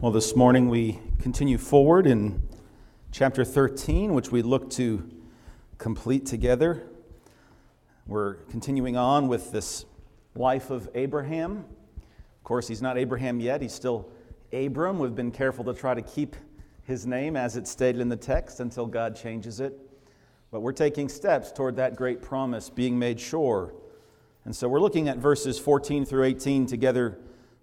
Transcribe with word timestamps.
Well, 0.00 0.12
this 0.12 0.34
morning 0.34 0.70
we 0.70 0.98
continue 1.20 1.58
forward 1.58 2.06
in 2.06 2.40
chapter 3.12 3.44
13, 3.44 4.14
which 4.14 4.32
we 4.32 4.40
look 4.40 4.70
to 4.70 5.06
complete 5.76 6.24
together. 6.24 6.84
We're 8.06 8.36
continuing 8.48 8.96
on 8.96 9.28
with 9.28 9.52
this 9.52 9.84
life 10.34 10.70
of 10.70 10.88
Abraham. 10.94 11.66
Of 11.98 12.44
course, 12.44 12.66
he's 12.66 12.80
not 12.80 12.96
Abraham 12.96 13.40
yet, 13.40 13.60
he's 13.60 13.74
still 13.74 14.08
Abram. 14.54 14.98
We've 14.98 15.14
been 15.14 15.30
careful 15.30 15.66
to 15.66 15.74
try 15.74 15.92
to 15.92 16.00
keep 16.00 16.34
his 16.84 17.06
name 17.06 17.36
as 17.36 17.58
it's 17.58 17.70
stated 17.70 18.00
in 18.00 18.08
the 18.08 18.16
text 18.16 18.60
until 18.60 18.86
God 18.86 19.14
changes 19.14 19.60
it. 19.60 19.78
But 20.50 20.60
we're 20.60 20.72
taking 20.72 21.10
steps 21.10 21.52
toward 21.52 21.76
that 21.76 21.94
great 21.94 22.22
promise 22.22 22.70
being 22.70 22.98
made 22.98 23.20
sure. 23.20 23.74
And 24.46 24.56
so 24.56 24.66
we're 24.66 24.80
looking 24.80 25.10
at 25.10 25.18
verses 25.18 25.58
14 25.58 26.06
through 26.06 26.24
18 26.24 26.64
together 26.64 27.18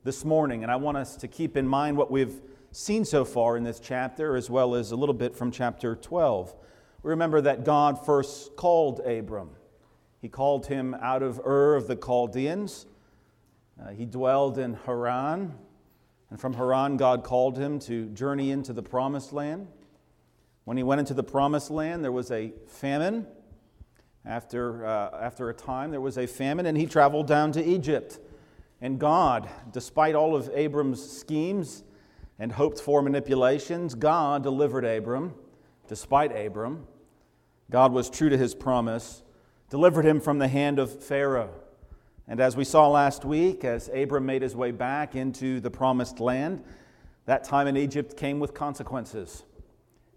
this 0.08 0.24
morning, 0.24 0.64
and 0.64 0.72
I 0.72 0.78
want 0.78 0.96
us 0.96 1.18
to 1.18 1.28
keep 1.28 1.58
in 1.58 1.68
mind 1.68 1.98
what 1.98 2.10
we've 2.10 2.40
seen 2.72 3.04
so 3.04 3.26
far 3.26 3.58
in 3.58 3.66
this 3.66 3.78
chapter, 3.78 4.38
as 4.38 4.50
well 4.50 4.74
as 4.74 4.92
a 4.92 4.96
little 4.96 5.14
bit 5.14 5.36
from 5.36 5.52
chapter 5.52 5.98
12. 5.98 6.56
We 7.04 7.10
remember 7.10 7.42
that 7.42 7.66
God 7.66 8.06
first 8.06 8.56
called 8.56 9.02
Abram. 9.02 9.50
He 10.22 10.30
called 10.30 10.68
him 10.68 10.96
out 11.02 11.24
of 11.24 11.42
Ur 11.46 11.76
of 11.76 11.88
the 11.88 11.98
Chaldeans. 11.98 12.86
Uh, 13.78 13.90
he 13.90 14.06
dwelled 14.06 14.58
in 14.58 14.76
Haran, 14.86 15.54
and 16.30 16.40
from 16.40 16.54
Haran, 16.54 16.96
God 16.96 17.26
called 17.26 17.58
him 17.58 17.78
to 17.80 18.06
journey 18.12 18.52
into 18.52 18.72
the 18.72 18.84
promised 18.84 19.34
land. 19.34 19.68
When 20.64 20.78
he 20.78 20.84
went 20.84 21.00
into 21.00 21.16
the 21.16 21.24
promised 21.24 21.70
land, 21.70 22.02
there 22.02 22.14
was 22.14 22.32
a 22.32 22.54
famine. 22.66 23.28
After, 24.26 24.86
uh, 24.86 25.20
after 25.22 25.50
a 25.50 25.54
time, 25.54 25.92
there 25.92 26.00
was 26.00 26.18
a 26.18 26.28
famine, 26.28 26.66
and 26.66 26.78
he 26.78 26.86
traveled 26.86 27.28
down 27.28 27.52
to 27.52 27.62
Egypt. 27.62 28.20
And 28.82 29.00
God, 29.00 29.50
despite 29.72 30.16
all 30.16 30.36
of 30.36 30.50
Abram's 30.54 31.02
schemes 31.02 31.84
and 32.38 32.52
hoped 32.52 32.80
for 32.80 33.02
manipulations, 33.02 33.96
God 33.96 34.44
delivered 34.44 34.86
Abram, 34.86 35.34
despite 35.88 36.36
Abram. 36.36 36.86
God 37.72 37.92
was 37.92 38.10
true 38.10 38.30
to 38.30 38.38
his 38.38 38.54
promise, 38.54 39.24
delivered 39.70 40.06
him 40.06 40.22
from 40.22 40.38
the 40.38 40.48
hand 40.48 40.80
of 40.80 41.04
Pharaoh. 41.04 41.54
And 42.28 42.40
as 42.40 42.56
we 42.56 42.64
saw 42.64 42.88
last 42.88 43.26
week, 43.26 43.64
as 43.64 43.90
Abram 43.94 44.26
made 44.26 44.42
his 44.42 44.56
way 44.56 44.72
back 44.72 45.16
into 45.16 45.60
the 45.60 45.72
promised 45.72 46.20
land, 46.20 46.64
that 47.26 47.44
time 47.44 47.68
in 47.68 47.76
Egypt 47.76 48.16
came 48.16 48.40
with 48.40 48.54
consequences. 48.54 49.44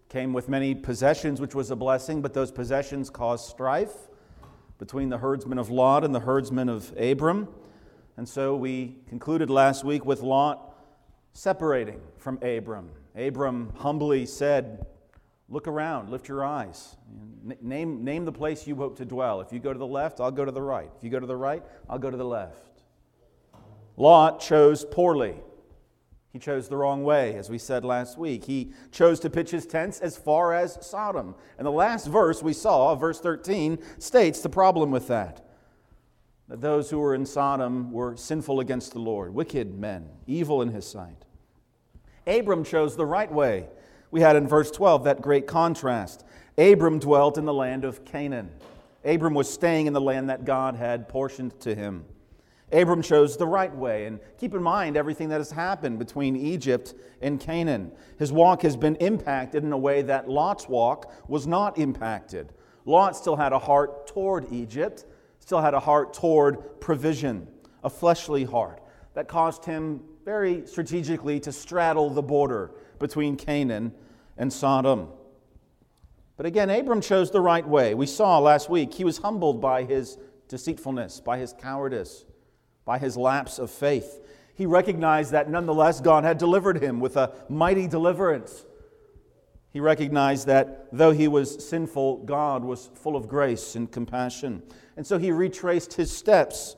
Came 0.07 0.33
with 0.33 0.49
many 0.49 0.75
possessions, 0.75 1.41
which 1.41 1.55
was 1.55 1.71
a 1.71 1.75
blessing, 1.75 2.21
but 2.21 2.33
those 2.33 2.51
possessions 2.51 3.09
caused 3.09 3.49
strife 3.49 4.09
between 4.77 5.09
the 5.09 5.17
herdsmen 5.17 5.57
of 5.57 5.69
Lot 5.69 6.03
and 6.03 6.13
the 6.13 6.19
herdsmen 6.19 6.69
of 6.69 6.93
Abram. 6.97 7.47
And 8.17 8.27
so 8.27 8.55
we 8.55 8.97
concluded 9.07 9.49
last 9.49 9.83
week 9.83 10.05
with 10.05 10.21
Lot 10.21 10.75
separating 11.33 12.01
from 12.17 12.37
Abram. 12.43 12.89
Abram 13.15 13.73
humbly 13.77 14.25
said, 14.25 14.85
Look 15.49 15.67
around, 15.67 16.09
lift 16.09 16.29
your 16.29 16.45
eyes. 16.45 16.95
Name, 17.61 18.05
name 18.05 18.23
the 18.23 18.31
place 18.31 18.65
you 18.65 18.75
hope 18.75 18.97
to 18.97 19.05
dwell. 19.05 19.41
If 19.41 19.51
you 19.51 19.59
go 19.59 19.73
to 19.73 19.79
the 19.79 19.85
left, 19.85 20.21
I'll 20.21 20.31
go 20.31 20.45
to 20.45 20.51
the 20.51 20.61
right. 20.61 20.89
If 20.97 21.03
you 21.03 21.09
go 21.09 21.19
to 21.19 21.27
the 21.27 21.35
right, 21.35 21.61
I'll 21.89 21.99
go 21.99 22.09
to 22.09 22.15
the 22.15 22.23
left. 22.23 22.83
Lot 23.97 24.39
chose 24.39 24.85
poorly. 24.85 25.35
He 26.31 26.39
chose 26.39 26.69
the 26.69 26.77
wrong 26.77 27.03
way, 27.03 27.35
as 27.35 27.49
we 27.49 27.57
said 27.57 27.83
last 27.83 28.17
week. 28.17 28.45
He 28.45 28.71
chose 28.91 29.19
to 29.19 29.29
pitch 29.29 29.51
his 29.51 29.65
tents 29.65 29.99
as 29.99 30.15
far 30.15 30.53
as 30.53 30.77
Sodom. 30.85 31.35
And 31.57 31.67
the 31.67 31.71
last 31.71 32.07
verse 32.07 32.41
we 32.41 32.53
saw, 32.53 32.95
verse 32.95 33.19
13, 33.19 33.77
states 33.99 34.39
the 34.39 34.47
problem 34.47 34.89
with 34.89 35.07
that 35.09 35.50
that 36.51 36.59
those 36.59 36.89
who 36.89 36.99
were 36.99 37.15
in 37.15 37.25
Sodom 37.25 37.93
were 37.93 38.17
sinful 38.17 38.59
against 38.59 38.91
the 38.91 38.99
Lord, 38.99 39.33
wicked 39.33 39.73
men, 39.73 40.09
evil 40.27 40.61
in 40.61 40.67
his 40.67 40.85
sight. 40.85 41.23
Abram 42.27 42.65
chose 42.65 42.97
the 42.97 43.05
right 43.05 43.31
way. 43.31 43.69
We 44.11 44.19
had 44.19 44.35
in 44.35 44.49
verse 44.49 44.69
12 44.69 45.05
that 45.05 45.21
great 45.21 45.47
contrast. 45.47 46.25
Abram 46.57 46.99
dwelt 46.99 47.37
in 47.37 47.45
the 47.45 47.53
land 47.53 47.85
of 47.85 48.03
Canaan. 48.03 48.49
Abram 49.05 49.33
was 49.33 49.49
staying 49.49 49.87
in 49.87 49.93
the 49.93 50.01
land 50.01 50.29
that 50.29 50.43
God 50.43 50.75
had 50.75 51.07
portioned 51.07 51.57
to 51.61 51.73
him. 51.73 52.03
Abram 52.73 53.01
chose 53.01 53.37
the 53.37 53.47
right 53.47 53.73
way. 53.73 54.05
And 54.05 54.19
keep 54.37 54.53
in 54.53 54.61
mind 54.61 54.97
everything 54.97 55.29
that 55.29 55.39
has 55.39 55.51
happened 55.51 55.99
between 55.99 56.35
Egypt 56.35 56.93
and 57.21 57.39
Canaan. 57.39 57.93
His 58.19 58.33
walk 58.33 58.63
has 58.63 58.75
been 58.75 58.97
impacted 58.97 59.63
in 59.63 59.71
a 59.71 59.77
way 59.77 60.01
that 60.01 60.27
Lot's 60.27 60.67
walk 60.67 61.13
was 61.29 61.47
not 61.47 61.77
impacted. 61.77 62.51
Lot 62.83 63.15
still 63.15 63.37
had 63.37 63.53
a 63.53 63.59
heart 63.59 64.05
toward 64.07 64.51
Egypt, 64.51 65.05
still 65.41 65.59
had 65.59 65.73
a 65.73 65.79
heart 65.79 66.13
toward 66.13 66.79
provision, 66.79 67.47
a 67.83 67.89
fleshly 67.89 68.45
heart 68.45 68.81
that 69.15 69.27
caused 69.27 69.65
him 69.65 70.01
very 70.23 70.65
strategically 70.65 71.39
to 71.41 71.51
straddle 71.51 72.09
the 72.09 72.21
border 72.21 72.71
between 72.99 73.35
Canaan 73.35 73.91
and 74.37 74.53
Sodom. 74.53 75.09
But 76.37 76.45
again, 76.45 76.69
Abram 76.69 77.01
chose 77.01 77.31
the 77.31 77.41
right 77.41 77.67
way. 77.67 77.93
We 77.93 78.05
saw 78.05 78.39
last 78.39 78.69
week 78.69 78.93
he 78.93 79.03
was 79.03 79.17
humbled 79.17 79.59
by 79.59 79.83
his 79.83 80.17
deceitfulness, 80.47 81.19
by 81.19 81.37
his 81.37 81.53
cowardice, 81.53 82.25
by 82.85 82.99
his 82.99 83.17
lapse 83.17 83.59
of 83.59 83.69
faith. 83.71 84.19
He 84.53 84.65
recognized 84.65 85.31
that 85.31 85.49
nonetheless 85.49 86.01
God 86.01 86.23
had 86.23 86.37
delivered 86.37 86.81
him 86.81 86.99
with 86.99 87.17
a 87.17 87.33
mighty 87.49 87.87
deliverance. 87.87 88.65
He 89.71 89.79
recognized 89.79 90.47
that 90.47 90.87
though 90.91 91.11
he 91.11 91.27
was 91.27 91.67
sinful, 91.67 92.25
God 92.25 92.63
was 92.63 92.89
full 92.93 93.15
of 93.15 93.27
grace 93.27 93.75
and 93.75 93.91
compassion. 93.91 94.61
And 95.01 95.07
so 95.07 95.17
he 95.17 95.31
retraced 95.31 95.93
his 95.93 96.15
steps. 96.15 96.75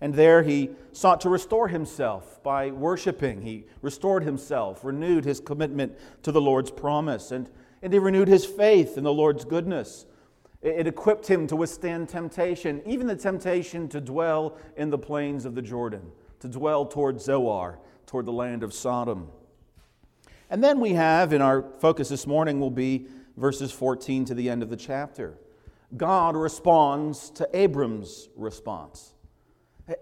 And 0.00 0.14
there 0.14 0.42
he 0.42 0.70
sought 0.92 1.20
to 1.20 1.28
restore 1.28 1.68
himself 1.68 2.42
by 2.42 2.70
worshiping. 2.70 3.42
He 3.42 3.66
restored 3.82 4.22
himself, 4.22 4.82
renewed 4.86 5.26
his 5.26 5.38
commitment 5.38 5.92
to 6.22 6.32
the 6.32 6.40
Lord's 6.40 6.70
promise, 6.70 7.30
and, 7.30 7.50
and 7.82 7.92
he 7.92 7.98
renewed 7.98 8.26
his 8.26 8.46
faith 8.46 8.96
in 8.96 9.04
the 9.04 9.12
Lord's 9.12 9.44
goodness. 9.44 10.06
It, 10.62 10.76
it 10.76 10.86
equipped 10.86 11.26
him 11.26 11.46
to 11.48 11.56
withstand 11.56 12.08
temptation, 12.08 12.80
even 12.86 13.06
the 13.06 13.14
temptation 13.14 13.86
to 13.90 14.00
dwell 14.00 14.56
in 14.78 14.88
the 14.88 14.96
plains 14.96 15.44
of 15.44 15.54
the 15.54 15.60
Jordan, 15.60 16.10
to 16.40 16.48
dwell 16.48 16.86
toward 16.86 17.20
Zoar, 17.20 17.80
toward 18.06 18.24
the 18.24 18.32
land 18.32 18.62
of 18.62 18.72
Sodom. 18.72 19.28
And 20.48 20.64
then 20.64 20.80
we 20.80 20.94
have, 20.94 21.34
in 21.34 21.42
our 21.42 21.66
focus 21.80 22.08
this 22.08 22.26
morning, 22.26 22.60
will 22.60 22.70
be 22.70 23.08
verses 23.36 23.70
14 23.72 24.24
to 24.24 24.34
the 24.34 24.48
end 24.48 24.62
of 24.62 24.70
the 24.70 24.76
chapter. 24.78 25.36
God 25.96 26.36
responds 26.36 27.30
to 27.30 27.48
Abram's 27.54 28.28
response. 28.36 29.14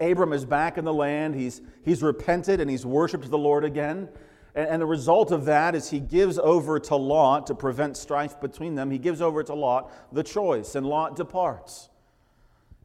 Abram 0.00 0.32
is 0.32 0.44
back 0.44 0.78
in 0.78 0.84
the 0.84 0.92
land. 0.92 1.34
He's, 1.34 1.60
he's 1.84 2.02
repented 2.02 2.60
and 2.60 2.69
he's 2.69 2.84
worshiped 2.84 3.30
the 3.30 3.38
Lord 3.38 3.64
again. 3.64 4.08
And, 4.54 4.69
and 4.69 4.82
the 4.82 4.86
result 4.86 5.30
of 5.30 5.44
that 5.44 5.74
is 5.74 5.91
he 5.91 6.00
gives 6.00 6.38
over 6.38 6.80
to 6.80 6.97
Lot 6.97 7.47
to 7.47 7.54
prevent 7.54 7.97
strife 7.97 8.41
between 8.41 8.74
them. 8.74 8.91
He 8.91 8.98
gives 8.98 9.20
over 9.20 9.44
to 9.44 9.54
Lot 9.54 9.92
the 10.12 10.24
choice, 10.24 10.74
and 10.74 10.86
Lot 10.86 11.14
departs. 11.14 11.88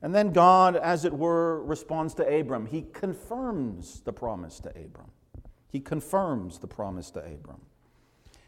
And 0.03 0.13
then 0.13 0.31
God, 0.31 0.75
as 0.75 1.06
it 1.06 1.13
were, 1.13 1.63
responds 1.63 2.13
to 2.16 2.39
Abram. 2.39 2.66
He 2.66 2.85
confirms 2.94 4.01
the 4.01 4.13
promise 4.13 4.59
to 4.62 4.69
Abram. 4.69 5.12
He 5.69 5.79
confirms 5.79 6.59
the 6.59 6.68
promise 6.68 7.12
to 7.12 7.19
Abram. 7.19 7.62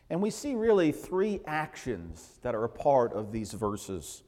And 0.09 0.21
we 0.21 0.29
see 0.29 0.55
really 0.55 0.91
three 0.91 1.39
actions 1.47 2.39
that 2.41 2.53
are 2.53 2.65
a 2.65 2.69
part 2.69 3.13
of 3.13 3.31
these 3.31 3.53
verses. 3.53 4.23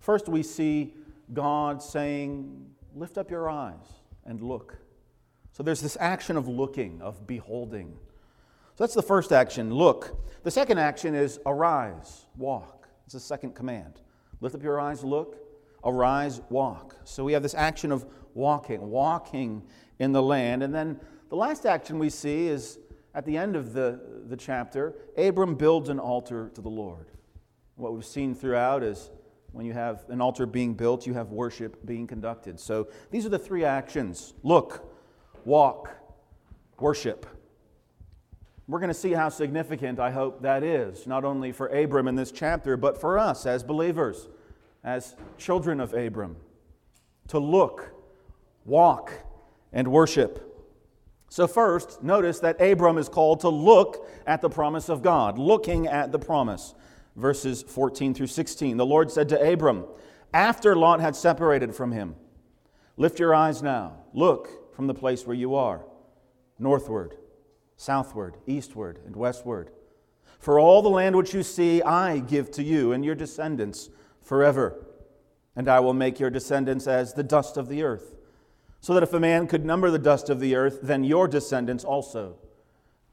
First, 0.00 0.28
we 0.28 0.42
see 0.42 0.94
God 1.32 1.82
saying, 1.82 2.66
Lift 2.94 3.18
up 3.18 3.30
your 3.30 3.48
eyes 3.48 3.76
and 4.24 4.40
look. 4.40 4.76
So 5.52 5.62
there's 5.62 5.80
this 5.80 5.96
action 6.00 6.36
of 6.36 6.48
looking, 6.48 7.00
of 7.02 7.26
beholding. 7.26 7.96
So 8.76 8.84
that's 8.84 8.94
the 8.94 9.02
first 9.02 9.32
action, 9.32 9.72
look. 9.72 10.24
The 10.44 10.50
second 10.50 10.78
action 10.78 11.14
is 11.14 11.40
arise, 11.46 12.26
walk. 12.36 12.88
It's 13.04 13.14
the 13.14 13.20
second 13.20 13.54
command. 13.54 14.00
Lift 14.40 14.54
up 14.54 14.62
your 14.62 14.80
eyes, 14.80 15.02
look, 15.02 15.36
arise, 15.84 16.40
walk. 16.48 16.96
So 17.04 17.24
we 17.24 17.32
have 17.32 17.42
this 17.42 17.54
action 17.54 17.90
of 17.90 18.06
walking, 18.34 18.80
walking 18.88 19.62
in 19.98 20.12
the 20.12 20.22
land. 20.22 20.62
And 20.62 20.74
then 20.74 21.00
the 21.28 21.36
last 21.36 21.66
action 21.66 21.98
we 21.98 22.10
see 22.10 22.46
is 22.46 22.78
at 23.14 23.24
the 23.24 23.36
end 23.36 23.56
of 23.56 23.72
the, 23.72 24.00
the 24.28 24.36
chapter 24.36 24.94
Abram 25.16 25.56
builds 25.56 25.88
an 25.88 25.98
altar 25.98 26.50
to 26.54 26.60
the 26.60 26.68
Lord. 26.68 27.06
What 27.76 27.94
we've 27.94 28.04
seen 28.04 28.34
throughout 28.34 28.82
is 28.82 29.10
when 29.52 29.66
you 29.66 29.72
have 29.72 30.04
an 30.08 30.20
altar 30.20 30.46
being 30.46 30.74
built, 30.74 31.06
you 31.06 31.14
have 31.14 31.28
worship 31.28 31.84
being 31.86 32.06
conducted. 32.06 32.60
So 32.60 32.88
these 33.10 33.26
are 33.26 33.30
the 33.30 33.38
three 33.38 33.64
actions 33.64 34.34
look, 34.42 34.92
walk, 35.44 35.90
worship. 36.78 37.26
We're 38.66 38.80
going 38.80 38.88
to 38.88 38.94
see 38.94 39.12
how 39.12 39.30
significant 39.30 39.98
I 39.98 40.10
hope 40.10 40.42
that 40.42 40.62
is, 40.62 41.06
not 41.06 41.24
only 41.24 41.52
for 41.52 41.68
Abram 41.68 42.06
in 42.06 42.16
this 42.16 42.30
chapter, 42.30 42.76
but 42.76 43.00
for 43.00 43.18
us 43.18 43.46
as 43.46 43.62
believers, 43.62 44.28
as 44.84 45.16
children 45.38 45.80
of 45.80 45.94
Abram, 45.94 46.36
to 47.28 47.38
look, 47.38 47.90
walk, 48.66 49.12
and 49.72 49.88
worship. 49.88 50.44
So, 51.30 51.46
first, 51.46 52.02
notice 52.02 52.40
that 52.40 52.60
Abram 52.60 52.98
is 52.98 53.08
called 53.08 53.40
to 53.40 53.48
look 53.48 54.06
at 54.26 54.42
the 54.42 54.50
promise 54.50 54.88
of 54.88 55.02
God, 55.02 55.38
looking 55.38 55.86
at 55.86 56.12
the 56.12 56.18
promise. 56.18 56.74
Verses 57.18 57.62
14 57.62 58.14
through 58.14 58.28
16. 58.28 58.76
The 58.76 58.86
Lord 58.86 59.10
said 59.10 59.28
to 59.30 59.52
Abram, 59.52 59.84
after 60.32 60.76
Lot 60.76 61.00
had 61.00 61.16
separated 61.16 61.74
from 61.74 61.92
him, 61.92 62.14
Lift 62.96 63.18
your 63.18 63.34
eyes 63.34 63.62
now, 63.62 64.04
look 64.14 64.74
from 64.74 64.86
the 64.86 64.94
place 64.94 65.26
where 65.26 65.36
you 65.36 65.54
are, 65.54 65.84
northward. 66.58 67.16
southward, 67.76 68.36
eastward, 68.46 69.00
and 69.06 69.16
westward. 69.16 69.70
For 70.38 70.58
all 70.58 70.82
the 70.82 70.88
land 70.90 71.16
which 71.16 71.32
you 71.32 71.42
see, 71.42 71.80
I 71.82 72.18
give 72.18 72.50
to 72.52 72.62
you 72.62 72.92
and 72.92 73.04
your 73.04 73.14
descendants 73.14 73.88
forever. 74.22 74.84
And 75.56 75.68
I 75.68 75.80
will 75.80 75.94
make 75.94 76.20
your 76.20 76.30
descendants 76.30 76.86
as 76.86 77.14
the 77.14 77.22
dust 77.22 77.56
of 77.56 77.68
the 77.68 77.82
earth, 77.82 78.16
so 78.80 78.94
that 78.94 79.02
if 79.02 79.12
a 79.12 79.20
man 79.20 79.46
could 79.46 79.64
number 79.64 79.90
the 79.90 79.98
dust 79.98 80.28
of 80.28 80.38
the 80.40 80.54
earth, 80.54 80.80
then 80.82 81.02
your 81.02 81.26
descendants 81.26 81.84
also 81.84 82.36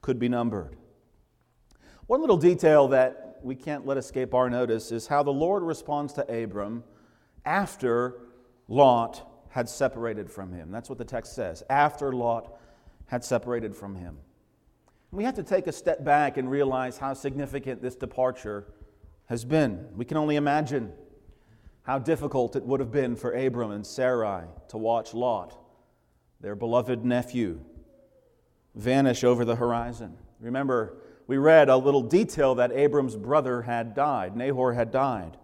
could 0.01 0.19
be 0.19 0.29
numbered. 0.29 0.75
One 2.07 2.21
little 2.21 2.37
detail 2.37 2.87
that 2.89 3.24
we 3.45 3.55
can't 3.55 3.85
let 3.85 3.97
escape 3.97 4.33
our 4.33 4.49
notice 4.49 4.91
is 4.91 5.05
how 5.05 5.21
the 5.21 5.31
Lord 5.31 5.61
responds 5.61 6.13
to 6.13 6.43
Abram 6.43 6.83
after 7.45 8.15
Lot 8.67 9.45
had 9.49 9.69
separated 9.69 10.31
from 10.31 10.51
him. 10.51 10.71
That's 10.71 10.89
what 10.89 10.97
the 10.97 11.05
text 11.05 11.35
says. 11.35 11.63
After 11.69 12.11
Lot 12.11 12.57
had 13.05 13.23
separated 13.23 13.75
from 13.75 13.95
him. 13.95 14.17
We 15.11 15.23
have 15.25 15.35
to 15.35 15.43
take 15.43 15.67
a 15.67 15.71
step 15.71 16.03
back 16.03 16.37
and 16.37 16.49
realize 16.49 16.97
how 16.97 17.13
significant 17.13 17.83
this 17.83 17.95
departure 17.95 18.65
has 19.27 19.45
been. 19.45 19.87
We 19.95 20.05
can 20.05 20.17
only 20.17 20.37
imagine 20.37 20.91
how 21.83 21.99
difficult 21.99 22.55
it 22.55 22.63
would 22.63 22.79
have 22.79 22.91
been 22.91 23.15
for 23.15 23.31
Abram 23.31 23.69
and 23.69 23.85
Sarai 23.85 24.45
to 24.69 24.77
watch 24.77 25.13
Lot, 25.13 25.55
their 26.41 26.55
beloved 26.55 27.05
nephew, 27.05 27.61
vanish 28.73 29.23
over 29.23 29.45
the 29.45 29.55
horizon. 29.55 30.17
Remember, 30.39 30.97
we 31.27 31.37
read 31.37 31.69
a 31.69 31.77
little 31.77 32.03
detail 32.03 32.55
that 32.55 32.71
Abram's 32.71 33.15
brother 33.15 33.63
had 33.63 33.95
died, 33.95 34.35
Nahor 34.35 34.73
had 34.73 34.91
died. 34.91 35.37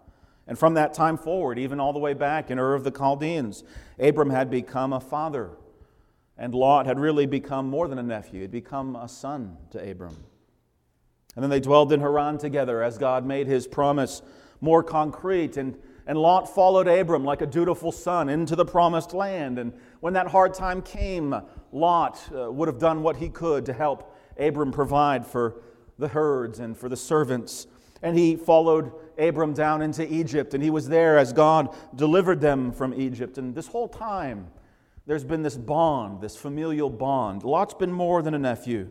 And 0.47 0.57
from 0.57 0.73
that 0.73 0.93
time 0.93 1.17
forward, 1.17 1.57
even 1.57 1.79
all 1.79 1.93
the 1.93 1.99
way 1.99 2.13
back 2.13 2.51
in 2.51 2.59
Ur 2.59 2.73
of 2.73 2.83
the 2.83 2.91
Chaldeans, 2.91 3.63
Abram 3.99 4.29
had 4.29 4.49
become 4.49 4.93
a 4.93 4.99
father 4.99 5.51
and 6.41 6.55
Lot 6.55 6.87
had 6.87 6.99
really 6.99 7.27
become 7.27 7.67
more 7.67 7.87
than 7.87 7.99
a 7.99 8.03
nephew, 8.03 8.37
he 8.37 8.41
had 8.41 8.51
become 8.51 8.95
a 8.95 9.07
son 9.07 9.57
to 9.69 9.91
Abram. 9.91 10.17
And 11.35 11.43
then 11.43 11.51
they 11.51 11.59
dwelled 11.59 11.93
in 11.93 11.99
Haran 11.99 12.39
together 12.39 12.81
as 12.81 12.97
God 12.97 13.27
made 13.27 13.45
his 13.45 13.67
promise 13.67 14.23
more 14.59 14.83
concrete. 14.83 15.55
And, 15.55 15.77
and 16.07 16.17
Lot 16.17 16.53
followed 16.53 16.87
Abram 16.87 17.23
like 17.23 17.41
a 17.41 17.45
dutiful 17.45 17.91
son 17.91 18.27
into 18.27 18.55
the 18.55 18.65
promised 18.65 19.13
land. 19.13 19.59
And 19.59 19.71
when 19.99 20.13
that 20.13 20.27
hard 20.27 20.55
time 20.55 20.81
came, 20.81 21.35
Lot 21.71 22.19
uh, 22.35 22.51
would 22.51 22.67
have 22.67 22.79
done 22.79 23.03
what 23.03 23.17
he 23.17 23.29
could 23.29 23.65
to 23.67 23.73
help 23.73 24.17
Abram 24.37 24.71
provide 24.71 25.25
for 25.25 25.61
the 26.01 26.09
herds 26.09 26.59
and 26.59 26.77
for 26.77 26.89
the 26.89 26.97
servants. 26.97 27.67
And 28.01 28.17
he 28.17 28.35
followed 28.35 28.91
Abram 29.17 29.53
down 29.53 29.81
into 29.81 30.11
Egypt, 30.11 30.53
and 30.53 30.63
he 30.63 30.71
was 30.71 30.89
there 30.89 31.17
as 31.17 31.31
God 31.31 31.73
delivered 31.95 32.41
them 32.41 32.73
from 32.73 32.93
Egypt. 32.93 33.37
And 33.37 33.55
this 33.55 33.67
whole 33.67 33.87
time, 33.87 34.47
there's 35.05 35.23
been 35.23 35.43
this 35.43 35.55
bond, 35.55 36.19
this 36.19 36.35
familial 36.35 36.89
bond. 36.89 37.43
Lot's 37.43 37.75
been 37.75 37.93
more 37.93 38.21
than 38.21 38.33
a 38.33 38.39
nephew. 38.39 38.89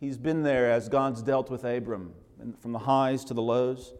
He's 0.00 0.16
been 0.16 0.42
there 0.42 0.70
as 0.72 0.88
God's 0.88 1.22
dealt 1.22 1.50
with 1.50 1.64
Abram, 1.64 2.14
from 2.60 2.72
the 2.72 2.78
highs 2.78 3.24
to 3.26 3.34
the 3.34 3.42
lows. 3.42 3.92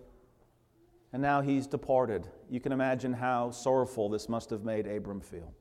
And 1.13 1.23
now 1.23 1.43
he's 1.43 1.67
departed. 1.67 2.27
You 2.51 2.61
can 2.61 2.73
imagine 2.73 3.13
how 3.13 3.51
sorrowful 3.51 4.09
this 4.09 4.29
must 4.29 4.51
have 4.51 4.65
made 4.65 4.87
Abram 4.87 5.21
feel. 5.21 5.53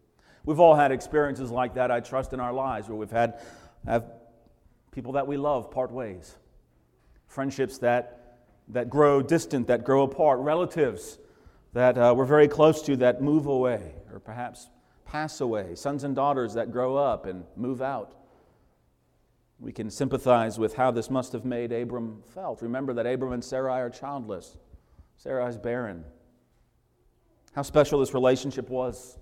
We've 0.46 0.60
all 0.60 0.76
had 0.76 0.92
experiences 0.92 1.52
like 1.52 1.74
that, 1.76 1.92
I 1.92 2.00
trust, 2.00 2.34
in 2.34 2.40
our 2.40 2.54
lives, 2.54 2.88
where 2.88 2.98
we've 2.98 3.12
had 3.12 3.42
have 3.86 4.06
people 4.94 5.14
that 5.14 5.28
we 5.28 5.36
love 5.38 5.72
part 5.72 5.92
ways, 5.92 6.36
friendships 7.28 7.80
that, 7.80 8.38
that 8.70 8.90
grow 8.90 9.22
distant, 9.22 9.68
that 9.68 9.84
grow 9.84 10.04
apart, 10.04 10.40
relatives 10.40 11.18
that 11.74 11.98
uh, 11.98 12.14
we're 12.16 12.26
very 12.26 12.48
close 12.48 12.82
to 12.84 12.96
that 12.98 13.22
move 13.22 13.48
away, 13.48 13.96
or 14.12 14.20
perhaps 14.20 14.70
pass 15.06 15.42
away, 15.42 15.74
sons 15.76 16.04
and 16.04 16.16
daughters 16.16 16.54
that 16.54 16.72
grow 16.72 16.96
up 16.96 17.26
and 17.26 17.44
move 17.56 17.82
out. 17.82 18.14
We 19.60 19.72
can 19.72 19.90
sympathize 19.90 20.60
with 20.60 20.76
how 20.76 20.92
this 20.92 21.10
must 21.10 21.34
have 21.34 21.46
made 21.46 21.72
Abram 21.72 22.22
felt. 22.34 22.62
Remember 22.62 22.94
that 22.94 23.08
Abram 23.08 23.34
and 23.34 23.44
Sarai 23.44 23.82
are 23.82 23.90
childless. 23.90 24.58
Sarai 25.18 25.50
is 25.50 25.58
barren. 25.58 26.04
How 27.54 27.62
special 27.64 28.00
this 28.00 28.14
relationship 28.14 28.70
was. 28.70 29.18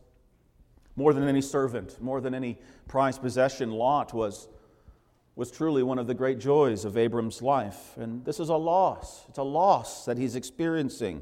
More 0.98 1.14
than 1.14 1.28
any 1.28 1.42
servant, 1.42 2.02
more 2.02 2.20
than 2.20 2.34
any 2.34 2.58
prized 2.88 3.22
possession, 3.22 3.72
Lot 3.72 4.14
was, 4.14 4.50
was 5.36 5.52
truly 5.52 5.82
one 5.84 5.98
of 5.98 6.08
the 6.08 6.14
great 6.14 6.40
joys 6.40 6.86
of 6.86 6.98
Abram's 6.98 7.42
life. 7.42 7.98
And 7.98 8.24
this 8.26 8.40
is 8.40 8.50
a 8.50 8.56
loss. 8.56 9.26
It's 9.30 9.38
a 9.38 9.44
loss 9.44 10.06
that 10.06 10.18
he's 10.18 10.36
experiencing. 10.36 11.22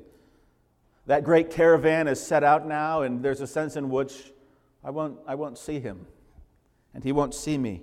That 1.06 1.24
great 1.24 1.50
caravan 1.50 2.08
is 2.08 2.22
set 2.22 2.44
out 2.44 2.68
now, 2.68 3.02
and 3.02 3.24
there's 3.24 3.42
a 3.42 3.48
sense 3.48 3.76
in 3.76 3.90
which 3.90 4.32
I 4.84 4.92
won't, 4.92 5.18
I 5.28 5.36
won't 5.36 5.58
see 5.58 5.80
him, 5.80 6.06
and 6.94 7.04
he 7.04 7.12
won't 7.12 7.34
see 7.34 7.58
me. 7.58 7.82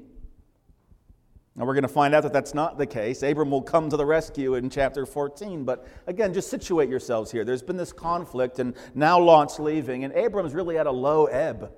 Now, 1.56 1.64
we're 1.64 1.74
going 1.74 1.82
to 1.82 1.88
find 1.88 2.14
out 2.14 2.22
that 2.24 2.34
that's 2.34 2.52
not 2.52 2.76
the 2.76 2.86
case. 2.86 3.22
Abram 3.22 3.50
will 3.50 3.62
come 3.62 3.88
to 3.88 3.96
the 3.96 4.04
rescue 4.04 4.56
in 4.56 4.68
chapter 4.68 5.06
14. 5.06 5.64
But 5.64 5.86
again, 6.06 6.34
just 6.34 6.50
situate 6.50 6.90
yourselves 6.90 7.30
here. 7.32 7.46
There's 7.46 7.62
been 7.62 7.78
this 7.78 7.94
conflict, 7.94 8.58
and 8.58 8.76
now 8.94 9.18
Lot's 9.18 9.58
leaving, 9.58 10.04
and 10.04 10.12
Abram's 10.12 10.52
really 10.52 10.76
at 10.76 10.86
a 10.86 10.92
low 10.92 11.24
ebb. 11.26 11.72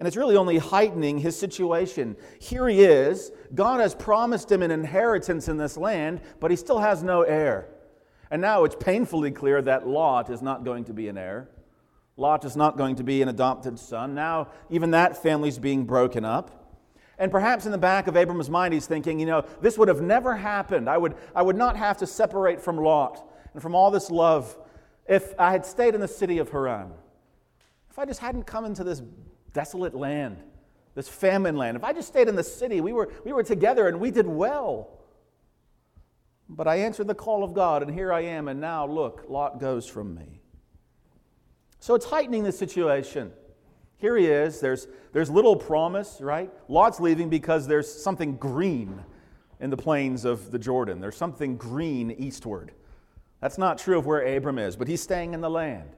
And 0.00 0.06
it's 0.06 0.16
really 0.16 0.36
only 0.36 0.56
heightening 0.56 1.18
his 1.18 1.38
situation. 1.38 2.16
Here 2.40 2.66
he 2.66 2.80
is. 2.80 3.30
God 3.54 3.80
has 3.80 3.94
promised 3.94 4.50
him 4.50 4.62
an 4.62 4.70
inheritance 4.70 5.46
in 5.46 5.58
this 5.58 5.76
land, 5.76 6.22
but 6.40 6.50
he 6.50 6.56
still 6.56 6.78
has 6.78 7.02
no 7.02 7.20
heir. 7.20 7.68
And 8.30 8.40
now 8.40 8.64
it's 8.64 8.74
painfully 8.74 9.30
clear 9.30 9.60
that 9.60 9.86
Lot 9.86 10.30
is 10.30 10.40
not 10.40 10.64
going 10.64 10.84
to 10.84 10.94
be 10.94 11.08
an 11.08 11.18
heir. 11.18 11.50
Lot 12.16 12.46
is 12.46 12.56
not 12.56 12.78
going 12.78 12.96
to 12.96 13.04
be 13.04 13.20
an 13.20 13.28
adopted 13.28 13.78
son. 13.78 14.14
Now, 14.14 14.48
even 14.70 14.92
that 14.92 15.22
family's 15.22 15.58
being 15.58 15.84
broken 15.84 16.24
up. 16.24 16.78
And 17.18 17.30
perhaps 17.30 17.66
in 17.66 17.72
the 17.72 17.78
back 17.78 18.06
of 18.06 18.16
Abram's 18.16 18.48
mind, 18.48 18.72
he's 18.72 18.86
thinking, 18.86 19.20
you 19.20 19.26
know, 19.26 19.44
this 19.60 19.76
would 19.76 19.88
have 19.88 20.00
never 20.00 20.34
happened. 20.34 20.88
I 20.88 20.96
would, 20.96 21.14
I 21.36 21.42
would 21.42 21.56
not 21.56 21.76
have 21.76 21.98
to 21.98 22.06
separate 22.06 22.62
from 22.62 22.78
Lot 22.78 23.22
and 23.52 23.60
from 23.60 23.74
all 23.74 23.90
this 23.90 24.10
love 24.10 24.56
if 25.06 25.34
I 25.38 25.52
had 25.52 25.66
stayed 25.66 25.94
in 25.94 26.00
the 26.00 26.08
city 26.08 26.38
of 26.38 26.48
Haran. 26.48 26.90
If 27.90 27.98
I 27.98 28.06
just 28.06 28.20
hadn't 28.20 28.46
come 28.46 28.64
into 28.64 28.82
this 28.82 29.02
desolate 29.52 29.94
land, 29.94 30.38
this 30.94 31.08
famine 31.08 31.56
land, 31.56 31.76
if 31.76 31.84
I 31.84 31.92
just 31.92 32.08
stayed 32.08 32.28
in 32.28 32.36
the 32.36 32.44
city, 32.44 32.80
we 32.80 32.92
were, 32.92 33.12
we 33.24 33.32
were 33.32 33.42
together 33.42 33.88
and 33.88 34.00
we 34.00 34.10
did 34.10 34.26
well. 34.26 34.98
But 36.48 36.66
I 36.66 36.76
answered 36.76 37.06
the 37.06 37.14
call 37.14 37.44
of 37.44 37.54
God, 37.54 37.82
and 37.82 37.92
here 37.92 38.12
I 38.12 38.22
am, 38.22 38.48
and 38.48 38.60
now 38.60 38.84
look, 38.86 39.24
Lot 39.28 39.60
goes 39.60 39.86
from 39.86 40.14
me. 40.14 40.40
So 41.78 41.94
it's 41.94 42.06
heightening 42.06 42.42
the 42.42 42.52
situation. 42.52 43.32
Here 43.98 44.16
he 44.16 44.26
is. 44.26 44.60
There's, 44.60 44.88
there's 45.12 45.30
little 45.30 45.54
promise, 45.54 46.18
right? 46.20 46.50
Lot's 46.68 47.00
leaving 47.00 47.28
because 47.28 47.66
there's 47.66 47.90
something 47.90 48.36
green 48.36 49.02
in 49.60 49.70
the 49.70 49.76
plains 49.76 50.24
of 50.24 50.50
the 50.50 50.58
Jordan. 50.58 51.00
There's 51.00 51.16
something 51.16 51.56
green 51.56 52.10
eastward. 52.10 52.72
That's 53.40 53.58
not 53.58 53.78
true 53.78 53.98
of 53.98 54.06
where 54.06 54.36
Abram 54.36 54.58
is, 54.58 54.74
but 54.74 54.88
he's 54.88 55.02
staying 55.02 55.34
in 55.34 55.40
the 55.40 55.50
land. 55.50 55.90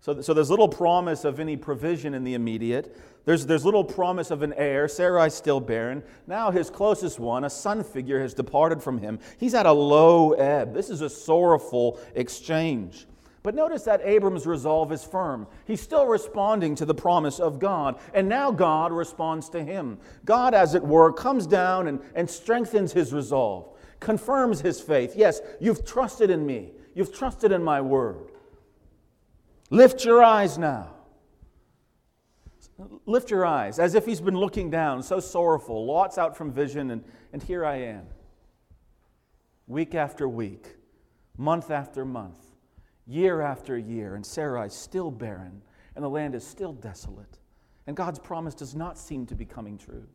So, 0.00 0.20
so 0.20 0.34
there's 0.34 0.50
little 0.50 0.68
promise 0.68 1.24
of 1.24 1.40
any 1.40 1.56
provision 1.56 2.14
in 2.14 2.22
the 2.22 2.34
immediate. 2.34 2.96
There's, 3.24 3.44
there's 3.44 3.64
little 3.64 3.82
promise 3.84 4.30
of 4.30 4.42
an 4.42 4.52
heir. 4.52 4.86
Sarai's 4.86 5.34
still 5.34 5.58
barren. 5.60 6.02
Now 6.26 6.50
his 6.52 6.70
closest 6.70 7.18
one, 7.18 7.44
a 7.44 7.50
son 7.50 7.82
figure, 7.82 8.20
has 8.20 8.34
departed 8.34 8.82
from 8.82 8.98
him. 8.98 9.18
He's 9.38 9.54
at 9.54 9.66
a 9.66 9.72
low 9.72 10.32
ebb. 10.32 10.74
This 10.74 10.90
is 10.90 11.00
a 11.00 11.10
sorrowful 11.10 11.98
exchange. 12.14 13.06
But 13.42 13.54
notice 13.54 13.84
that 13.84 14.00
Abram's 14.02 14.44
resolve 14.44 14.90
is 14.90 15.04
firm. 15.04 15.46
He's 15.66 15.80
still 15.80 16.06
responding 16.06 16.74
to 16.76 16.84
the 16.84 16.94
promise 16.94 17.38
of 17.38 17.60
God, 17.60 18.00
and 18.12 18.28
now 18.28 18.50
God 18.50 18.92
responds 18.92 19.48
to 19.50 19.62
him. 19.62 19.98
God, 20.24 20.52
as 20.52 20.74
it 20.74 20.82
were, 20.82 21.12
comes 21.12 21.46
down 21.46 21.86
and, 21.86 22.00
and 22.16 22.28
strengthens 22.28 22.92
his 22.92 23.12
resolve, 23.12 23.68
confirms 24.00 24.62
his 24.62 24.80
faith. 24.80 25.14
Yes, 25.14 25.40
you've 25.60 25.84
trusted 25.84 26.28
in 26.28 26.44
me, 26.44 26.72
you've 26.92 27.14
trusted 27.14 27.52
in 27.52 27.62
my 27.62 27.80
word. 27.80 28.32
Lift 29.70 30.04
your 30.04 30.22
eyes 30.22 30.58
now. 30.58 30.92
Lift 33.06 33.30
your 33.30 33.46
eyes, 33.46 33.78
as 33.78 33.94
if 33.94 34.04
he's 34.04 34.20
been 34.20 34.36
looking 34.36 34.70
down, 34.70 35.02
so 35.02 35.18
sorrowful. 35.18 35.86
Lot's 35.86 36.18
out 36.18 36.36
from 36.36 36.52
vision, 36.52 36.90
and, 36.90 37.04
and 37.32 37.42
here 37.42 37.64
I 37.64 37.76
am. 37.76 38.04
Week 39.66 39.94
after 39.94 40.28
week, 40.28 40.76
month 41.36 41.70
after 41.70 42.04
month, 42.04 42.54
year 43.06 43.40
after 43.40 43.78
year, 43.78 44.14
and 44.14 44.24
Sarai 44.24 44.68
still 44.68 45.10
barren, 45.10 45.62
and 45.94 46.04
the 46.04 46.10
land 46.10 46.34
is 46.34 46.46
still 46.46 46.72
desolate. 46.72 47.38
And 47.86 47.96
God's 47.96 48.18
promise 48.18 48.54
does 48.54 48.74
not 48.74 48.98
seem 48.98 49.26
to 49.26 49.34
be 49.34 49.44
coming 49.44 49.78
true. 49.78 50.06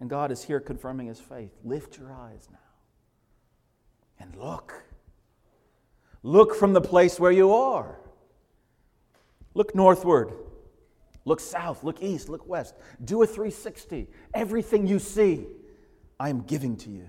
And 0.00 0.10
God 0.10 0.30
is 0.30 0.42
here 0.44 0.60
confirming 0.60 1.06
his 1.06 1.20
faith. 1.20 1.52
Lift 1.64 1.96
your 1.96 2.12
eyes 2.12 2.48
now 2.52 2.58
and 4.20 4.36
look. 4.36 4.87
Look 6.22 6.54
from 6.54 6.72
the 6.72 6.80
place 6.80 7.18
where 7.20 7.32
you 7.32 7.52
are. 7.52 7.98
Look 9.54 9.74
northward. 9.74 10.32
Look 11.24 11.40
south. 11.40 11.84
Look 11.84 12.02
east. 12.02 12.28
Look 12.28 12.48
west. 12.48 12.74
Do 13.04 13.22
a 13.22 13.26
360. 13.26 14.08
Everything 14.34 14.86
you 14.86 14.98
see, 14.98 15.46
I 16.18 16.28
am 16.30 16.42
giving 16.42 16.76
to 16.78 16.90
you 16.90 17.08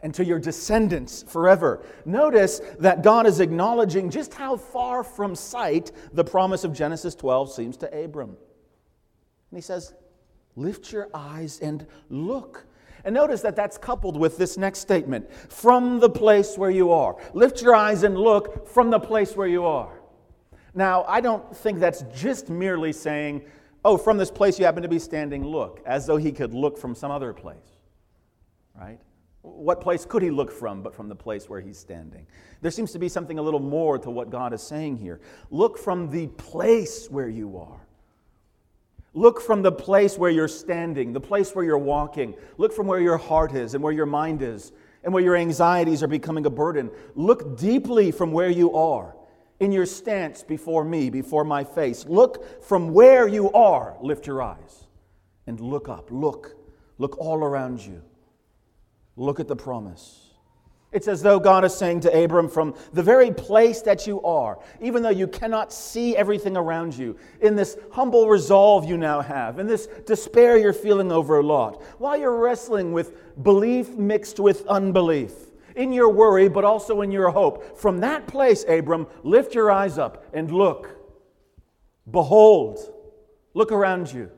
and 0.00 0.14
to 0.14 0.24
your 0.24 0.38
descendants 0.38 1.22
forever. 1.22 1.84
Notice 2.04 2.60
that 2.78 3.02
God 3.02 3.26
is 3.26 3.40
acknowledging 3.40 4.10
just 4.10 4.34
how 4.34 4.56
far 4.56 5.02
from 5.02 5.34
sight 5.34 5.92
the 6.12 6.24
promise 6.24 6.64
of 6.64 6.72
Genesis 6.72 7.14
12 7.14 7.52
seems 7.52 7.76
to 7.78 8.04
Abram. 8.04 8.36
And 9.50 9.58
he 9.58 9.62
says, 9.62 9.94
Lift 10.54 10.92
your 10.92 11.08
eyes 11.12 11.60
and 11.60 11.86
look. 12.08 12.65
And 13.06 13.14
notice 13.14 13.40
that 13.42 13.54
that's 13.54 13.78
coupled 13.78 14.18
with 14.18 14.36
this 14.36 14.58
next 14.58 14.80
statement 14.80 15.32
from 15.32 16.00
the 16.00 16.10
place 16.10 16.58
where 16.58 16.72
you 16.72 16.90
are. 16.90 17.16
Lift 17.34 17.62
your 17.62 17.72
eyes 17.72 18.02
and 18.02 18.18
look 18.18 18.68
from 18.68 18.90
the 18.90 18.98
place 18.98 19.36
where 19.36 19.46
you 19.46 19.64
are. 19.64 20.00
Now, 20.74 21.04
I 21.06 21.20
don't 21.20 21.56
think 21.56 21.78
that's 21.78 22.04
just 22.12 22.50
merely 22.50 22.92
saying, 22.92 23.42
oh, 23.84 23.96
from 23.96 24.18
this 24.18 24.32
place 24.32 24.58
you 24.58 24.64
happen 24.64 24.82
to 24.82 24.88
be 24.88 24.98
standing, 24.98 25.46
look, 25.46 25.80
as 25.86 26.04
though 26.04 26.16
he 26.16 26.32
could 26.32 26.52
look 26.52 26.76
from 26.76 26.96
some 26.96 27.12
other 27.12 27.32
place, 27.32 27.78
right? 28.76 28.98
What 29.42 29.80
place 29.80 30.04
could 30.04 30.22
he 30.22 30.30
look 30.30 30.50
from 30.50 30.82
but 30.82 30.92
from 30.92 31.08
the 31.08 31.14
place 31.14 31.48
where 31.48 31.60
he's 31.60 31.78
standing? 31.78 32.26
There 32.60 32.72
seems 32.72 32.90
to 32.90 32.98
be 32.98 33.08
something 33.08 33.38
a 33.38 33.42
little 33.42 33.60
more 33.60 33.98
to 34.00 34.10
what 34.10 34.30
God 34.30 34.52
is 34.52 34.62
saying 34.62 34.96
here. 34.96 35.20
Look 35.52 35.78
from 35.78 36.10
the 36.10 36.26
place 36.26 37.06
where 37.08 37.28
you 37.28 37.56
are. 37.56 37.85
Look 39.16 39.40
from 39.40 39.62
the 39.62 39.72
place 39.72 40.18
where 40.18 40.30
you're 40.30 40.46
standing, 40.46 41.14
the 41.14 41.20
place 41.20 41.54
where 41.54 41.64
you're 41.64 41.78
walking. 41.78 42.34
Look 42.58 42.74
from 42.74 42.86
where 42.86 43.00
your 43.00 43.16
heart 43.16 43.54
is 43.54 43.72
and 43.72 43.82
where 43.82 43.92
your 43.92 44.04
mind 44.04 44.42
is 44.42 44.72
and 45.02 45.14
where 45.14 45.22
your 45.22 45.36
anxieties 45.36 46.02
are 46.02 46.06
becoming 46.06 46.44
a 46.44 46.50
burden. 46.50 46.90
Look 47.14 47.56
deeply 47.56 48.10
from 48.10 48.30
where 48.30 48.50
you 48.50 48.76
are 48.76 49.16
in 49.58 49.72
your 49.72 49.86
stance 49.86 50.42
before 50.42 50.84
me, 50.84 51.08
before 51.08 51.44
my 51.44 51.64
face. 51.64 52.04
Look 52.04 52.62
from 52.62 52.92
where 52.92 53.26
you 53.26 53.50
are. 53.52 53.96
Lift 54.02 54.26
your 54.26 54.42
eyes 54.42 54.84
and 55.46 55.58
look 55.60 55.88
up. 55.88 56.10
Look. 56.10 56.54
Look 56.98 57.16
all 57.16 57.38
around 57.38 57.80
you. 57.80 58.02
Look 59.16 59.40
at 59.40 59.48
the 59.48 59.56
promise. 59.56 60.25
It's 60.92 61.08
as 61.08 61.20
though 61.20 61.40
God 61.40 61.64
is 61.64 61.74
saying 61.74 62.00
to 62.00 62.24
Abram, 62.24 62.48
from 62.48 62.74
the 62.92 63.02
very 63.02 63.30
place 63.32 63.82
that 63.82 64.06
you 64.06 64.22
are, 64.22 64.58
even 64.80 65.02
though 65.02 65.10
you 65.10 65.26
cannot 65.26 65.72
see 65.72 66.16
everything 66.16 66.56
around 66.56 66.96
you, 66.96 67.18
in 67.40 67.56
this 67.56 67.76
humble 67.92 68.28
resolve 68.28 68.84
you 68.84 68.96
now 68.96 69.20
have, 69.20 69.58
in 69.58 69.66
this 69.66 69.88
despair 70.06 70.56
you're 70.56 70.72
feeling 70.72 71.10
over 71.10 71.38
a 71.38 71.42
lot, 71.42 71.82
while 71.98 72.16
you're 72.16 72.38
wrestling 72.38 72.92
with 72.92 73.42
belief 73.42 73.90
mixed 73.90 74.38
with 74.38 74.66
unbelief, 74.68 75.32
in 75.74 75.92
your 75.92 76.08
worry, 76.08 76.48
but 76.48 76.64
also 76.64 77.02
in 77.02 77.10
your 77.10 77.30
hope, 77.30 77.78
from 77.78 77.98
that 78.00 78.26
place, 78.26 78.64
Abram, 78.66 79.06
lift 79.22 79.54
your 79.54 79.70
eyes 79.70 79.98
up 79.98 80.24
and 80.32 80.50
look. 80.50 80.96
Behold, 82.10 82.78
look 83.52 83.72
around 83.72 84.10
you. 84.10 84.30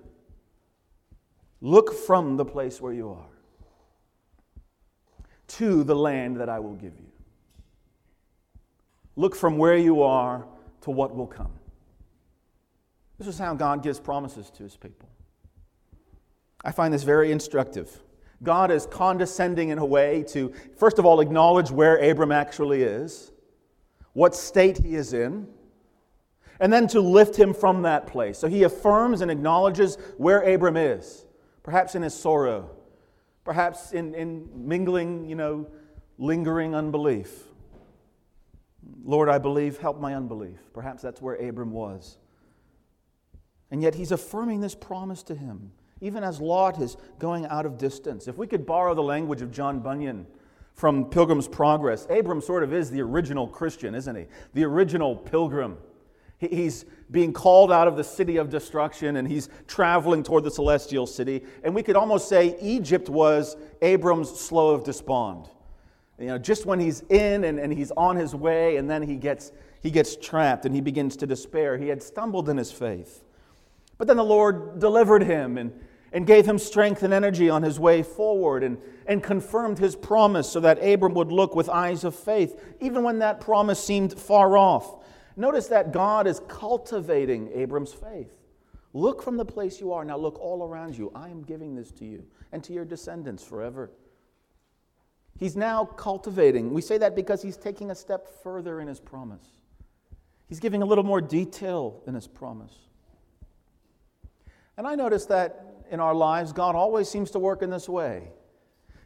Look 1.60 1.92
from 1.92 2.36
the 2.36 2.44
place 2.44 2.80
where 2.80 2.92
you 2.92 3.10
are 3.10 3.37
to 5.48 5.82
the 5.84 5.96
land 5.96 6.38
that 6.38 6.48
I 6.48 6.58
will 6.60 6.74
give 6.74 6.94
you. 6.98 7.06
Look 9.16 9.34
from 9.34 9.58
where 9.58 9.76
you 9.76 10.02
are 10.02 10.46
to 10.82 10.90
what 10.90 11.16
will 11.16 11.26
come. 11.26 11.50
This 13.18 13.26
is 13.26 13.38
how 13.38 13.54
God 13.54 13.82
gives 13.82 13.98
promises 13.98 14.50
to 14.50 14.62
his 14.62 14.76
people. 14.76 15.08
I 16.64 16.70
find 16.70 16.94
this 16.94 17.02
very 17.02 17.32
instructive. 17.32 18.02
God 18.42 18.70
is 18.70 18.86
condescending 18.86 19.70
in 19.70 19.78
a 19.78 19.84
way 19.84 20.24
to, 20.28 20.52
first 20.76 20.98
of 20.98 21.06
all, 21.06 21.20
acknowledge 21.20 21.70
where 21.70 21.96
Abram 21.96 22.30
actually 22.30 22.82
is, 22.82 23.32
what 24.12 24.34
state 24.36 24.78
he 24.78 24.94
is 24.94 25.12
in, 25.12 25.48
and 26.60 26.72
then 26.72 26.86
to 26.88 27.00
lift 27.00 27.36
him 27.36 27.54
from 27.54 27.82
that 27.82 28.06
place. 28.06 28.38
So 28.38 28.48
he 28.48 28.62
affirms 28.62 29.20
and 29.20 29.30
acknowledges 29.30 29.96
where 30.16 30.40
Abram 30.40 30.76
is, 30.76 31.26
perhaps 31.62 31.94
in 31.94 32.02
his 32.02 32.14
sorrow, 32.14 32.70
perhaps 33.48 33.92
in, 33.92 34.14
in 34.14 34.46
mingling, 34.54 35.26
you 35.26 35.34
know, 35.34 35.66
lingering 36.18 36.74
unbelief. 36.74 37.44
Lord, 39.02 39.30
I 39.30 39.38
believe, 39.38 39.78
help 39.78 39.98
my 39.98 40.14
unbelief. 40.14 40.58
Perhaps 40.74 41.00
that's 41.00 41.22
where 41.22 41.34
Abram 41.36 41.72
was. 41.72 42.18
And 43.70 43.80
yet 43.80 43.94
he's 43.94 44.12
affirming 44.12 44.60
this 44.60 44.74
promise 44.74 45.22
to 45.22 45.34
him, 45.34 45.72
even 46.02 46.22
as 46.22 46.42
Lot 46.42 46.78
is 46.78 46.98
going 47.18 47.46
out 47.46 47.64
of 47.64 47.78
distance. 47.78 48.28
If 48.28 48.36
we 48.36 48.46
could 48.46 48.66
borrow 48.66 48.94
the 48.94 49.02
language 49.02 49.40
of 49.40 49.50
John 49.50 49.80
Bunyan 49.80 50.26
from 50.74 51.06
Pilgrim's 51.06 51.48
Progress, 51.48 52.06
Abram 52.10 52.42
sort 52.42 52.62
of 52.62 52.74
is 52.74 52.90
the 52.90 53.00
original 53.00 53.48
Christian, 53.48 53.94
isn't 53.94 54.14
he? 54.14 54.26
The 54.52 54.64
original 54.64 55.16
pilgrim. 55.16 55.78
He's 56.38 56.84
being 57.10 57.32
called 57.32 57.72
out 57.72 57.88
of 57.88 57.96
the 57.96 58.04
city 58.04 58.36
of 58.36 58.48
destruction 58.48 59.16
and 59.16 59.26
he's 59.26 59.48
traveling 59.66 60.22
toward 60.22 60.44
the 60.44 60.50
celestial 60.50 61.06
city. 61.06 61.42
And 61.64 61.74
we 61.74 61.82
could 61.82 61.96
almost 61.96 62.28
say 62.28 62.56
Egypt 62.60 63.08
was 63.08 63.56
Abram's 63.82 64.30
Slough 64.38 64.74
of 64.74 64.84
Despond. 64.84 65.48
You 66.18 66.26
know, 66.26 66.38
just 66.38 66.66
when 66.66 66.80
he's 66.80 67.02
in 67.08 67.44
and, 67.44 67.58
and 67.58 67.72
he's 67.72 67.92
on 67.92 68.16
his 68.16 68.34
way, 68.34 68.76
and 68.76 68.90
then 68.90 69.02
he 69.02 69.14
gets, 69.14 69.52
he 69.80 69.90
gets 69.90 70.16
trapped 70.16 70.66
and 70.66 70.74
he 70.74 70.80
begins 70.80 71.16
to 71.18 71.26
despair. 71.26 71.78
He 71.78 71.88
had 71.88 72.02
stumbled 72.02 72.48
in 72.48 72.56
his 72.56 72.72
faith. 72.72 73.22
But 73.98 74.08
then 74.08 74.16
the 74.16 74.24
Lord 74.24 74.80
delivered 74.80 75.22
him 75.22 75.58
and, 75.58 75.72
and 76.12 76.26
gave 76.26 76.44
him 76.46 76.58
strength 76.58 77.04
and 77.04 77.12
energy 77.12 77.48
on 77.50 77.62
his 77.62 77.78
way 77.78 78.02
forward 78.02 78.64
and, 78.64 78.78
and 79.06 79.22
confirmed 79.22 79.78
his 79.78 79.94
promise 79.94 80.50
so 80.50 80.60
that 80.60 80.84
Abram 80.84 81.14
would 81.14 81.30
look 81.30 81.54
with 81.54 81.68
eyes 81.68 82.02
of 82.02 82.16
faith, 82.16 82.60
even 82.80 83.02
when 83.04 83.20
that 83.20 83.40
promise 83.40 83.82
seemed 83.82 84.18
far 84.18 84.56
off. 84.56 85.04
Notice 85.38 85.68
that 85.68 85.92
God 85.92 86.26
is 86.26 86.40
cultivating 86.48 87.48
Abram's 87.54 87.92
faith. 87.92 88.32
Look 88.92 89.22
from 89.22 89.36
the 89.36 89.44
place 89.44 89.80
you 89.80 89.92
are. 89.92 90.04
Now 90.04 90.16
look 90.16 90.36
all 90.40 90.64
around 90.64 90.98
you. 90.98 91.12
I 91.14 91.28
am 91.28 91.42
giving 91.42 91.76
this 91.76 91.92
to 91.92 92.04
you 92.04 92.24
and 92.50 92.64
to 92.64 92.72
your 92.72 92.84
descendants 92.84 93.44
forever. 93.44 93.92
He's 95.38 95.56
now 95.56 95.84
cultivating. 95.84 96.74
We 96.74 96.82
say 96.82 96.98
that 96.98 97.14
because 97.14 97.40
he's 97.40 97.56
taking 97.56 97.92
a 97.92 97.94
step 97.94 98.26
further 98.42 98.80
in 98.80 98.88
his 98.88 98.98
promise. 98.98 99.44
He's 100.48 100.58
giving 100.58 100.82
a 100.82 100.84
little 100.84 101.04
more 101.04 101.20
detail 101.20 102.02
in 102.08 102.14
his 102.14 102.26
promise. 102.26 102.74
And 104.76 104.88
I 104.88 104.96
notice 104.96 105.26
that 105.26 105.84
in 105.88 106.00
our 106.00 106.14
lives, 106.14 106.52
God 106.52 106.74
always 106.74 107.08
seems 107.08 107.30
to 107.30 107.38
work 107.38 107.62
in 107.62 107.70
this 107.70 107.88
way. 107.88 108.32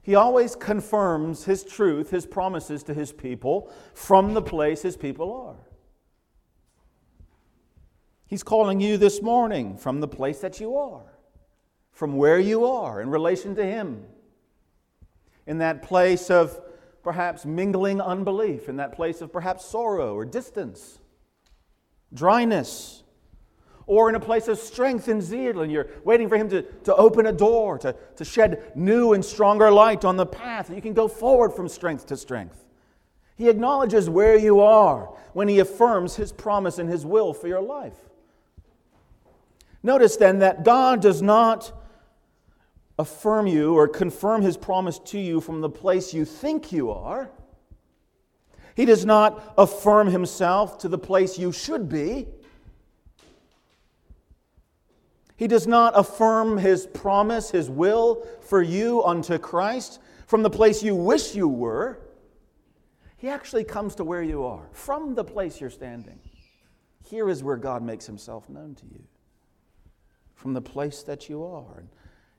He 0.02 0.14
always 0.14 0.56
confirms 0.56 1.44
his 1.44 1.62
truth, 1.62 2.08
his 2.08 2.24
promises 2.24 2.82
to 2.84 2.94
his 2.94 3.12
people 3.12 3.70
from 3.92 4.32
the 4.32 4.42
place 4.42 4.80
his 4.80 4.96
people 4.96 5.30
are. 5.34 5.71
He's 8.32 8.42
calling 8.42 8.80
you 8.80 8.96
this 8.96 9.20
morning 9.20 9.76
from 9.76 10.00
the 10.00 10.08
place 10.08 10.38
that 10.38 10.58
you 10.58 10.78
are, 10.78 11.04
from 11.90 12.16
where 12.16 12.38
you 12.38 12.64
are 12.64 13.02
in 13.02 13.10
relation 13.10 13.54
to 13.56 13.62
Him. 13.62 14.06
In 15.46 15.58
that 15.58 15.82
place 15.82 16.30
of 16.30 16.58
perhaps 17.02 17.44
mingling 17.44 18.00
unbelief, 18.00 18.70
in 18.70 18.76
that 18.76 18.94
place 18.94 19.20
of 19.20 19.30
perhaps 19.30 19.66
sorrow 19.66 20.14
or 20.14 20.24
distance, 20.24 20.98
dryness, 22.14 23.02
or 23.84 24.08
in 24.08 24.14
a 24.14 24.20
place 24.20 24.48
of 24.48 24.56
strength 24.56 25.08
and 25.08 25.22
zeal, 25.22 25.60
and 25.60 25.70
you're 25.70 25.88
waiting 26.02 26.30
for 26.30 26.38
Him 26.38 26.48
to, 26.48 26.62
to 26.84 26.96
open 26.96 27.26
a 27.26 27.32
door, 27.32 27.76
to, 27.80 27.94
to 28.16 28.24
shed 28.24 28.72
new 28.74 29.12
and 29.12 29.22
stronger 29.22 29.70
light 29.70 30.06
on 30.06 30.16
the 30.16 30.24
path, 30.24 30.70
you 30.70 30.80
can 30.80 30.94
go 30.94 31.06
forward 31.06 31.52
from 31.52 31.68
strength 31.68 32.06
to 32.06 32.16
strength. 32.16 32.64
He 33.36 33.50
acknowledges 33.50 34.08
where 34.08 34.38
you 34.38 34.60
are 34.60 35.14
when 35.34 35.48
He 35.48 35.58
affirms 35.58 36.16
His 36.16 36.32
promise 36.32 36.78
and 36.78 36.88
His 36.88 37.04
will 37.04 37.34
for 37.34 37.46
your 37.46 37.60
life. 37.60 38.08
Notice 39.82 40.16
then 40.16 40.38
that 40.38 40.64
God 40.64 41.02
does 41.02 41.22
not 41.22 41.72
affirm 42.98 43.46
you 43.46 43.74
or 43.74 43.88
confirm 43.88 44.42
his 44.42 44.56
promise 44.56 44.98
to 44.98 45.18
you 45.18 45.40
from 45.40 45.60
the 45.60 45.68
place 45.68 46.14
you 46.14 46.24
think 46.24 46.72
you 46.72 46.90
are. 46.90 47.30
He 48.74 48.84
does 48.84 49.04
not 49.04 49.54
affirm 49.58 50.08
himself 50.08 50.78
to 50.78 50.88
the 50.88 50.98
place 50.98 51.38
you 51.38 51.52
should 51.52 51.88
be. 51.88 52.28
He 55.36 55.48
does 55.48 55.66
not 55.66 55.94
affirm 55.96 56.58
his 56.58 56.86
promise, 56.86 57.50
his 57.50 57.68
will 57.68 58.24
for 58.40 58.62
you 58.62 59.02
unto 59.02 59.38
Christ 59.38 60.00
from 60.26 60.42
the 60.42 60.50
place 60.50 60.82
you 60.82 60.94
wish 60.94 61.34
you 61.34 61.48
were. 61.48 61.98
He 63.16 63.28
actually 63.28 63.64
comes 63.64 63.96
to 63.96 64.04
where 64.04 64.22
you 64.22 64.44
are, 64.44 64.68
from 64.72 65.14
the 65.14 65.24
place 65.24 65.60
you're 65.60 65.70
standing. 65.70 66.20
Here 67.04 67.28
is 67.28 67.42
where 67.42 67.56
God 67.56 67.82
makes 67.82 68.06
himself 68.06 68.48
known 68.48 68.74
to 68.76 68.86
you 68.86 69.04
from 70.42 70.52
the 70.54 70.60
place 70.60 71.04
that 71.04 71.28
you 71.28 71.44
are. 71.44 71.84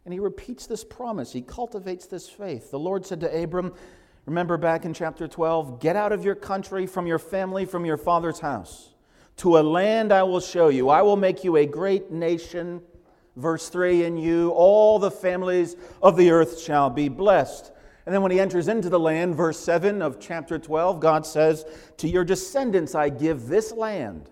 And 0.03 0.13
he 0.13 0.19
repeats 0.19 0.67
this 0.67 0.83
promise. 0.83 1.31
He 1.31 1.41
cultivates 1.41 2.05
this 2.05 2.27
faith. 2.27 2.69
The 2.69 2.77
Lord 2.77 3.05
said 3.05 3.21
to 3.21 3.43
Abram, 3.43 3.73
remember 4.25 4.57
back 4.57 4.83
in 4.83 4.93
chapter 4.93 5.25
12, 5.25 5.79
get 5.79 5.95
out 5.95 6.11
of 6.11 6.25
your 6.25 6.35
country, 6.35 6.85
from 6.85 7.07
your 7.07 7.17
family, 7.17 7.63
from 7.63 7.85
your 7.85 7.95
father's 7.95 8.41
house, 8.41 8.93
to 9.37 9.57
a 9.57 9.63
land 9.63 10.11
I 10.11 10.23
will 10.23 10.41
show 10.41 10.67
you. 10.67 10.89
I 10.89 11.01
will 11.01 11.15
make 11.15 11.45
you 11.45 11.55
a 11.55 11.65
great 11.65 12.11
nation. 12.11 12.81
Verse 13.37 13.69
3 13.69 14.03
In 14.03 14.17
you, 14.17 14.49
all 14.49 14.99
the 14.99 15.09
families 15.09 15.77
of 16.01 16.17
the 16.17 16.29
earth 16.29 16.59
shall 16.59 16.89
be 16.89 17.07
blessed. 17.07 17.71
And 18.05 18.13
then 18.13 18.21
when 18.21 18.31
he 18.31 18.39
enters 18.41 18.67
into 18.67 18.89
the 18.89 18.99
land, 18.99 19.35
verse 19.35 19.57
7 19.59 20.01
of 20.01 20.19
chapter 20.19 20.59
12, 20.59 20.99
God 20.99 21.25
says, 21.25 21.65
To 21.97 22.09
your 22.09 22.25
descendants 22.25 22.95
I 22.95 23.07
give 23.07 23.47
this 23.47 23.71
land. 23.71 24.29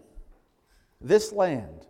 This 0.99 1.31
land. 1.31 1.87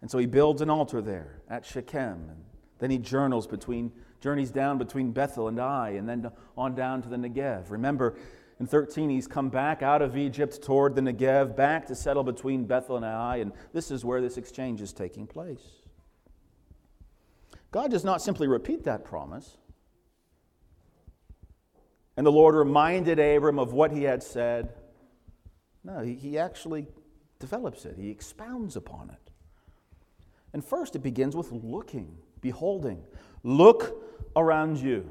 And 0.00 0.10
so 0.10 0.18
he 0.18 0.26
builds 0.26 0.62
an 0.62 0.70
altar 0.70 1.02
there 1.02 1.42
at 1.48 1.64
Shechem. 1.64 2.28
And 2.30 2.44
then 2.78 2.90
he 2.90 2.98
journals 2.98 3.46
between, 3.46 3.92
journeys 4.20 4.50
down 4.50 4.78
between 4.78 5.12
Bethel 5.12 5.48
and 5.48 5.58
Ai, 5.58 5.90
and 5.90 6.08
then 6.08 6.30
on 6.56 6.74
down 6.74 7.02
to 7.02 7.08
the 7.08 7.16
Negev. 7.16 7.70
Remember, 7.70 8.16
in 8.60 8.66
13, 8.66 9.10
he's 9.10 9.26
come 9.26 9.50
back 9.50 9.82
out 9.82 10.02
of 10.02 10.16
Egypt 10.16 10.62
toward 10.62 10.94
the 10.94 11.00
Negev, 11.00 11.56
back 11.56 11.86
to 11.86 11.94
settle 11.94 12.24
between 12.24 12.64
Bethel 12.64 12.96
and 12.96 13.04
Ai, 13.04 13.36
and 13.36 13.52
this 13.72 13.90
is 13.90 14.04
where 14.04 14.20
this 14.20 14.36
exchange 14.36 14.80
is 14.80 14.92
taking 14.92 15.26
place. 15.26 15.62
God 17.70 17.90
does 17.90 18.04
not 18.04 18.22
simply 18.22 18.48
repeat 18.48 18.84
that 18.84 19.04
promise. 19.04 19.58
And 22.16 22.26
the 22.26 22.32
Lord 22.32 22.54
reminded 22.54 23.20
Abram 23.20 23.58
of 23.58 23.72
what 23.72 23.92
he 23.92 24.02
had 24.02 24.22
said. 24.22 24.72
No, 25.84 26.00
he, 26.00 26.14
he 26.14 26.38
actually 26.38 26.88
develops 27.38 27.84
it, 27.84 27.96
he 27.96 28.10
expounds 28.10 28.74
upon 28.74 29.10
it. 29.10 29.27
And 30.52 30.64
first, 30.64 30.96
it 30.96 31.00
begins 31.00 31.36
with 31.36 31.52
looking, 31.52 32.16
beholding. 32.40 33.02
Look 33.42 34.02
around 34.34 34.78
you. 34.78 35.08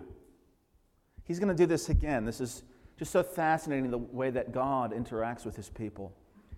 He's 1.24 1.40
going 1.40 1.50
to 1.50 1.56
do 1.56 1.66
this 1.66 1.90
again. 1.90 2.26
This 2.26 2.42
is 2.42 2.64
just 2.98 3.12
so 3.12 3.22
fascinating 3.22 3.92
the 3.92 3.98
way 3.98 4.30
that 4.32 4.52
God 4.52 4.94
interacts 4.94 5.46
with 5.46 5.56
his 5.56 5.70
people. 5.70 6.14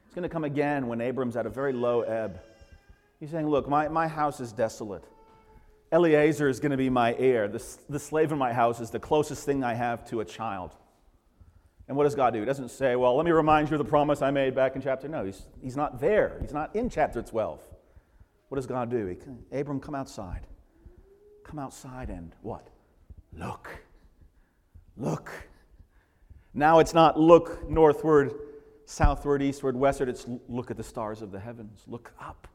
It's 0.06 0.16
going 0.16 0.24
to 0.24 0.30
come 0.30 0.44
again 0.44 0.88
when 0.88 1.02
Abram's 1.02 1.36
at 1.36 1.46
a 1.46 1.50
very 1.50 1.74
low 1.74 2.02
ebb. 2.02 2.40
He's 3.20 3.32
saying, 3.32 3.48
Look, 3.48 3.68
my, 3.68 3.88
my 3.90 4.08
house 4.08 4.40
is 4.40 4.52
desolate. 4.52 5.04
Eliezer 5.92 6.48
is 6.48 6.60
going 6.60 6.72
to 6.72 6.78
be 6.78 6.90
my 6.90 7.16
heir. 7.16 7.48
The, 7.48 7.64
the 7.90 8.00
slave 8.00 8.32
in 8.32 8.38
my 8.38 8.54
house 8.54 8.80
is 8.80 8.92
the 8.92 9.00
closest 9.00 9.46
thing 9.46 9.64
I 9.64 9.74
have 9.74 10.08
to 10.10 10.22
a 10.22 10.26
child. 10.26 10.72
And 11.88 11.98
what 11.98 12.04
does 12.04 12.14
God 12.14 12.34
do? 12.34 12.40
He 12.40 12.46
doesn't 12.46 12.70
say, 12.70 12.96
Well, 12.96 13.16
let 13.18 13.26
me 13.26 13.32
remind 13.32 13.70
you 13.70 13.76
of 13.76 13.84
the 13.84 13.90
promise 13.90 14.22
I 14.22 14.32
made 14.32 14.56
back 14.56 14.76
in 14.76 14.82
chapter. 14.82 15.08
No, 15.08 15.26
he's, 15.26 15.42
he's 15.62 15.76
not 15.76 16.00
there. 16.00 16.38
He's 16.42 16.54
not 16.54 16.76
in 16.76 16.90
chapter 16.90 17.22
12. 17.22 17.60
What 18.50 18.58
does 18.58 18.68
God 18.68 18.89
do? 18.89 19.06
He, 19.08 19.58
Abram, 19.58 19.79
come 19.79 19.96
outside. 19.96 20.46
Come 21.44 21.60
outside 21.60 22.10
and 22.10 22.36
what? 22.41 22.68
Look. 23.34 23.70
Look. 24.98 25.32
Now 26.53 26.79
it's 26.79 26.94
not 26.94 27.20
look 27.20 27.70
northward, 27.70 28.34
southward, 28.86 29.41
eastward, 29.41 29.75
westward. 29.75 30.10
It's 30.10 30.25
look 30.48 30.72
at 30.72 30.77
the 30.77 30.84
stars 30.84 31.22
of 31.22 31.32
the 31.32 31.39
heavens. 31.39 31.84
Look 31.88 32.12
up. 32.20 32.48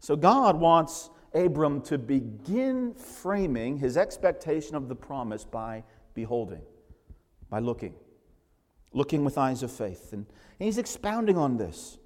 So 0.00 0.16
God 0.16 0.60
wants 0.60 1.10
Abram 1.34 1.80
to 1.82 1.96
begin 1.96 2.94
framing 2.94 3.78
his 3.78 3.96
expectation 3.96 4.76
of 4.76 4.88
the 4.88 4.94
promise 4.94 5.44
by 5.44 5.84
beholding, 6.14 6.62
by 7.48 7.60
looking, 7.60 7.94
looking 8.92 9.24
with 9.24 9.38
eyes 9.38 9.62
of 9.62 9.72
faith. 9.72 10.12
And, 10.12 10.26
and 10.58 10.66
he's 10.66 10.78
expounding 10.78 11.38
on 11.38 11.56
this. 11.56 11.98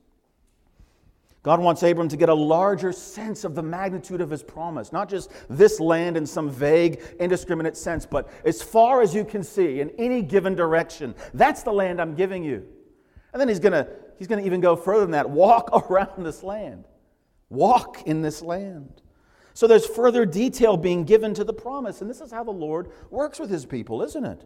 God 1.42 1.61
wants 1.61 1.83
Abram 1.83 2.09
to 2.09 2.16
get 2.16 2.28
a 2.28 2.35
larger 2.35 2.92
sense 2.92 3.45
of 3.45 3.54
the 3.54 3.62
magnitude 3.62 4.21
of 4.21 4.28
his 4.28 4.42
promise, 4.42 4.92
not 4.92 5.09
just 5.09 5.30
this 5.49 5.78
land 5.78 6.16
in 6.16 6.26
some 6.26 6.50
vague, 6.50 7.00
indiscriminate 7.21 7.76
sense, 7.76 8.04
but 8.04 8.28
as 8.45 8.61
far 8.61 9.02
as 9.02 9.14
you 9.14 9.25
can 9.25 9.42
see 9.45 9.80
in 9.80 9.90
any 9.99 10.21
given 10.21 10.54
direction. 10.54 11.14
That's 11.35 11.62
the 11.62 11.73
land 11.73 12.00
I'm 12.00 12.14
giving 12.14 12.42
you. 12.42 12.66
And 13.33 13.40
then 13.40 13.49
he's 13.49 13.61
going 13.61 13.73
to 13.73 13.88
he's 14.18 14.26
going 14.26 14.40
to 14.40 14.47
even 14.47 14.61
go 14.61 14.75
further 14.75 15.02
than 15.02 15.12
that 15.12 15.30
walk 15.30 15.71
around 15.90 16.25
this 16.25 16.42
land, 16.42 16.87
walk 17.49 18.02
in 18.07 18.23
this 18.23 18.42
land. 18.42 19.02
So 19.54 19.66
there's 19.66 19.87
further 19.87 20.25
detail 20.25 20.76
being 20.76 21.04
given 21.04 21.35
to 21.35 21.45
the 21.45 21.52
promise. 21.52 22.00
And 22.00 22.09
this 22.09 22.21
is 22.21 22.30
how 22.30 22.45
the 22.45 22.52
Lord 22.52 22.90
works 23.11 23.40
with 23.40 23.50
his 23.50 23.66
people, 23.66 24.02
isn't 24.02 24.25
it? 24.25 24.45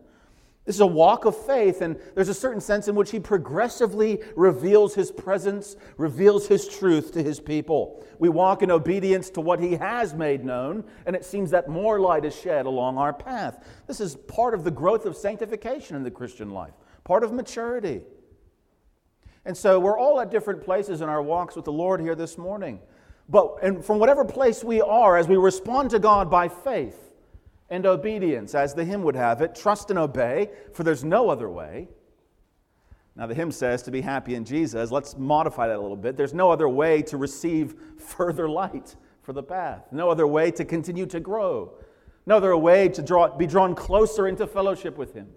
This 0.64 0.76
is 0.76 0.80
a 0.80 0.86
walk 0.86 1.24
of 1.24 1.36
faith, 1.36 1.80
and 1.80 1.98
there's 2.14 2.28
a 2.28 2.34
certain 2.34 2.60
sense 2.60 2.86
in 2.86 2.94
which 2.94 3.10
he 3.10 3.18
progressively 3.18 4.20
reveals 4.36 4.94
his 4.94 5.10
presence, 5.10 5.74
reveals 5.96 6.46
his 6.46 6.68
truth 6.68 7.12
to 7.14 7.22
his 7.22 7.40
people. 7.40 8.06
We 8.20 8.28
walk 8.28 8.62
in 8.62 8.70
obedience 8.70 9.28
to 9.30 9.40
what 9.40 9.58
he 9.58 9.74
has 9.74 10.14
made 10.14 10.44
known, 10.44 10.84
and 11.04 11.16
it 11.16 11.24
seems 11.24 11.50
that 11.50 11.68
more 11.68 11.98
light 11.98 12.24
is 12.24 12.38
shed 12.38 12.66
along 12.66 12.96
our 12.96 13.12
path. 13.12 13.66
This 13.88 14.00
is 14.00 14.14
part 14.14 14.54
of 14.54 14.62
the 14.62 14.70
growth 14.70 15.04
of 15.04 15.16
sanctification 15.16 15.96
in 15.96 16.04
the 16.04 16.12
Christian 16.12 16.50
life, 16.50 16.74
part 17.02 17.24
of 17.24 17.32
maturity. 17.32 18.02
And 19.44 19.56
so 19.56 19.80
we're 19.80 19.98
all 19.98 20.20
at 20.20 20.30
different 20.30 20.62
places 20.62 21.00
in 21.00 21.08
our 21.08 21.22
walks 21.22 21.56
with 21.56 21.64
the 21.64 21.72
Lord 21.72 22.00
here 22.00 22.14
this 22.14 22.38
morning. 22.38 22.78
But 23.28 23.56
and 23.62 23.84
from 23.84 23.98
whatever 23.98 24.24
place 24.24 24.62
we 24.62 24.80
are, 24.80 25.16
as 25.16 25.26
we 25.26 25.36
respond 25.36 25.90
to 25.90 25.98
God 25.98 26.30
by 26.30 26.46
faith, 26.48 27.11
and 27.72 27.86
obedience, 27.86 28.54
as 28.54 28.74
the 28.74 28.84
hymn 28.84 29.02
would 29.02 29.16
have 29.16 29.40
it 29.40 29.54
trust 29.54 29.88
and 29.88 29.98
obey, 29.98 30.50
for 30.74 30.84
there's 30.84 31.04
no 31.04 31.30
other 31.30 31.48
way. 31.48 31.88
Now, 33.16 33.26
the 33.26 33.34
hymn 33.34 33.50
says 33.50 33.82
to 33.84 33.90
be 33.90 34.02
happy 34.02 34.34
in 34.34 34.44
Jesus. 34.44 34.90
Let's 34.90 35.16
modify 35.16 35.68
that 35.68 35.78
a 35.78 35.80
little 35.80 35.96
bit. 35.96 36.16
There's 36.16 36.34
no 36.34 36.50
other 36.50 36.68
way 36.68 37.00
to 37.02 37.16
receive 37.16 37.74
further 37.98 38.48
light 38.48 38.94
for 39.22 39.32
the 39.32 39.42
path, 39.42 39.86
no 39.90 40.10
other 40.10 40.26
way 40.26 40.50
to 40.50 40.64
continue 40.66 41.06
to 41.06 41.18
grow, 41.18 41.72
no 42.26 42.36
other 42.36 42.54
way 42.56 42.88
to 42.90 43.02
draw, 43.02 43.34
be 43.36 43.46
drawn 43.46 43.74
closer 43.74 44.28
into 44.28 44.46
fellowship 44.46 44.98
with 44.98 45.14
Him. 45.14 45.28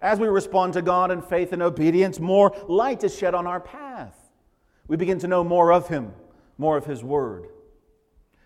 As 0.00 0.18
we 0.18 0.26
respond 0.26 0.72
to 0.72 0.82
God 0.82 1.12
in 1.12 1.22
faith 1.22 1.52
and 1.52 1.62
obedience, 1.62 2.18
more 2.18 2.52
light 2.66 3.04
is 3.04 3.16
shed 3.16 3.34
on 3.34 3.46
our 3.46 3.60
path. 3.60 4.16
We 4.88 4.96
begin 4.96 5.20
to 5.20 5.28
know 5.28 5.44
more 5.44 5.72
of 5.72 5.86
Him, 5.86 6.12
more 6.58 6.76
of 6.76 6.86
His 6.86 7.04
Word. 7.04 7.46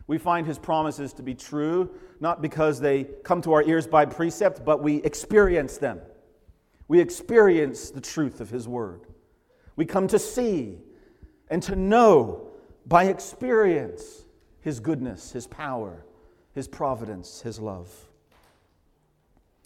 We 0.07 0.19
find 0.19 0.47
his 0.47 0.59
promises 0.59 1.13
to 1.15 1.23
be 1.23 1.35
true, 1.35 1.91
not 2.21 2.41
because 2.41 2.81
they 2.81 3.05
come 3.25 3.43
to 3.43 3.53
our 3.53 3.63
ears 3.63 3.87
by 3.87 4.05
precept, 4.05 4.65
but 4.65 4.83
we 4.83 4.97
experience 5.03 5.79
them. 5.79 6.01
We 6.89 7.01
experience 7.01 7.91
the 7.91 8.01
truth 8.01 8.41
of 8.41 8.51
his 8.51 8.69
word. 8.69 9.01
We 9.75 9.85
come 9.85 10.07
to 10.09 10.19
see 10.19 10.79
and 11.49 11.63
to 11.65 11.75
know 11.75 12.49
by 12.87 13.05
experience 13.05 14.25
his 14.61 14.81
goodness, 14.81 15.33
his 15.33 15.47
power, 15.47 16.05
his 16.55 16.69
providence, 16.69 17.41
his 17.43 17.59
love. 17.59 17.93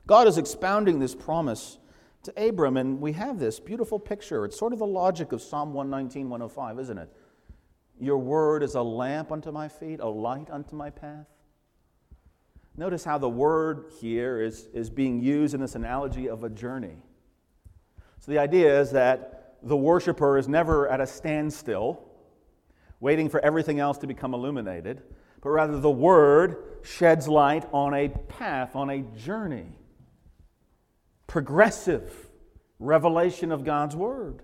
God 0.06 0.26
is 0.26 0.38
expounding 0.38 0.98
this 0.98 1.14
promise 1.14 1.78
to 2.24 2.48
Abram, 2.48 2.76
and 2.76 3.00
we 3.00 3.12
have 3.12 3.38
this 3.38 3.60
beautiful 3.60 3.98
picture. 3.98 4.44
It's 4.44 4.58
sort 4.58 4.72
of 4.72 4.78
the 4.78 4.86
logic 4.86 5.32
of 5.32 5.40
Psalm 5.40 5.72
119, 5.72 6.28
105, 6.28 6.78
isn't 6.80 6.98
it? 6.98 7.12
Your 8.00 8.16
word 8.16 8.62
is 8.62 8.74
a 8.74 8.82
lamp 8.82 9.30
unto 9.30 9.52
my 9.52 9.68
feet, 9.68 10.00
a 10.00 10.08
light 10.08 10.50
unto 10.50 10.74
my 10.74 10.88
path. 10.88 11.26
Notice 12.76 13.04
how 13.04 13.18
the 13.18 13.28
word 13.28 13.92
here 14.00 14.40
is, 14.40 14.68
is 14.72 14.88
being 14.88 15.20
used 15.20 15.52
in 15.52 15.60
this 15.60 15.74
analogy 15.74 16.28
of 16.28 16.42
a 16.42 16.48
journey. 16.48 17.02
So 18.20 18.32
the 18.32 18.38
idea 18.38 18.80
is 18.80 18.90
that 18.92 19.58
the 19.62 19.76
worshiper 19.76 20.38
is 20.38 20.48
never 20.48 20.88
at 20.88 21.00
a 21.00 21.06
standstill, 21.06 22.02
waiting 23.00 23.28
for 23.28 23.38
everything 23.40 23.80
else 23.80 23.98
to 23.98 24.06
become 24.06 24.32
illuminated, 24.32 25.02
but 25.42 25.50
rather 25.50 25.78
the 25.78 25.90
word 25.90 26.56
sheds 26.82 27.28
light 27.28 27.66
on 27.70 27.92
a 27.92 28.08
path, 28.08 28.76
on 28.76 28.88
a 28.88 29.00
journey. 29.00 29.76
Progressive 31.26 32.30
revelation 32.78 33.52
of 33.52 33.62
God's 33.62 33.94
word. 33.94 34.42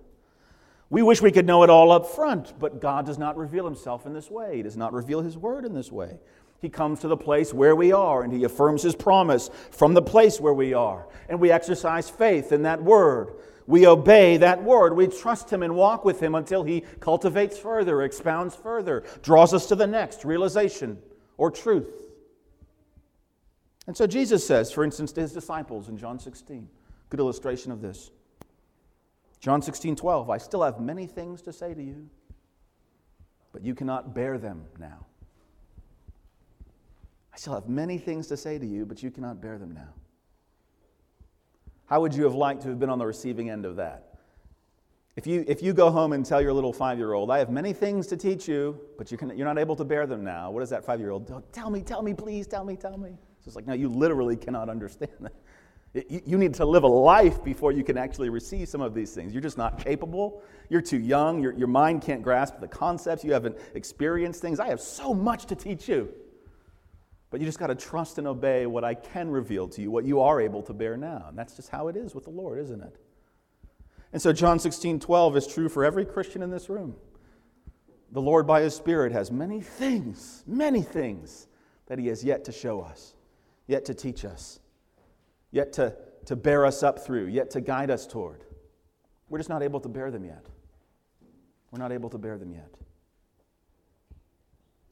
We 0.89 1.03
wish 1.03 1.21
we 1.21 1.33
could 1.33 1.47
know 1.47 1.63
it 1.65 1.71
all 1.71 1.91
up 1.91 2.07
front, 2.07 2.59
but 2.59 2.81
God 2.81 3.07
does 3.07 3.19
not 3.19 3.37
reveal 3.37 3.65
himself 3.65 4.07
in 4.07 4.13
this 4.13 4.31
way. 4.31 4.57
He 4.57 4.63
does 4.63 4.77
not 4.77 4.93
reveal 4.93 5.21
his 5.21 5.37
word 5.37 5.65
in 5.65 5.75
this 5.75 5.91
way. 5.91 6.19
He 6.61 6.69
comes 6.69 7.01
to 7.01 7.09
the 7.09 7.17
place 7.17 7.53
where 7.53 7.75
we 7.75 7.93
are 7.93 8.23
and 8.23 8.33
he 8.33 8.45
affirms 8.45 8.83
his 8.83 8.95
promise 8.95 9.51
from 9.71 9.95
the 9.95 10.03
place 10.03 10.41
where 10.41 10.55
we 10.55 10.75
are. 10.75 11.07
And 11.29 11.41
we 11.41 11.51
exercise 11.51 12.09
faith 12.09 12.53
in 12.53 12.63
that 12.63 12.83
word. 12.83 13.35
We 13.67 13.87
obey 13.87 14.37
that 14.37 14.63
word. 14.63 14.95
We 14.95 15.09
trust 15.09 15.53
him 15.53 15.63
and 15.63 15.75
walk 15.75 16.05
with 16.05 16.21
him 16.21 16.35
until 16.35 16.63
he 16.63 16.83
cultivates 17.01 17.59
further, 17.59 18.03
expounds 18.03 18.55
further, 18.55 19.03
draws 19.23 19.53
us 19.53 19.67
to 19.67 19.75
the 19.75 19.89
next 19.89 20.25
realization 20.25 20.99
or 21.37 21.51
truth. 21.51 21.91
And 23.89 23.97
so 23.97 24.07
Jesus 24.07 24.47
says, 24.47 24.73
for 24.73 24.85
instance, 24.85 25.13
to 25.13 25.21
his 25.21 25.33
disciples 25.33 25.89
in 25.89 25.99
John 25.99 26.19
16, 26.19 26.69
good 27.11 27.21
illustration 27.21 27.73
of 27.73 27.81
this. 27.81 28.11
John 29.41 29.63
16, 29.63 29.97
12, 29.97 30.31
I 30.31 30.39
still 30.39 30.63
have 30.63 30.81
many 30.81 31.07
things 31.07 31.43
to 31.43 31.53
say 31.53 31.75
to 31.75 31.83
you, 31.83 32.09
but 33.53 33.65
you 33.65 33.75
cannot 33.75 34.15
bear 34.15 34.39
them 34.39 34.65
now. 34.79 35.07
I 37.33 37.39
still 37.39 37.55
have 37.55 37.69
many 37.69 37.99
things 37.99 38.27
to 38.29 38.37
say 38.37 38.59
to 38.59 38.67
you, 38.67 38.87
but 38.87 39.03
you 39.03 39.11
cannot 39.11 39.41
bear 39.41 39.59
them 39.59 39.75
now. 39.75 39.93
How 41.87 42.01
would 42.01 42.15
you 42.15 42.25
have 42.25 42.35
liked 42.35 42.63
to 42.63 42.69
have 42.69 42.79
been 42.79 42.91
on 42.91 42.99
the 42.99 43.07
receiving 43.07 43.51
end 43.51 43.65
of 43.65 43.77
that? 43.77 44.17
If 45.17 45.27
you, 45.27 45.45
if 45.47 45.63
you 45.63 45.73
go 45.73 45.91
home 45.91 46.13
and 46.13 46.27
tell 46.27 46.43
your 46.43 46.53
little 46.53 46.73
five 46.73 46.99
year 46.99 47.15
old, 47.15 47.31
I 47.31 47.39
have 47.39 47.49
many 47.49 47.73
things 47.73 48.07
to 48.09 48.17
teach 48.17 48.47
you, 48.47 48.79
but 48.99 49.11
you 49.11 49.17
can, 49.17 49.37
you're 49.37 49.47
not 49.47 49.59
able 49.59 49.77
to 49.77 49.85
bear 49.85 50.07
them 50.07 50.25
now, 50.25 50.51
what 50.51 50.61
does 50.61 50.71
that 50.71 50.85
five 50.85 51.01
year 51.01 51.11
old? 51.11 51.27
Tell 51.53 51.71
me, 51.71 51.81
tell 51.81 52.03
me, 52.03 52.13
please, 52.13 52.47
tell 52.47 52.65
me, 52.65 52.77
tell 52.77 52.99
me. 52.99 53.11
So 53.41 53.49
it's 53.49 53.57
like, 53.57 53.67
no, 53.67 53.73
you 53.73 53.89
literally 53.89 54.37
cannot 54.37 54.69
understand 54.69 55.13
that. 55.21 55.33
You 56.09 56.37
need 56.37 56.53
to 56.55 56.67
live 56.67 56.83
a 56.83 56.89
life 56.89 57.43
before 57.43 57.73
you 57.73 57.83
can 57.83 57.97
actually 57.97 58.29
receive 58.29 58.69
some 58.69 58.83
of 58.83 58.93
these 58.93 59.15
things. 59.15 59.33
You're 59.33 59.43
just 59.43 59.57
not 59.57 59.83
capable. 59.83 60.43
You're 60.69 60.83
too 60.83 60.99
young. 60.99 61.41
Your, 61.41 61.55
your 61.55 61.69
mind 61.69 62.03
can't 62.03 62.23
grasp 62.23 62.61
the 62.61 62.69
concepts. 62.69 63.25
You 63.25 63.33
haven't 63.33 63.57
experienced 63.75 64.43
things. 64.43 64.61
I 64.61 64.69
have 64.69 64.81
so 64.81 65.15
much 65.15 65.47
to 65.47 65.55
teach 65.55 65.89
you. 65.89 66.13
But 67.31 67.41
you 67.41 67.47
just 67.47 67.59
got 67.59 67.69
to 67.69 67.75
trust 67.75 68.19
and 68.19 68.27
obey 68.27 68.67
what 68.67 68.85
I 68.85 68.95
can 68.95 69.31
reveal 69.31 69.69
to 69.69 69.81
you, 69.81 69.91
what 69.91 70.05
you 70.05 70.21
are 70.21 70.41
able 70.41 70.63
to 70.65 70.75
bear 70.75 70.97
now. 70.97 71.27
And 71.29 71.39
that's 71.39 71.57
just 71.57 71.71
how 71.71 71.89
it 71.89 71.97
is 71.97 72.15
with 72.15 72.25
the 72.25 72.31
Lord, 72.31 72.59
isn't 72.61 72.83
it? 72.83 72.97
And 74.13 74.21
so 74.21 74.33
John 74.33 74.59
16, 74.59 75.01
12 75.01 75.37
is 75.37 75.47
true 75.47 75.69
for 75.69 75.85
every 75.85 76.05
Christian 76.05 76.43
in 76.43 76.51
this 76.51 76.69
room. 76.69 76.95
The 78.13 78.23
Lord, 78.23 78.47
by 78.47 78.61
His 78.61 78.75
Spirit, 78.75 79.13
has 79.13 79.31
many 79.31 79.61
things, 79.61 80.45
many 80.47 80.83
things 80.83 81.49
that 81.87 81.99
He 81.99 82.09
has 82.09 82.23
yet 82.23 82.45
to 82.45 82.53
show 82.53 82.81
us, 82.81 83.15
yet 83.67 83.85
to 83.87 83.95
teach 83.95 84.25
us 84.25 84.61
yet 85.51 85.73
to, 85.75 85.95
to 86.27 86.37
bear 86.37 86.67
us 86.67 86.83
up 86.83 87.05
through, 87.05 87.27
yet 87.27 87.51
to 87.51 87.61
guide 87.61 87.91
us 87.91 88.07
toward. 88.07 88.45
We're 89.29 89.39
just 89.39 89.51
not 89.51 89.63
able 89.63 89.81
to 89.81 89.89
bear 89.89 90.11
them 90.11 90.25
yet. 90.25 90.47
We're 91.71 91.79
not 91.79 91.93
able 91.93 92.11
to 92.11 92.19
bear 92.19 92.39
them 92.39 92.53
yet. 92.53 92.71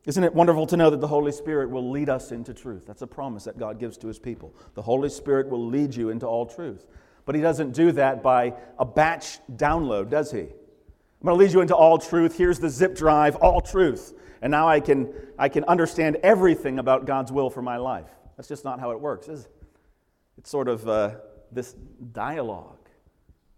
Isn't 0.06 0.22
it 0.22 0.34
wonderful 0.34 0.66
to 0.66 0.76
know 0.76 0.90
that 0.90 1.00
the 1.00 1.06
Holy 1.06 1.32
Spirit 1.32 1.70
will 1.70 1.90
lead 1.90 2.10
us 2.10 2.30
into 2.30 2.52
truth? 2.52 2.84
That's 2.86 3.00
a 3.02 3.06
promise 3.06 3.44
that 3.44 3.58
God 3.58 3.78
gives 3.78 3.96
to 3.98 4.06
his 4.06 4.18
people. 4.18 4.54
The 4.74 4.82
Holy 4.82 5.08
Spirit 5.08 5.48
will 5.48 5.66
lead 5.66 5.94
you 5.94 6.10
into 6.10 6.26
all 6.26 6.44
truth. 6.44 6.86
But 7.24 7.34
he 7.34 7.40
doesn't 7.40 7.72
do 7.72 7.92
that 7.92 8.22
by 8.22 8.54
a 8.78 8.84
batch 8.84 9.38
download, 9.56 10.10
does 10.10 10.30
he? 10.30 10.40
I'm 10.40 11.28
going 11.28 11.38
to 11.38 11.44
lead 11.44 11.52
you 11.52 11.62
into 11.62 11.74
all 11.74 11.96
truth. 11.96 12.36
Here's 12.36 12.58
the 12.58 12.68
zip 12.68 12.94
drive, 12.94 13.36
all 13.36 13.62
truth. 13.62 14.12
And 14.42 14.50
now 14.50 14.68
I 14.68 14.80
can, 14.80 15.10
I 15.38 15.48
can 15.48 15.64
understand 15.64 16.18
everything 16.22 16.78
about 16.78 17.06
God's 17.06 17.32
will 17.32 17.48
for 17.48 17.62
my 17.62 17.78
life. 17.78 18.10
That's 18.36 18.48
just 18.48 18.62
not 18.62 18.78
how 18.78 18.90
it 18.90 19.00
works, 19.00 19.28
is 19.28 19.46
it? 19.46 19.50
It's 20.38 20.50
sort 20.50 20.68
of 20.68 20.88
uh, 20.88 21.16
this 21.52 21.74
dialogue, 22.12 22.88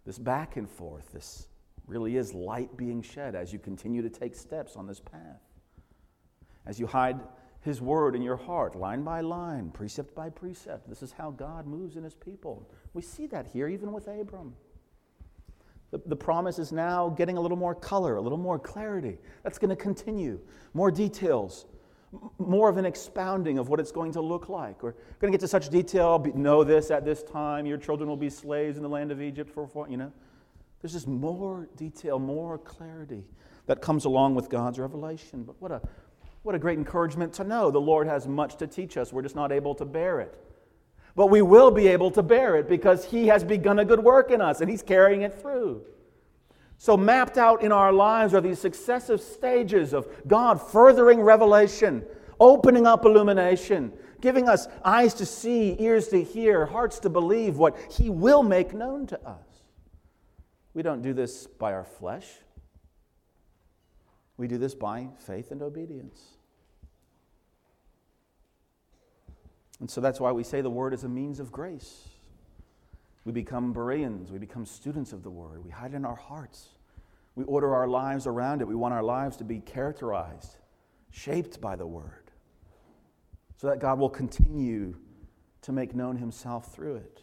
this 0.05 0.19
back 0.19 0.57
and 0.57 0.69
forth. 0.69 1.13
This 1.13 1.49
really 1.87 2.17
is 2.17 2.35
light 2.35 2.77
being 2.77 3.03
shed 3.03 3.35
as 3.35 3.53
you 3.53 3.59
continue 3.59 4.03
to 4.03 4.11
take 4.11 4.35
steps 4.35 4.77
on 4.77 4.87
this 4.87 5.01
path 5.01 5.41
as 6.67 6.81
you 6.81 6.87
hide 6.87 7.21
His 7.61 7.81
word 7.81 8.15
in 8.15 8.23
your 8.23 8.37
heart, 8.37 8.75
line 8.75 9.03
by 9.03 9.21
line, 9.21 9.71
precept 9.71 10.15
by 10.15 10.29
precept. 10.29 10.89
This 10.89 11.03
is 11.03 11.13
how 11.13 11.31
God 11.31 11.67
moves 11.67 11.97
in 11.97 12.05
His 12.05 12.15
people. 12.15 12.69
We 12.93 13.03
see 13.03 13.27
that 13.29 13.47
here, 13.47 13.69
even 13.69 13.93
with 13.93 14.09
Abram. 14.09 14.55
The, 15.93 16.01
the 16.05 16.17
promise 16.17 16.59
is 16.59 16.73
now 16.73 17.09
getting 17.11 17.37
a 17.37 17.41
little 17.41 17.57
more 17.57 17.75
color, 17.75 18.17
a 18.17 18.21
little 18.21 18.39
more 18.39 18.59
clarity. 18.59 19.19
That's 19.45 19.59
going 19.59 19.71
to 19.71 19.77
continue. 19.77 20.41
More 20.75 20.91
details, 20.91 21.67
more 22.39 22.69
of 22.69 22.77
an 22.77 22.85
expounding 22.85 23.59
of 23.59 23.69
what 23.69 23.81
it's 23.81 23.93
going 23.93 24.13
to 24.13 24.21
look 24.21 24.49
like. 24.49 24.83
We're 24.83 24.95
going 25.19 25.33
to 25.33 25.37
get 25.37 25.41
to 25.41 25.49
such 25.49 25.69
detail. 25.69 26.25
Know 26.35 26.65
this 26.65 26.91
at 26.91 27.05
this 27.05 27.23
time. 27.23 27.67
Your 27.67 27.79
children 27.79 28.09
will 28.09 28.17
be 28.17 28.31
slaves 28.31 28.77
in 28.77 28.83
the 28.83 28.89
land 28.89 29.11
of 29.11 29.21
Egypt 29.21 29.51
for, 29.51 29.89
you 29.89 29.97
know. 29.97 30.13
There's 30.81 30.93
just 30.93 31.09
more 31.09 31.69
detail, 31.77 32.19
more 32.19 32.59
clarity 32.59 33.25
that 33.67 33.81
comes 33.81 34.05
along 34.05 34.35
with 34.35 34.49
God's 34.49 34.79
revelation. 34.79 35.43
But 35.43 35.61
what 35.61 35.73
a 35.73 35.81
what 36.47 36.55
a 36.55 36.61
great 36.61 36.79
encouragement 36.79 37.33
to 37.33 37.45
know 37.45 37.73
the 37.73 37.81
Lord 37.81 38.07
has 38.07 38.29
much 38.29 38.55
to 38.59 38.69
teach 38.69 38.97
us. 38.97 39.13
We're 39.13 39.23
just 39.23 39.35
not 39.35 39.51
able 39.51 39.75
to 39.75 39.85
bear 39.85 40.21
it. 40.21 40.39
But 41.17 41.27
we 41.27 41.43
will 41.43 41.73
be 41.73 41.89
able 41.89 42.13
to 42.13 42.23
bear 42.23 42.55
it 42.55 42.69
because 42.69 43.05
He 43.05 43.27
has 43.27 43.43
begun 43.43 43.81
a 43.81 43.85
good 43.85 43.99
work 43.99 44.31
in 44.31 44.41
us 44.41 44.61
and 44.61 44.71
He's 44.71 44.83
carrying 44.83 45.23
it 45.23 45.41
through. 45.41 45.83
So, 46.79 46.97
mapped 46.97 47.39
out 47.39 47.63
in 47.63 47.73
our 47.73 47.93
lives 47.93 48.35
are 48.35 48.41
these 48.41 48.59
successive 48.59 49.21
stages 49.21 49.93
of 49.95 50.07
God 50.27 50.61
furthering 50.61 51.21
revelation, 51.21 52.05
opening 52.39 52.87
up 52.87 53.05
illumination, 53.05 53.93
giving 54.21 54.49
us 54.49 54.69
eyes 54.85 55.15
to 55.15 55.27
see, 55.27 55.77
ears 55.79 56.09
to 56.09 56.23
hear, 56.23 56.67
hearts 56.67 56.99
to 57.01 57.09
believe 57.09 57.57
what 57.57 57.77
He 57.91 58.11
will 58.11 58.43
make 58.43 58.75
known 58.75 59.07
to 59.07 59.21
us. 59.27 59.47
We 60.75 60.83
don't 60.83 61.01
do 61.01 61.15
this 61.15 61.47
by 61.47 61.73
our 61.73 61.85
flesh, 61.85 62.27
we 64.37 64.47
do 64.47 64.59
this 64.59 64.75
by 64.75 65.09
faith 65.19 65.51
and 65.51 65.63
obedience. 65.63 66.21
And 69.81 69.91
so 69.91 70.01
that's 70.01 70.21
why 70.21 70.33
we 70.33 70.43
say 70.43 70.61
the 70.61 70.71
Word 70.71 70.95
is 70.95 71.05
a 71.05 71.09
means 71.09 71.41
of 71.41 71.53
grace. 71.53 72.09
We 73.27 73.33
become 73.33 73.73
Bereans, 73.73 74.31
we 74.31 74.39
become 74.39 74.65
students 74.65 75.13
of 75.13 75.25
the 75.25 75.31
Word, 75.31 75.65
we 75.65 75.71
hide 75.71 75.93
it 75.93 75.97
in 75.97 76.05
our 76.05 76.15
hearts. 76.15 76.69
We 77.35 77.45
order 77.45 77.75
our 77.75 77.87
lives 77.87 78.27
around 78.27 78.63
it. 78.63 78.69
We 78.69 78.75
want 78.75 78.95
our 78.95 79.03
lives 79.03 79.37
to 79.39 79.45
be 79.45 79.59
characterized, 79.59 80.57
shaped 81.11 81.61
by 81.61 81.77
the 81.77 81.87
Word, 81.87 82.31
so 83.57 83.67
that 83.67 83.79
God 83.79 83.99
will 83.99 84.09
continue 84.09 84.97
to 85.63 85.73
make 85.73 85.95
known 85.95 86.17
Himself 86.17 86.73
through 86.73 86.97
it. 86.97 87.21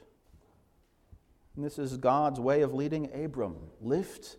And 1.56 1.66
this 1.66 1.80
is 1.80 1.98
God's 1.98 2.40
way 2.40 2.62
of 2.62 2.74
leading 2.74 3.10
Abram. 3.14 3.56
Lift 3.82 4.36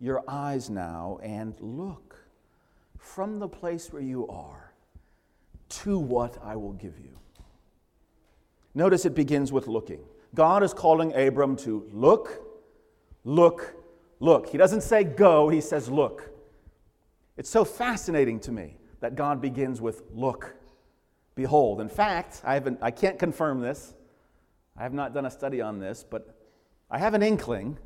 your 0.00 0.24
eyes 0.26 0.70
now 0.70 1.18
and 1.22 1.54
look 1.60 2.16
from 2.98 3.38
the 3.38 3.48
place 3.48 3.92
where 3.92 4.02
you 4.02 4.26
are 4.28 4.72
to 5.68 5.98
what 5.98 6.38
I 6.42 6.56
will 6.56 6.72
give 6.72 6.98
you. 6.98 7.18
Notice 8.74 9.04
it 9.04 9.14
begins 9.14 9.52
with 9.52 9.68
looking. 9.68 10.00
God 10.34 10.62
is 10.62 10.72
calling 10.72 11.14
Abram 11.14 11.56
to 11.56 11.86
look, 11.92 12.42
look, 13.24 13.74
look. 14.18 14.48
He 14.48 14.58
doesn't 14.58 14.82
say 14.82 15.04
go, 15.04 15.48
he 15.48 15.60
says 15.60 15.90
look. 15.90 16.30
It's 17.36 17.50
so 17.50 17.64
fascinating 17.64 18.40
to 18.40 18.52
me 18.52 18.76
that 19.00 19.14
God 19.14 19.40
begins 19.40 19.80
with 19.80 20.02
look, 20.14 20.54
behold. 21.34 21.80
In 21.80 21.88
fact, 21.88 22.40
I, 22.44 22.54
haven't, 22.54 22.78
I 22.80 22.90
can't 22.90 23.18
confirm 23.18 23.60
this. 23.60 23.94
I 24.76 24.82
have 24.82 24.94
not 24.94 25.12
done 25.12 25.26
a 25.26 25.30
study 25.30 25.60
on 25.60 25.78
this, 25.78 26.04
but 26.08 26.34
I 26.90 26.98
have 26.98 27.14
an 27.14 27.22
inkling 27.22 27.78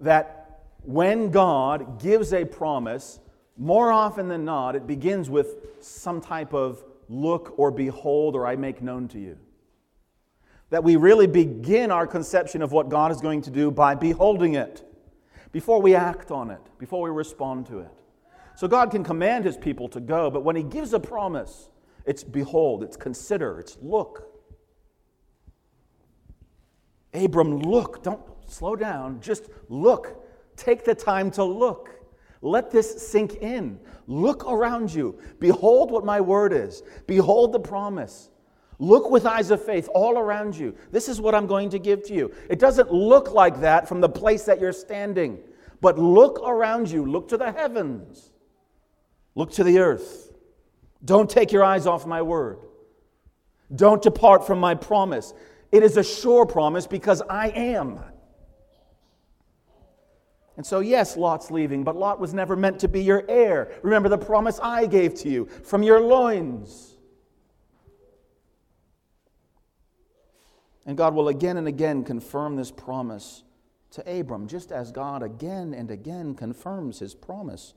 that 0.00 0.62
when 0.82 1.30
God 1.30 2.00
gives 2.00 2.32
a 2.32 2.44
promise, 2.44 3.20
more 3.56 3.92
often 3.92 4.28
than 4.28 4.44
not, 4.44 4.74
it 4.74 4.86
begins 4.86 5.30
with 5.30 5.84
some 5.84 6.20
type 6.20 6.52
of 6.52 6.82
look 7.08 7.54
or 7.58 7.70
behold 7.70 8.34
or 8.34 8.46
I 8.46 8.56
make 8.56 8.82
known 8.82 9.06
to 9.08 9.20
you 9.20 9.36
that 10.70 10.82
we 10.84 10.96
really 10.96 11.26
begin 11.26 11.90
our 11.90 12.06
conception 12.06 12.62
of 12.62 12.72
what 12.72 12.88
God 12.88 13.12
is 13.12 13.20
going 13.20 13.42
to 13.42 13.50
do 13.50 13.70
by 13.70 13.94
beholding 13.94 14.54
it 14.54 14.84
before 15.52 15.82
we 15.82 15.94
act 15.94 16.30
on 16.30 16.50
it, 16.50 16.60
before 16.78 17.02
we 17.02 17.10
respond 17.10 17.66
to 17.66 17.80
it. 17.80 17.90
So 18.54 18.68
God 18.68 18.90
can 18.90 19.02
command 19.02 19.44
his 19.44 19.56
people 19.56 19.88
to 19.88 20.00
go, 20.00 20.30
but 20.30 20.44
when 20.44 20.54
he 20.54 20.62
gives 20.62 20.92
a 20.92 21.00
promise, 21.00 21.70
it's 22.06 22.22
behold, 22.22 22.82
it's 22.82 22.96
consider, 22.96 23.58
it's 23.58 23.76
look. 23.82 24.26
Abram, 27.12 27.58
look, 27.58 28.02
don't 28.02 28.20
slow 28.46 28.76
down, 28.76 29.20
just 29.20 29.48
look. 29.68 30.24
Take 30.56 30.84
the 30.84 30.94
time 30.94 31.30
to 31.32 31.44
look. 31.44 31.90
Let 32.42 32.70
this 32.70 33.08
sink 33.08 33.34
in. 33.36 33.80
Look 34.06 34.44
around 34.50 34.92
you. 34.92 35.18
Behold 35.40 35.90
what 35.90 36.04
my 36.04 36.20
word 36.20 36.52
is. 36.52 36.82
Behold 37.06 37.52
the 37.52 37.60
promise. 37.60 38.30
Look 38.80 39.10
with 39.10 39.26
eyes 39.26 39.50
of 39.50 39.62
faith 39.62 39.90
all 39.94 40.18
around 40.18 40.56
you. 40.56 40.74
This 40.90 41.10
is 41.10 41.20
what 41.20 41.34
I'm 41.34 41.46
going 41.46 41.68
to 41.68 41.78
give 41.78 42.02
to 42.04 42.14
you. 42.14 42.32
It 42.48 42.58
doesn't 42.58 42.90
look 42.90 43.30
like 43.30 43.60
that 43.60 43.86
from 43.86 44.00
the 44.00 44.08
place 44.08 44.44
that 44.44 44.58
you're 44.58 44.72
standing, 44.72 45.38
but 45.82 45.98
look 45.98 46.40
around 46.40 46.90
you. 46.90 47.04
Look 47.04 47.28
to 47.28 47.36
the 47.36 47.52
heavens. 47.52 48.30
Look 49.34 49.52
to 49.52 49.64
the 49.64 49.80
earth. 49.80 50.32
Don't 51.04 51.28
take 51.28 51.52
your 51.52 51.62
eyes 51.62 51.86
off 51.86 52.06
my 52.06 52.22
word. 52.22 52.58
Don't 53.76 54.00
depart 54.00 54.46
from 54.46 54.58
my 54.58 54.74
promise. 54.74 55.34
It 55.70 55.82
is 55.82 55.98
a 55.98 56.02
sure 56.02 56.46
promise 56.46 56.86
because 56.86 57.20
I 57.28 57.50
am. 57.50 58.00
And 60.56 60.64
so, 60.64 60.80
yes, 60.80 61.18
Lot's 61.18 61.50
leaving, 61.50 61.84
but 61.84 61.96
Lot 61.96 62.18
was 62.18 62.32
never 62.32 62.56
meant 62.56 62.78
to 62.80 62.88
be 62.88 63.02
your 63.02 63.24
heir. 63.28 63.72
Remember 63.82 64.08
the 64.08 64.18
promise 64.18 64.58
I 64.62 64.86
gave 64.86 65.14
to 65.16 65.28
you 65.28 65.46
from 65.64 65.82
your 65.82 66.00
loins. 66.00 66.89
And 70.86 70.96
God 70.96 71.14
will 71.14 71.28
again 71.28 71.56
and 71.56 71.68
again 71.68 72.04
confirm 72.04 72.56
this 72.56 72.70
promise 72.70 73.44
to 73.92 74.20
Abram, 74.20 74.46
just 74.46 74.72
as 74.72 74.92
God 74.92 75.22
again 75.22 75.74
and 75.74 75.90
again 75.90 76.34
confirms 76.34 77.00
his 77.00 77.14
promise 77.14 77.74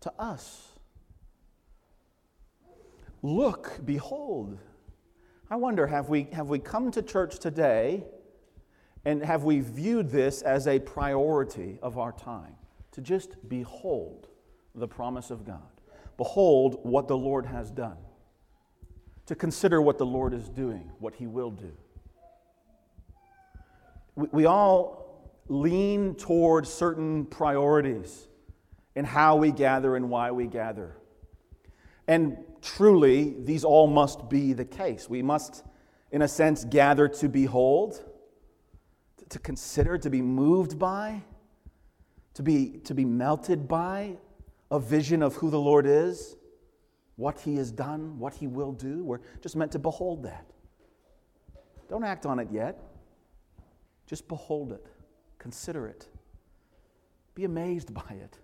to 0.00 0.12
us. 0.18 0.68
Look, 3.22 3.80
behold. 3.84 4.58
I 5.50 5.56
wonder 5.56 5.86
have 5.86 6.08
we, 6.08 6.28
have 6.32 6.48
we 6.48 6.58
come 6.58 6.90
to 6.92 7.02
church 7.02 7.38
today 7.38 8.04
and 9.04 9.22
have 9.22 9.44
we 9.44 9.60
viewed 9.60 10.10
this 10.10 10.42
as 10.42 10.66
a 10.66 10.78
priority 10.78 11.78
of 11.82 11.98
our 11.98 12.12
time? 12.12 12.54
To 12.92 13.00
just 13.00 13.48
behold 13.48 14.28
the 14.74 14.88
promise 14.88 15.30
of 15.30 15.44
God, 15.44 15.80
behold 16.16 16.78
what 16.82 17.08
the 17.08 17.16
Lord 17.16 17.46
has 17.46 17.70
done, 17.70 17.96
to 19.26 19.34
consider 19.34 19.82
what 19.82 19.98
the 19.98 20.06
Lord 20.06 20.32
is 20.34 20.48
doing, 20.48 20.90
what 20.98 21.14
he 21.14 21.26
will 21.26 21.50
do 21.50 21.72
we, 24.16 24.28
we 24.32 24.46
all 24.46 25.02
lean 25.48 26.14
towards 26.14 26.72
certain 26.72 27.26
priorities 27.26 28.28
in 28.94 29.04
how 29.04 29.36
we 29.36 29.50
gather 29.50 29.96
and 29.96 30.08
why 30.10 30.30
we 30.30 30.46
gather. 30.46 30.96
And 32.08 32.38
truly, 32.60 33.34
these 33.38 33.64
all 33.64 33.86
must 33.86 34.28
be 34.28 34.52
the 34.52 34.64
case. 34.64 35.08
We 35.08 35.22
must, 35.22 35.64
in 36.10 36.22
a 36.22 36.28
sense, 36.28 36.64
gather 36.64 37.08
to 37.08 37.28
behold, 37.28 38.02
to 39.28 39.38
consider, 39.38 39.98
to 39.98 40.10
be 40.10 40.20
moved 40.20 40.78
by, 40.78 41.22
to 42.34 42.42
be, 42.42 42.80
to 42.84 42.94
be 42.94 43.04
melted 43.04 43.68
by 43.68 44.16
a 44.70 44.80
vision 44.80 45.22
of 45.22 45.36
who 45.36 45.50
the 45.50 45.60
Lord 45.60 45.86
is, 45.86 46.36
what 47.16 47.40
He 47.40 47.56
has 47.56 47.70
done, 47.70 48.18
what 48.18 48.34
He 48.34 48.46
will 48.46 48.72
do. 48.72 49.04
We're 49.04 49.20
just 49.40 49.54
meant 49.54 49.72
to 49.72 49.78
behold 49.78 50.22
that. 50.24 50.46
Don't 51.88 52.04
act 52.04 52.26
on 52.26 52.38
it 52.38 52.48
yet. 52.50 52.78
Just 54.12 54.28
behold 54.28 54.72
it, 54.72 54.86
consider 55.38 55.86
it, 55.86 56.06
be 57.34 57.44
amazed 57.44 57.94
by 57.94 58.10
it, 58.10 58.36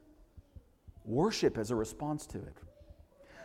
worship 1.04 1.58
as 1.58 1.70
a 1.70 1.74
response 1.74 2.26
to 2.28 2.38
it. 2.38 2.56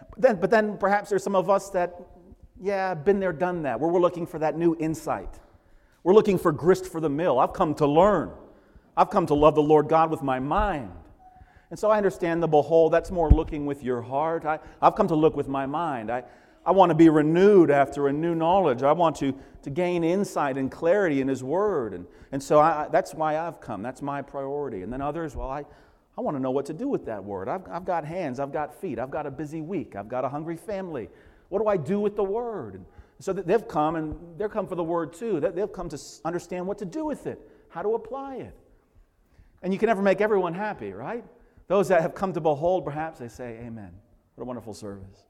But 0.10 0.22
then, 0.22 0.36
but 0.38 0.50
then 0.50 0.78
perhaps 0.78 1.10
there's 1.10 1.22
some 1.22 1.36
of 1.36 1.50
us 1.50 1.70
that, 1.72 2.00
yeah, 2.62 2.94
been 2.94 3.20
there, 3.20 3.34
done 3.34 3.64
that, 3.64 3.78
where 3.78 3.90
we're 3.90 4.00
looking 4.00 4.26
for 4.26 4.40
that 4.40 4.58
new 4.58 4.74
insight. 4.80 5.38
We're 6.06 6.14
looking 6.14 6.38
for 6.38 6.54
grist 6.54 6.86
for 6.86 7.02
the 7.02 7.10
mill. 7.10 7.40
I've 7.40 7.52
come 7.52 7.76
to 7.76 7.86
learn. 7.86 8.32
I've 8.96 9.10
come 9.10 9.26
to 9.26 9.34
love 9.34 9.56
the 9.56 9.62
Lord 9.62 9.90
God 9.90 10.10
with 10.10 10.24
my 10.24 10.40
mind. 10.40 10.94
And 11.72 11.78
so 11.78 11.92
I 11.92 11.98
understand 11.98 12.42
the 12.42 12.48
behold, 12.48 12.94
that's 12.94 13.12
more 13.12 13.30
looking 13.32 13.66
with 13.66 13.84
your 13.84 14.02
heart. 14.02 14.46
I, 14.46 14.60
I've 14.82 14.96
come 14.96 15.10
to 15.10 15.16
look 15.16 15.36
with 15.36 15.50
my 15.50 15.66
mind. 15.66 16.10
I, 16.10 16.24
I 16.66 16.72
want 16.72 16.92
to 16.92 16.96
be 16.96 17.10
renewed 17.10 17.70
after 17.72 18.08
a 18.08 18.14
new 18.14 18.36
knowledge. 18.36 18.84
I 18.84 18.94
want 18.94 19.18
to, 19.18 19.34
to 19.64 19.70
gain 19.70 20.04
insight 20.04 20.58
and 20.58 20.72
clarity 20.72 21.20
in 21.20 21.28
His 21.28 21.44
Word. 21.44 21.94
And, 21.94 22.06
and 22.32 22.42
so 22.42 22.60
I, 22.60 22.88
that's 22.90 23.14
why 23.14 23.38
I've 23.38 23.60
come. 23.60 23.82
That's 23.82 24.02
my 24.02 24.22
priority. 24.22 24.82
And 24.82 24.92
then 24.92 25.02
others, 25.02 25.36
well, 25.36 25.50
I, 25.50 25.66
I 26.18 26.22
want 26.22 26.38
to 26.38 26.42
know 26.42 26.52
what 26.52 26.66
to 26.68 26.74
do 26.74 26.88
with 26.88 27.06
that 27.06 27.24
Word. 27.24 27.50
I've, 27.50 27.68
I've 27.70 27.86
got 27.86 28.06
hands, 28.06 28.40
I've 28.40 28.54
got 28.54 28.74
feet, 28.74 28.98
I've 28.98 29.12
got 29.12 29.26
a 29.26 29.32
busy 29.32 29.62
week, 29.62 29.96
I've 29.96 30.08
got 30.08 30.24
a 30.24 30.30
hungry 30.30 30.56
family. 30.56 31.10
What 31.50 31.62
do 31.62 31.68
I 31.68 31.76
do 31.76 32.00
with 32.00 32.16
the 32.16 32.24
Word? 32.24 32.76
And 32.76 32.86
so 33.20 33.34
they've 33.34 33.68
come, 33.68 33.96
and 33.96 34.16
they're 34.38 34.50
come 34.50 34.68
for 34.68 34.76
the 34.76 34.84
Word 34.84 35.14
too. 35.14 35.40
They've 35.40 35.72
come 35.72 35.90
to 35.90 36.00
understand 36.24 36.66
what 36.66 36.78
to 36.78 36.86
do 36.86 37.04
with 37.04 37.28
it, 37.28 37.40
how 37.70 37.82
to 37.82 37.96
apply 37.96 38.38
it. 38.38 38.56
And 39.62 39.74
you 39.74 39.80
can 39.80 39.88
never 39.88 40.02
make 40.02 40.22
everyone 40.22 40.54
happy, 40.54 40.92
right? 40.94 41.26
Those 41.68 41.88
that 41.90 42.02
have 42.02 42.14
come 42.14 42.34
to 42.34 42.42
behold, 42.42 42.86
perhaps, 42.86 43.20
they 43.20 43.28
say, 43.28 43.60
Amen. 43.66 43.92
What 44.36 44.44
a 44.44 44.46
wonderful 44.46 44.74
service. 44.74 45.24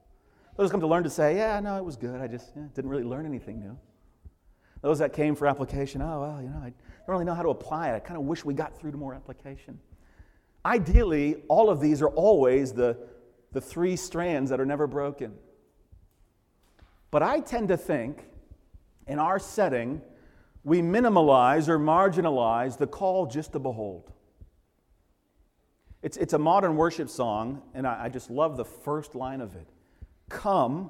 Those 0.56 0.70
come 0.70 0.82
to 0.82 0.88
learn 0.88 1.04
to 1.04 1.10
say, 1.10 1.38
Yeah, 1.38 1.60
no, 1.60 1.78
it 1.78 1.84
was 1.84 1.96
good. 1.96 2.22
I 2.22 2.28
just 2.28 2.52
yeah, 2.56 2.63
didn't 2.74 2.89
really 2.89 3.04
learn 3.04 3.26
anything 3.26 3.60
new. 3.60 3.78
Those 4.82 5.00
that 5.00 5.13
came 5.13 5.36
for 5.36 5.48
application, 5.48 6.02
oh, 6.02 6.22
well, 6.22 6.42
you 6.42 6.50
know, 6.50 6.58
I 6.58 6.66
don't 6.72 6.76
really 7.08 7.26
know 7.26 7.34
how 7.34 7.44
to 7.44 7.50
apply 7.50 7.89
it. 7.92 7.96
I 7.96 8.00
kind 8.00 8.18
of 8.18 8.26
wish 8.26 8.44
we 8.44 8.54
got 8.54 8.78
through 8.78 8.92
to 8.92 8.98
more 8.98 9.13
application. 9.13 9.80
Ideally, 10.66 11.38
all 11.48 11.70
of 11.70 11.80
these 11.80 12.02
are 12.02 12.10
always 12.10 12.74
the, 12.74 12.98
the 13.54 13.62
three 13.62 13.96
strands 13.96 14.50
that 14.50 14.60
are 14.60 14.66
never 14.66 14.86
broken. 14.86 15.34
But 17.12 17.24
I 17.24 17.39
tend 17.39 17.70
to 17.70 17.78
think 17.78 18.26
in 19.08 19.20
our 19.20 19.39
setting, 19.39 20.02
we 20.66 20.82
minimalize 20.82 21.70
or 21.70 21.80
marginalize 21.80 22.78
the 22.78 22.88
call 22.88 23.26
just 23.26 23.54
to 23.54 23.60
behold. 23.60 24.12
It's, 26.02 26.18
it's 26.18 26.34
a 26.34 26.39
modern 26.39 26.76
worship 26.76 27.10
song, 27.10 27.62
and 27.74 27.88
I, 27.88 28.06
I 28.06 28.10
just 28.10 28.30
love 28.30 28.58
the 28.58 28.66
first 28.66 29.16
line 29.16 29.39
of 29.39 29.56
it 29.56 29.68
Come, 30.30 30.90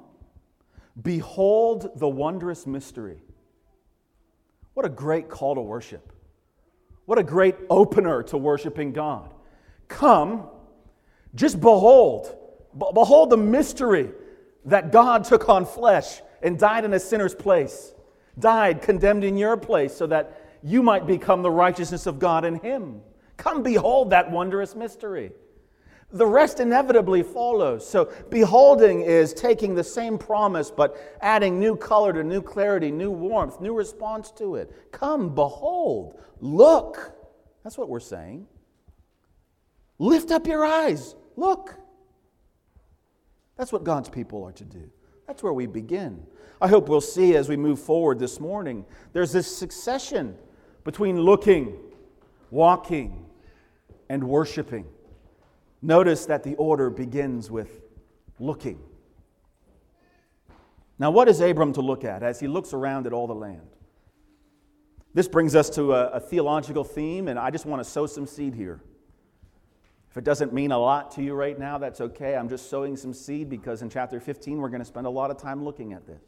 behold 1.01 1.91
the 1.95 2.07
wondrous 2.07 2.65
mystery. 2.65 3.21
What 4.73 4.85
a 4.85 4.89
great 4.89 5.29
call 5.29 5.55
to 5.55 5.61
worship. 5.61 6.11
What 7.05 7.17
a 7.17 7.23
great 7.23 7.55
opener 7.69 8.23
to 8.23 8.37
worshiping 8.37 8.93
God. 8.93 9.33
Come, 9.87 10.47
just 11.35 11.59
behold. 11.59 12.35
behold 12.75 13.29
the 13.29 13.37
mystery 13.37 14.11
that 14.65 14.91
God 14.91 15.25
took 15.25 15.49
on 15.49 15.65
flesh 15.65 16.21
and 16.41 16.57
died 16.57 16.85
in 16.85 16.93
a 16.93 16.99
sinner's 16.99 17.35
place, 17.35 17.93
died 18.39 18.81
condemned 18.81 19.23
in 19.23 19.37
your 19.37 19.57
place 19.57 19.93
so 19.95 20.07
that 20.07 20.39
you 20.63 20.81
might 20.81 21.05
become 21.05 21.41
the 21.41 21.51
righteousness 21.51 22.05
of 22.05 22.19
God 22.19 22.45
in 22.45 22.55
Him. 22.55 23.01
Come 23.37 23.63
behold 23.63 24.11
that 24.11 24.31
wondrous 24.31 24.75
mystery. 24.75 25.33
The 26.13 26.25
rest 26.25 26.59
inevitably 26.59 27.23
follows. 27.23 27.87
So, 27.87 28.11
beholding 28.29 29.01
is 29.01 29.33
taking 29.33 29.75
the 29.75 29.83
same 29.83 30.17
promise 30.17 30.71
but 30.71 30.95
adding 31.21 31.59
new 31.59 31.75
color 31.75 32.13
to 32.13 32.23
new 32.23 32.41
clarity, 32.41 32.91
new 32.91 33.11
warmth, 33.11 33.59
new 33.59 33.73
response 33.73 34.31
to 34.31 34.55
it. 34.55 34.71
Come, 34.91 35.33
behold, 35.33 36.21
look. 36.39 37.13
That's 37.63 37.77
what 37.77 37.89
we're 37.89 37.99
saying. 37.99 38.47
Lift 39.97 40.31
up 40.31 40.47
your 40.47 40.65
eyes, 40.65 41.15
look. 41.35 41.75
That's 43.57 43.71
what 43.71 43.83
God's 43.83 44.09
people 44.09 44.43
are 44.43 44.51
to 44.53 44.65
do. 44.65 44.89
That's 45.27 45.41
where 45.41 45.53
we 45.53 45.65
begin. 45.65 46.25
I 46.61 46.67
hope 46.67 46.89
we'll 46.89 47.01
see 47.01 47.35
as 47.35 47.49
we 47.49 47.57
move 47.57 47.79
forward 47.79 48.19
this 48.19 48.39
morning, 48.39 48.85
there's 49.13 49.31
this 49.31 49.55
succession 49.55 50.37
between 50.83 51.19
looking 51.21 51.77
walking, 52.53 53.25
and 54.09 54.23
worshiping. 54.23 54.85
Notice 55.83 56.25
that 56.27 56.43
the 56.43 56.55
order 56.55 56.89
begins 56.89 57.51
with 57.51 57.81
looking. 58.39 58.79
Now, 60.97 61.11
what 61.11 61.27
is 61.27 61.41
Abram 61.41 61.73
to 61.73 61.81
look 61.81 62.05
at 62.05 62.23
as 62.23 62.39
he 62.39 62.47
looks 62.47 62.71
around 62.71 63.05
at 63.05 63.11
all 63.11 63.27
the 63.27 63.35
land? 63.35 63.67
This 65.13 65.27
brings 65.27 65.55
us 65.55 65.69
to 65.71 65.93
a, 65.93 66.05
a, 66.11 66.19
theological 66.21 66.85
theme, 66.85 67.27
and 67.27 67.37
I 67.37 67.51
just 67.51 67.65
want 67.65 67.83
to 67.83 67.89
sow 67.89 68.05
some 68.05 68.25
seed 68.25 68.55
here. 68.55 68.79
If 70.09 70.17
it 70.17 70.23
doesn't 70.23 70.53
mean 70.53 70.71
a 70.71 70.79
lot 70.79 71.11
to 71.15 71.21
you 71.21 71.33
right 71.33 71.59
now, 71.59 71.77
that's 71.77 71.99
okay. 71.99 72.37
I'm 72.37 72.47
just 72.47 72.69
sowing 72.69 72.95
some 72.95 73.13
seed 73.13 73.49
because 73.49 73.81
in 73.81 73.89
chapter 73.89 74.21
15, 74.21 74.59
we're 74.59 74.69
going 74.69 74.81
to 74.81 74.85
spend 74.85 75.05
a 75.05 75.09
lot 75.09 75.31
of 75.31 75.37
time 75.37 75.65
looking 75.65 75.91
at 75.91 76.07
this. 76.07 76.23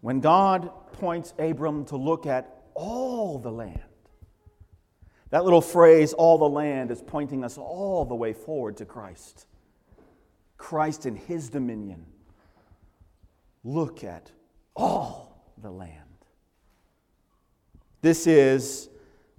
When 0.00 0.18
God 0.18 0.68
points 0.94 1.32
Abram 1.38 1.84
to 1.86 1.96
look 1.96 2.26
at 2.26 2.64
all 2.74 3.38
the 3.38 3.52
land, 3.52 3.82
that 5.32 5.44
little 5.44 5.62
phrase, 5.62 6.12
all 6.12 6.36
the 6.36 6.48
land, 6.48 6.90
is 6.90 7.02
pointing 7.02 7.42
us 7.42 7.56
all 7.56 8.04
the 8.04 8.14
way 8.14 8.34
forward 8.34 8.76
to 8.76 8.84
Christ. 8.84 9.46
Christ 10.58 11.06
and 11.06 11.18
his 11.18 11.48
dominion. 11.48 12.04
Look 13.64 14.04
at 14.04 14.30
all 14.76 15.50
the 15.56 15.70
land. 15.70 15.98
This 18.02 18.26
is 18.26 18.90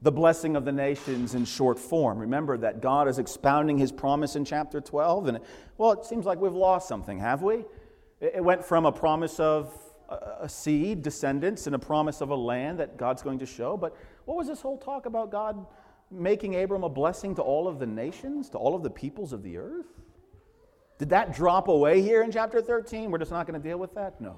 the 0.02 0.12
blessing 0.12 0.56
of 0.56 0.66
the 0.66 0.72
nations 0.72 1.36
in 1.36 1.46
short 1.46 1.78
form. 1.78 2.18
Remember 2.18 2.58
that 2.58 2.82
God 2.82 3.08
is 3.08 3.20
expounding 3.20 3.78
his 3.78 3.92
promise 3.92 4.36
in 4.36 4.46
chapter 4.46 4.82
12. 4.82 5.28
And, 5.28 5.40
well, 5.78 5.92
it 5.92 6.06
seems 6.06 6.26
like 6.26 6.40
we've 6.40 6.54
lost 6.54 6.88
something, 6.88 7.20
have 7.20 7.44
we? 7.44 7.66
It 8.20 8.44
went 8.44 8.66
from 8.66 8.88
a 8.88 8.92
promise 8.92 9.40
of 9.40 9.72
a 10.10 10.50
seed, 10.50 11.04
descendants, 11.04 11.68
and 11.68 11.76
a 11.76 11.80
promise 11.80 12.20
of 12.22 12.32
a 12.32 12.36
land 12.36 12.80
that 12.80 12.98
God's 12.98 13.22
going 13.22 13.40
to 13.40 13.46
show. 13.46 13.78
But 13.78 13.96
what 14.26 14.38
was 14.38 14.48
this 14.48 14.62
whole 14.62 14.78
talk 14.78 15.06
about 15.06 15.32
God 15.32 15.66
making 16.14 16.62
Abram 16.62 16.84
a 16.84 16.90
blessing 16.90 17.36
to 17.36 17.42
all 17.42 17.68
of 17.68 17.80
the 17.80 17.86
nations, 17.86 18.50
to 18.50 18.58
all 18.58 18.76
of 18.76 18.84
the 18.84 18.90
peoples 18.90 19.34
of 19.34 19.44
the 19.44 19.58
earth? 19.58 19.88
Did 21.00 21.10
that 21.10 21.34
drop 21.34 21.68
away 21.68 22.02
here 22.02 22.22
in 22.24 22.32
chapter 22.32 22.62
13? 22.62 23.12
We're 23.12 23.18
just 23.18 23.32
not 23.32 23.48
going 23.48 23.60
to 23.60 23.68
deal 23.68 23.78
with 23.78 23.96
that? 23.96 24.22
No. 24.22 24.38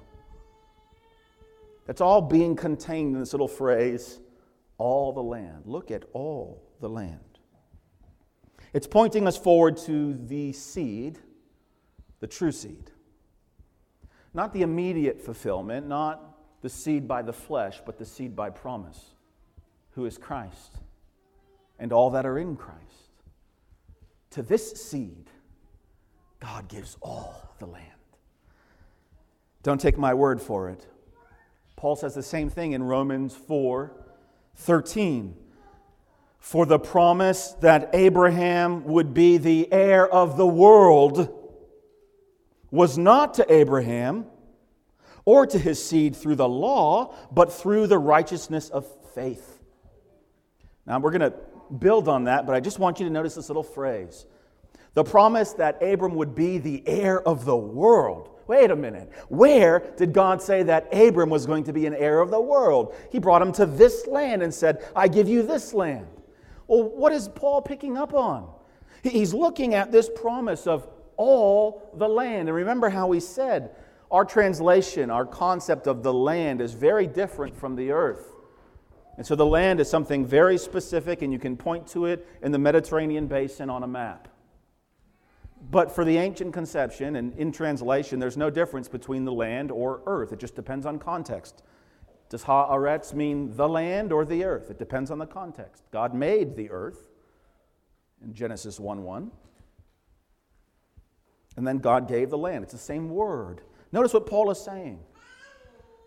That's 1.86 2.00
all 2.00 2.20
being 2.20 2.56
contained 2.56 3.14
in 3.14 3.20
this 3.20 3.32
little 3.32 3.48
phrase, 3.48 4.18
all 4.78 5.12
the 5.12 5.22
land. 5.22 5.62
Look 5.66 5.90
at 5.90 6.04
all 6.12 6.62
the 6.80 6.88
land. 6.88 7.20
It's 8.72 8.86
pointing 8.86 9.26
us 9.28 9.36
forward 9.36 9.76
to 9.78 10.14
the 10.14 10.52
seed, 10.52 11.18
the 12.20 12.26
true 12.26 12.52
seed. 12.52 12.90
Not 14.34 14.52
the 14.52 14.62
immediate 14.62 15.20
fulfillment, 15.20 15.86
not 15.86 16.62
the 16.62 16.68
seed 16.68 17.06
by 17.06 17.22
the 17.22 17.32
flesh, 17.32 17.80
but 17.86 17.98
the 17.98 18.04
seed 18.04 18.34
by 18.34 18.50
promise, 18.50 19.14
who 19.92 20.04
is 20.04 20.18
Christ 20.18 20.78
and 21.78 21.92
all 21.92 22.10
that 22.10 22.26
are 22.26 22.38
in 22.38 22.56
Christ. 22.56 22.80
To 24.30 24.42
this 24.42 24.72
seed, 24.72 25.30
God 26.40 26.68
gives 26.68 26.96
all 27.00 27.54
the 27.58 27.66
land. 27.66 27.84
Don't 29.62 29.80
take 29.80 29.98
my 29.98 30.14
word 30.14 30.40
for 30.40 30.68
it. 30.68 30.86
Paul 31.76 31.96
says 31.96 32.14
the 32.14 32.22
same 32.22 32.50
thing 32.50 32.72
in 32.72 32.82
Romans 32.82 33.34
4 33.34 33.92
13. 34.58 35.36
For 36.38 36.64
the 36.64 36.78
promise 36.78 37.52
that 37.60 37.90
Abraham 37.92 38.84
would 38.84 39.12
be 39.12 39.36
the 39.36 39.70
heir 39.72 40.06
of 40.06 40.36
the 40.36 40.46
world 40.46 41.28
was 42.70 42.96
not 42.96 43.34
to 43.34 43.52
Abraham 43.52 44.26
or 45.24 45.44
to 45.46 45.58
his 45.58 45.84
seed 45.84 46.14
through 46.14 46.36
the 46.36 46.48
law, 46.48 47.14
but 47.32 47.52
through 47.52 47.88
the 47.88 47.98
righteousness 47.98 48.68
of 48.70 48.86
faith. 49.12 49.58
Now, 50.86 51.00
we're 51.00 51.10
going 51.10 51.32
to 51.32 51.34
build 51.78 52.08
on 52.08 52.24
that, 52.24 52.46
but 52.46 52.54
I 52.54 52.60
just 52.60 52.78
want 52.78 53.00
you 53.00 53.06
to 53.06 53.12
notice 53.12 53.34
this 53.34 53.48
little 53.48 53.62
phrase 53.62 54.26
the 54.94 55.04
promise 55.04 55.52
that 55.52 55.82
Abram 55.82 56.14
would 56.14 56.34
be 56.34 56.56
the 56.56 56.82
heir 56.86 57.20
of 57.20 57.44
the 57.44 57.56
world. 57.56 58.30
Wait 58.46 58.70
a 58.70 58.76
minute. 58.76 59.10
Where 59.28 59.80
did 59.96 60.14
God 60.14 60.40
say 60.40 60.62
that 60.62 60.88
Abram 60.90 61.28
was 61.28 61.44
going 61.44 61.64
to 61.64 61.72
be 61.72 61.84
an 61.84 61.94
heir 61.94 62.20
of 62.20 62.30
the 62.30 62.40
world? 62.40 62.94
He 63.10 63.18
brought 63.18 63.42
him 63.42 63.52
to 63.52 63.66
this 63.66 64.06
land 64.06 64.42
and 64.42 64.54
said, 64.54 64.82
I 64.96 65.08
give 65.08 65.28
you 65.28 65.42
this 65.42 65.74
land. 65.74 66.06
Well, 66.66 66.84
what 66.84 67.12
is 67.12 67.28
Paul 67.28 67.60
picking 67.60 67.98
up 67.98 68.14
on? 68.14 68.48
He's 69.02 69.34
looking 69.34 69.74
at 69.74 69.92
this 69.92 70.08
promise 70.08 70.66
of 70.66 70.88
all 71.16 71.90
the 71.94 72.08
land. 72.08 72.48
And 72.48 72.56
remember 72.56 72.88
how 72.88 73.10
he 73.10 73.20
said, 73.20 73.76
our 74.10 74.24
translation, 74.24 75.10
our 75.10 75.26
concept 75.26 75.86
of 75.86 76.02
the 76.02 76.14
land 76.14 76.60
is 76.60 76.72
very 76.72 77.06
different 77.06 77.56
from 77.56 77.76
the 77.76 77.90
earth. 77.90 78.32
And 79.16 79.26
so 79.26 79.34
the 79.34 79.46
land 79.46 79.80
is 79.80 79.88
something 79.88 80.26
very 80.26 80.58
specific, 80.58 81.22
and 81.22 81.32
you 81.32 81.38
can 81.38 81.56
point 81.56 81.86
to 81.88 82.06
it 82.06 82.26
in 82.42 82.52
the 82.52 82.58
Mediterranean 82.58 83.26
basin 83.26 83.70
on 83.70 83.82
a 83.82 83.86
map. 83.86 84.28
But 85.70 85.90
for 85.90 86.04
the 86.04 86.18
ancient 86.18 86.52
conception, 86.52 87.16
and 87.16 87.32
in 87.38 87.50
translation, 87.50 88.18
there's 88.18 88.36
no 88.36 88.50
difference 88.50 88.88
between 88.88 89.24
the 89.24 89.32
land 89.32 89.70
or 89.70 90.02
earth. 90.06 90.32
It 90.32 90.38
just 90.38 90.54
depends 90.54 90.84
on 90.84 90.98
context. 90.98 91.62
Does 92.28 92.44
haaretz 92.44 93.14
mean 93.14 93.56
the 93.56 93.68
land 93.68 94.12
or 94.12 94.24
the 94.24 94.44
earth? 94.44 94.70
It 94.70 94.78
depends 94.78 95.10
on 95.10 95.18
the 95.18 95.26
context. 95.26 95.84
God 95.92 96.14
made 96.14 96.56
the 96.56 96.70
earth 96.70 97.08
in 98.22 98.34
Genesis 98.34 98.78
1 98.78 99.02
1. 99.02 99.30
And 101.56 101.66
then 101.66 101.78
God 101.78 102.06
gave 102.06 102.30
the 102.30 102.38
land. 102.38 102.64
It's 102.64 102.72
the 102.72 102.78
same 102.78 103.08
word. 103.08 103.62
Notice 103.92 104.12
what 104.12 104.26
Paul 104.26 104.50
is 104.50 104.60
saying. 104.60 105.00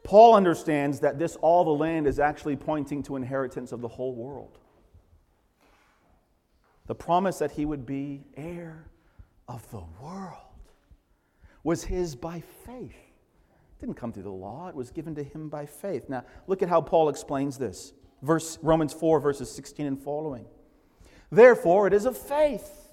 Paul 0.04 0.34
understands 0.34 1.00
that 1.02 1.20
this 1.20 1.36
all 1.38 1.64
the 1.64 1.72
land 1.72 2.08
is 2.08 2.20
actually 2.20 2.56
pointing 2.56 3.04
to 3.04 3.16
inheritance 3.16 3.72
of 3.72 3.82
the 3.82 3.88
whole 3.88 4.16
world. 4.16 4.58
the 6.90 6.96
promise 6.96 7.38
that 7.38 7.52
he 7.52 7.66
would 7.66 7.86
be 7.86 8.24
heir 8.36 8.90
of 9.48 9.70
the 9.70 9.84
world, 10.02 10.34
was 11.64 11.84
his 11.84 12.16
by 12.16 12.42
faith. 12.66 12.96
It 12.96 13.80
didn't 13.80 13.96
come 13.96 14.12
through 14.12 14.24
the 14.24 14.32
law, 14.32 14.70
it 14.70 14.76
was 14.76 14.90
given 14.90 15.14
to 15.14 15.24
him 15.24 15.50
by 15.50 15.68
faith. 15.68 16.10
Now, 16.10 16.26
look 16.48 16.64
at 16.64 16.70
how 16.70 16.82
Paul 16.82 17.10
explains 17.10 17.60
this. 17.60 17.94
Verse 18.24 18.58
Romans 18.64 18.92
4 18.92 19.20
verses 19.20 19.52
16 19.52 19.86
and 19.86 20.02
following. 20.02 20.46
Therefore, 21.32 21.86
it 21.86 21.94
is 21.94 22.06
of 22.06 22.18
faith, 22.18 22.90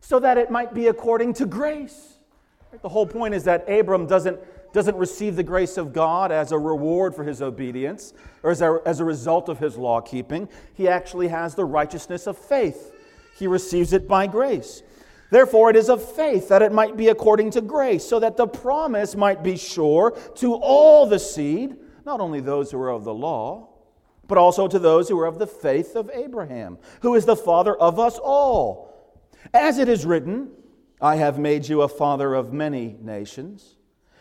so 0.00 0.18
that 0.18 0.36
it 0.36 0.50
might 0.50 0.74
be 0.74 0.88
according 0.88 1.34
to 1.34 1.46
grace. 1.46 2.18
The 2.82 2.88
whole 2.88 3.06
point 3.06 3.32
is 3.34 3.44
that 3.44 3.64
Abram 3.70 4.06
doesn't, 4.06 4.40
doesn't 4.72 4.96
receive 4.96 5.36
the 5.36 5.42
grace 5.42 5.76
of 5.76 5.92
God 5.92 6.32
as 6.32 6.52
a 6.52 6.58
reward 6.58 7.14
for 7.14 7.24
his 7.24 7.42
obedience 7.42 8.12
or 8.42 8.50
as 8.50 8.62
a, 8.62 8.80
as 8.84 9.00
a 9.00 9.04
result 9.04 9.48
of 9.48 9.58
his 9.58 9.76
law 9.76 10.00
keeping. 10.00 10.48
He 10.74 10.88
actually 10.88 11.28
has 11.28 11.54
the 11.54 11.64
righteousness 11.64 12.26
of 12.26 12.38
faith, 12.38 12.92
he 13.36 13.46
receives 13.46 13.92
it 13.92 14.06
by 14.06 14.26
grace. 14.26 14.82
Therefore, 15.30 15.70
it 15.70 15.76
is 15.76 15.88
of 15.88 16.04
faith 16.16 16.48
that 16.48 16.60
it 16.60 16.72
might 16.72 16.96
be 16.96 17.08
according 17.08 17.52
to 17.52 17.60
grace, 17.60 18.04
so 18.04 18.18
that 18.18 18.36
the 18.36 18.48
promise 18.48 19.14
might 19.14 19.42
be 19.42 19.56
sure 19.56 20.10
to 20.36 20.54
all 20.54 21.06
the 21.06 21.20
seed, 21.20 21.76
not 22.04 22.20
only 22.20 22.40
those 22.40 22.70
who 22.70 22.80
are 22.80 22.90
of 22.90 23.04
the 23.04 23.14
law, 23.14 23.68
but 24.26 24.38
also 24.38 24.68
to 24.68 24.78
those 24.78 25.08
who 25.08 25.18
are 25.18 25.26
of 25.26 25.38
the 25.38 25.46
faith 25.46 25.94
of 25.96 26.10
Abraham, 26.12 26.78
who 27.02 27.14
is 27.14 27.24
the 27.24 27.36
father 27.36 27.76
of 27.76 27.98
us 27.98 28.18
all. 28.18 28.90
As 29.54 29.78
it 29.78 29.88
is 29.88 30.04
written, 30.04 30.50
I 31.00 31.16
have 31.16 31.38
made 31.38 31.68
you 31.68 31.82
a 31.82 31.88
father 31.88 32.34
of 32.34 32.52
many 32.52 32.96
nations, 33.00 33.76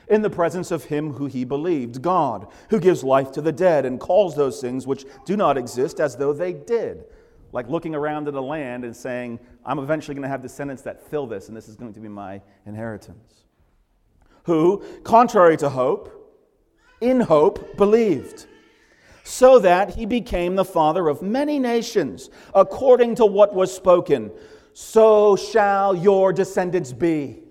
in 0.09 0.21
the 0.21 0.29
presence 0.29 0.71
of 0.71 0.85
him 0.85 1.13
who 1.13 1.27
he 1.27 1.43
believed, 1.43 2.01
God, 2.01 2.47
who 2.69 2.79
gives 2.79 3.03
life 3.03 3.31
to 3.33 3.41
the 3.41 3.51
dead 3.51 3.85
and 3.85 3.99
calls 3.99 4.35
those 4.35 4.59
things 4.59 4.87
which 4.87 5.05
do 5.25 5.37
not 5.37 5.57
exist 5.57 5.99
as 5.99 6.15
though 6.15 6.33
they 6.33 6.53
did. 6.53 7.05
Like 7.51 7.69
looking 7.69 7.95
around 7.95 8.27
at 8.27 8.33
a 8.33 8.41
land 8.41 8.83
and 8.83 8.95
saying, 8.95 9.39
I'm 9.65 9.79
eventually 9.79 10.15
going 10.15 10.23
to 10.23 10.29
have 10.29 10.41
descendants 10.41 10.83
that 10.83 11.07
fill 11.09 11.27
this, 11.27 11.47
and 11.47 11.57
this 11.57 11.67
is 11.67 11.75
going 11.75 11.93
to 11.93 11.99
be 11.99 12.07
my 12.07 12.41
inheritance. 12.65 13.43
Who, 14.43 14.83
contrary 15.03 15.57
to 15.57 15.69
hope, 15.69 16.15
in 17.01 17.21
hope 17.21 17.77
believed, 17.77 18.45
so 19.23 19.59
that 19.59 19.95
he 19.95 20.05
became 20.05 20.55
the 20.55 20.65
father 20.65 21.07
of 21.07 21.21
many 21.21 21.59
nations, 21.59 22.29
according 22.53 23.15
to 23.15 23.25
what 23.25 23.53
was 23.53 23.73
spoken 23.73 24.31
so 24.73 25.35
shall 25.35 25.93
your 25.93 26.31
descendants 26.31 26.93
be. 26.93 27.43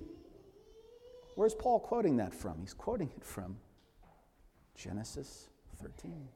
Where's 1.38 1.54
Paul 1.54 1.78
quoting 1.78 2.16
that 2.16 2.34
from? 2.34 2.58
He's 2.58 2.74
quoting 2.74 3.12
it 3.16 3.24
from 3.24 3.58
Genesis 4.74 5.46
13. 5.80 6.26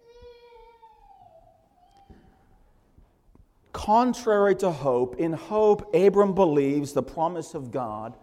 Contrary 3.73 4.55
to 4.55 4.71
hope, 4.71 5.17
in 5.17 5.33
hope, 5.33 5.93
Abram 5.93 6.37
believes 6.37 6.93
the 6.93 7.03
promise 7.03 7.55
of 7.55 7.73
God. 7.73 8.15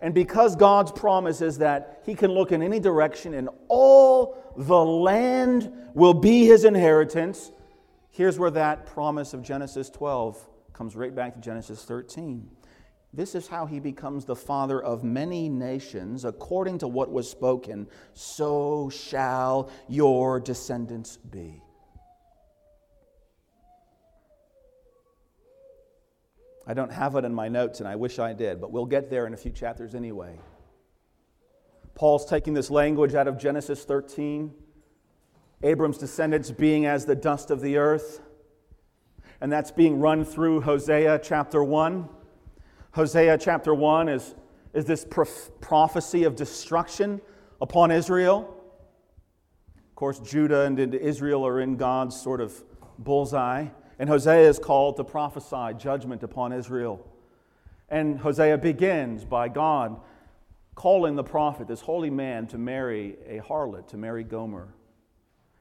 And 0.00 0.12
because 0.12 0.56
God's 0.56 0.90
promise 0.90 1.40
is 1.40 1.58
that 1.58 2.02
he 2.04 2.16
can 2.16 2.32
look 2.32 2.50
in 2.50 2.62
any 2.62 2.80
direction 2.80 3.34
and 3.34 3.48
all 3.68 4.52
the 4.56 4.84
land 4.84 5.72
will 5.94 6.14
be 6.14 6.46
his 6.46 6.64
inheritance, 6.64 7.52
here's 8.10 8.40
where 8.40 8.50
that 8.50 8.86
promise 8.86 9.34
of 9.34 9.42
Genesis 9.42 9.88
12 9.88 10.48
comes 10.72 10.96
right 10.96 11.14
back 11.14 11.34
to 11.34 11.40
Genesis 11.40 11.84
13. 11.84 12.50
This 13.14 13.34
is 13.34 13.46
how 13.46 13.66
he 13.66 13.78
becomes 13.78 14.24
the 14.24 14.36
father 14.36 14.82
of 14.82 15.04
many 15.04 15.48
nations, 15.48 16.24
according 16.24 16.78
to 16.78 16.88
what 16.88 17.12
was 17.12 17.28
spoken, 17.28 17.86
so 18.14 18.90
shall 18.90 19.70
your 19.88 20.40
descendants 20.40 21.18
be. 21.18 21.62
I 26.66 26.74
don't 26.74 26.92
have 26.92 27.16
it 27.16 27.24
in 27.24 27.34
my 27.34 27.48
notes, 27.48 27.80
and 27.80 27.88
I 27.88 27.96
wish 27.96 28.18
I 28.18 28.32
did, 28.32 28.60
but 28.60 28.72
we'll 28.72 28.86
get 28.86 29.10
there 29.10 29.26
in 29.26 29.34
a 29.34 29.36
few 29.36 29.50
chapters 29.50 29.94
anyway. 29.94 30.38
Paul's 31.94 32.24
taking 32.24 32.54
this 32.54 32.70
language 32.70 33.14
out 33.14 33.28
of 33.28 33.38
Genesis 33.38 33.84
13, 33.84 34.54
Abram's 35.62 35.98
descendants 35.98 36.50
being 36.50 36.86
as 36.86 37.04
the 37.04 37.14
dust 37.14 37.50
of 37.50 37.60
the 37.60 37.76
earth 37.76 38.20
and 39.42 39.50
that's 39.50 39.72
being 39.72 39.98
run 39.98 40.24
through 40.24 40.60
Hosea 40.60 41.18
chapter 41.20 41.64
1. 41.64 42.08
Hosea 42.92 43.38
chapter 43.38 43.74
1 43.74 44.10
is, 44.10 44.34
is 44.74 44.84
this 44.84 45.02
prof- 45.02 45.50
prophecy 45.62 46.24
of 46.24 46.36
destruction 46.36 47.22
upon 47.62 47.90
Israel. 47.90 48.54
Of 49.76 49.94
course, 49.94 50.18
Judah 50.18 50.62
and 50.62 50.78
Israel 50.78 51.46
are 51.46 51.60
in 51.60 51.76
God's 51.76 52.20
sort 52.20 52.42
of 52.42 52.52
bullseye. 52.98 53.68
And 53.98 54.10
Hosea 54.10 54.46
is 54.46 54.58
called 54.58 54.96
to 54.96 55.04
prophesy 55.04 55.74
judgment 55.78 56.22
upon 56.22 56.52
Israel. 56.52 57.06
And 57.88 58.18
Hosea 58.18 58.58
begins 58.58 59.24
by 59.24 59.48
God 59.48 59.98
calling 60.74 61.16
the 61.16 61.24
prophet, 61.24 61.68
this 61.68 61.80
holy 61.80 62.10
man, 62.10 62.46
to 62.48 62.58
marry 62.58 63.16
a 63.26 63.38
harlot, 63.38 63.88
to 63.88 63.96
marry 63.96 64.22
Gomer. 64.22 64.74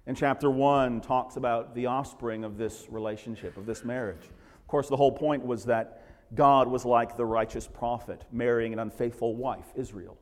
And 0.06 0.18
chapter 0.18 0.50
1 0.50 1.00
talks 1.00 1.38
about 1.38 1.76
the 1.76 1.86
offspring 1.86 2.44
of 2.44 2.58
this 2.58 2.88
relationship, 2.90 3.56
of 3.56 3.66
this 3.66 3.86
marriage. 3.86 4.24
Of 4.24 4.68
course, 4.68 4.90
the 4.90 4.98
whole 4.98 5.12
point 5.14 5.46
was 5.46 5.66
that 5.66 6.01
God 6.34 6.68
was 6.68 6.86
like 6.86 7.18
the 7.18 7.26
righteous 7.26 7.68
prophet 7.68 8.24
marrying 8.32 8.74
an 8.74 8.80
unfaithful 8.80 9.36
wife, 9.36 9.66
Israel. 9.76 10.18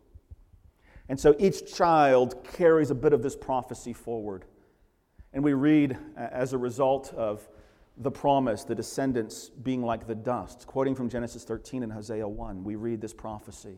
And 1.07 1.19
so 1.19 1.35
each 1.39 1.73
child 1.73 2.43
carries 2.53 2.91
a 2.91 2.95
bit 2.95 3.13
of 3.13 3.23
this 3.23 3.35
prophecy 3.35 3.93
forward. 3.93 4.45
And 5.33 5.43
we 5.43 5.53
read, 5.53 5.97
as 6.17 6.53
a 6.53 6.57
result 6.57 7.13
of 7.15 7.47
the 7.97 8.11
promise, 8.11 8.63
the 8.63 8.75
descendants 8.75 9.49
being 9.49 9.83
like 9.83 10.07
the 10.07 10.15
dust. 10.15 10.65
Quoting 10.67 10.95
from 10.95 11.09
Genesis 11.09 11.43
13 11.43 11.83
and 11.83 11.91
Hosea 11.91 12.27
1, 12.27 12.63
we 12.63 12.75
read 12.75 13.01
this 13.01 13.13
prophecy 13.13 13.77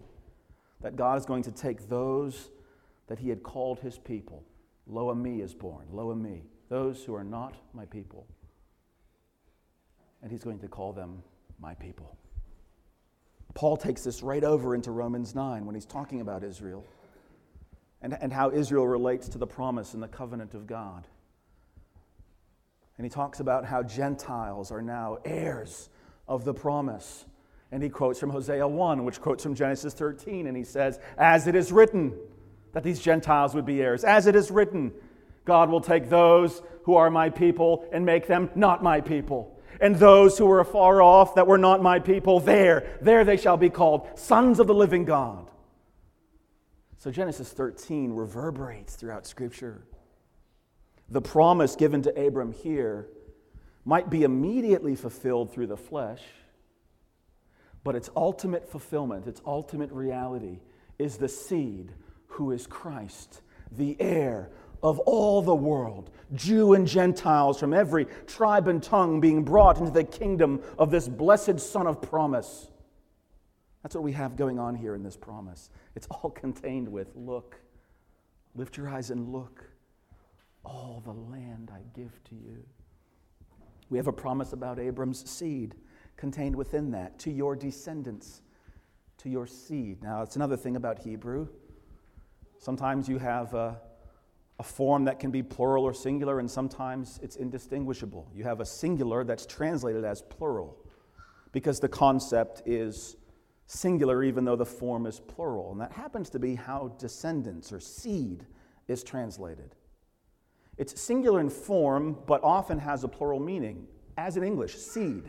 that 0.81 0.95
God 0.95 1.17
is 1.17 1.25
going 1.25 1.43
to 1.43 1.51
take 1.51 1.89
those 1.89 2.49
that 3.07 3.19
He 3.19 3.29
had 3.29 3.43
called 3.43 3.79
His 3.79 3.97
people 3.97 4.43
Lo 4.87 5.09
Ami 5.09 5.41
is 5.41 5.53
born, 5.53 5.85
Lo 5.91 6.11
Ami, 6.11 6.43
those 6.69 7.03
who 7.03 7.15
are 7.15 7.23
not 7.23 7.55
my 7.73 7.85
people. 7.85 8.27
And 10.21 10.31
he's 10.31 10.43
going 10.43 10.59
to 10.59 10.67
call 10.67 10.93
them 10.93 11.23
my 11.61 11.75
people. 11.75 12.17
Paul 13.53 13.77
takes 13.77 14.03
this 14.03 14.23
right 14.23 14.43
over 14.43 14.73
into 14.73 14.91
Romans 14.91 15.35
9 15.35 15.65
when 15.65 15.75
he's 15.75 15.85
talking 15.85 16.21
about 16.21 16.43
Israel 16.43 16.85
and, 18.01 18.17
and 18.19 18.31
how 18.31 18.51
Israel 18.51 18.87
relates 18.87 19.29
to 19.29 19.37
the 19.37 19.47
promise 19.47 19.93
and 19.93 20.01
the 20.01 20.07
covenant 20.07 20.53
of 20.53 20.67
God. 20.67 21.05
And 22.97 23.05
he 23.05 23.09
talks 23.09 23.39
about 23.39 23.65
how 23.65 23.83
Gentiles 23.83 24.71
are 24.71 24.81
now 24.81 25.17
heirs 25.25 25.89
of 26.27 26.45
the 26.45 26.53
promise. 26.53 27.25
And 27.71 27.81
he 27.81 27.89
quotes 27.89 28.19
from 28.19 28.29
Hosea 28.29 28.67
1, 28.67 29.05
which 29.05 29.21
quotes 29.21 29.43
from 29.43 29.55
Genesis 29.55 29.93
13, 29.93 30.47
and 30.47 30.57
he 30.57 30.63
says, 30.63 30.99
As 31.17 31.47
it 31.47 31.55
is 31.55 31.71
written, 31.71 32.17
that 32.73 32.83
these 32.83 32.99
Gentiles 32.99 33.53
would 33.53 33.65
be 33.65 33.81
heirs. 33.81 34.03
As 34.03 34.27
it 34.27 34.35
is 34.35 34.51
written, 34.51 34.91
God 35.45 35.69
will 35.69 35.81
take 35.81 36.09
those 36.09 36.61
who 36.83 36.95
are 36.95 37.09
my 37.09 37.29
people 37.29 37.85
and 37.91 38.05
make 38.05 38.27
them 38.27 38.49
not 38.55 38.83
my 38.83 39.01
people. 39.01 39.57
And 39.79 39.95
those 39.95 40.37
who 40.37 40.45
were 40.45 40.59
afar 40.59 41.01
off 41.01 41.35
that 41.35 41.47
were 41.47 41.57
not 41.57 41.81
my 41.81 41.99
people, 41.99 42.39
there, 42.39 42.97
there 43.01 43.23
they 43.23 43.37
shall 43.37 43.57
be 43.57 43.69
called 43.69 44.07
sons 44.15 44.59
of 44.59 44.67
the 44.67 44.73
living 44.73 45.05
God. 45.05 45.49
So 46.97 47.09
Genesis 47.09 47.51
13 47.51 48.13
reverberates 48.13 48.95
throughout 48.95 49.25
Scripture. 49.25 49.81
The 51.09 51.21
promise 51.21 51.75
given 51.75 52.03
to 52.03 52.27
Abram 52.27 52.51
here 52.51 53.07
might 53.85 54.09
be 54.09 54.23
immediately 54.23 54.95
fulfilled 54.95 55.51
through 55.51 55.67
the 55.67 55.77
flesh, 55.77 56.21
but 57.83 57.95
its 57.95 58.09
ultimate 58.15 58.69
fulfillment, 58.69 59.25
its 59.25 59.41
ultimate 59.45 59.91
reality, 59.91 60.59
is 60.99 61.17
the 61.17 61.27
seed 61.27 61.91
who 62.27 62.51
is 62.51 62.67
Christ, 62.67 63.41
the 63.71 63.97
heir 63.99 64.51
of 64.83 64.99
all 64.99 65.41
the 65.41 65.55
world, 65.55 66.09
Jew 66.33 66.73
and 66.73 66.87
Gentiles 66.87 67.59
from 67.59 67.73
every 67.73 68.05
tribe 68.25 68.67
and 68.67 68.81
tongue 68.81 69.19
being 69.19 69.43
brought 69.43 69.77
into 69.77 69.91
the 69.91 70.03
kingdom 70.03 70.61
of 70.77 70.91
this 70.91 71.07
blessed 71.07 71.59
Son 71.59 71.87
of 71.87 72.01
promise. 72.01 72.71
That's 73.83 73.95
what 73.95 74.03
we 74.03 74.13
have 74.13 74.35
going 74.35 74.59
on 74.59 74.75
here 74.75 74.95
in 74.95 75.03
this 75.03 75.17
promise. 75.17 75.69
It's 75.95 76.07
all 76.07 76.29
contained 76.35 76.89
with 76.89 77.15
look, 77.15 77.59
lift 78.55 78.77
your 78.77 78.89
eyes 78.89 79.11
and 79.11 79.31
look, 79.31 79.63
all 80.63 81.01
the 81.03 81.13
land 81.13 81.71
I 81.73 81.81
give 81.95 82.23
to 82.25 82.35
you. 82.35 82.63
We 83.89 83.97
have 83.97 84.07
a 84.07 84.13
promise 84.13 84.53
about 84.53 84.79
Abram's 84.79 85.29
seed 85.29 85.75
contained 86.15 86.55
within 86.55 86.91
that, 86.91 87.17
to 87.19 87.31
your 87.31 87.55
descendants, 87.55 88.41
to 89.17 89.29
your 89.29 89.47
seed. 89.47 90.03
Now, 90.03 90.21
it's 90.21 90.35
another 90.35 90.55
thing 90.55 90.75
about 90.75 90.99
Hebrew. 90.99 91.47
Sometimes 92.59 93.09
you 93.09 93.17
have 93.17 93.53
a, 93.53 93.79
a 94.61 94.63
form 94.63 95.05
that 95.05 95.19
can 95.19 95.31
be 95.31 95.41
plural 95.41 95.83
or 95.83 95.91
singular, 95.91 96.39
and 96.39 96.49
sometimes 96.49 97.19
it's 97.23 97.35
indistinguishable. 97.35 98.29
You 98.31 98.43
have 98.43 98.59
a 98.59 98.65
singular 98.65 99.23
that's 99.23 99.47
translated 99.47 100.03
as 100.05 100.21
plural 100.21 100.77
because 101.51 101.79
the 101.79 101.89
concept 101.89 102.61
is 102.67 103.17
singular 103.65 104.23
even 104.23 104.45
though 104.45 104.55
the 104.55 104.63
form 104.63 105.07
is 105.07 105.19
plural. 105.19 105.71
And 105.71 105.81
that 105.81 105.91
happens 105.91 106.29
to 106.29 106.37
be 106.37 106.53
how 106.53 106.95
descendants 106.99 107.73
or 107.73 107.79
seed 107.79 108.45
is 108.87 109.03
translated. 109.03 109.73
It's 110.77 111.01
singular 111.01 111.39
in 111.39 111.49
form, 111.49 112.19
but 112.27 112.43
often 112.43 112.77
has 112.77 113.03
a 113.03 113.07
plural 113.07 113.39
meaning, 113.39 113.87
as 114.15 114.37
in 114.37 114.43
English, 114.43 114.75
seed. 114.75 115.23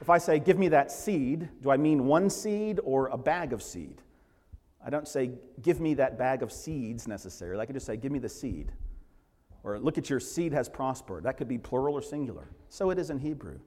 If 0.00 0.08
I 0.08 0.16
say, 0.16 0.38
give 0.38 0.58
me 0.58 0.68
that 0.68 0.90
seed, 0.90 1.50
do 1.60 1.70
I 1.70 1.76
mean 1.76 2.06
one 2.06 2.30
seed 2.30 2.80
or 2.82 3.08
a 3.08 3.18
bag 3.18 3.52
of 3.52 3.62
seed? 3.62 4.00
I 4.84 4.90
don't 4.90 5.06
say, 5.06 5.32
give 5.60 5.80
me 5.80 5.94
that 5.94 6.18
bag 6.18 6.42
of 6.42 6.50
seeds 6.52 7.06
necessarily. 7.06 7.60
I 7.60 7.66
could 7.66 7.74
just 7.74 7.86
say, 7.86 7.96
give 7.96 8.12
me 8.12 8.18
the 8.18 8.28
seed. 8.28 8.72
Or 9.64 9.78
look 9.78 9.96
at 9.96 10.10
your 10.10 10.18
seed 10.18 10.52
has 10.52 10.68
prospered. 10.68 11.22
That 11.24 11.36
could 11.36 11.48
be 11.48 11.58
plural 11.58 11.94
or 11.94 12.02
singular. 12.02 12.48
So 12.68 12.90
it 12.90 12.98
is 12.98 13.10
in 13.10 13.18
Hebrew. 13.18 13.60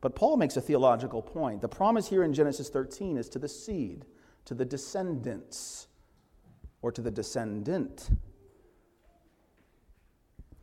But 0.00 0.14
Paul 0.14 0.36
makes 0.36 0.56
a 0.56 0.60
theological 0.60 1.22
point. 1.22 1.60
The 1.60 1.68
promise 1.68 2.08
here 2.08 2.24
in 2.24 2.32
Genesis 2.32 2.68
13 2.68 3.16
is 3.16 3.28
to 3.30 3.38
the 3.38 3.48
seed, 3.48 4.04
to 4.46 4.54
the 4.54 4.64
descendants, 4.64 5.86
or 6.82 6.92
to 6.92 7.00
the 7.00 7.10
descendant. 7.10 8.10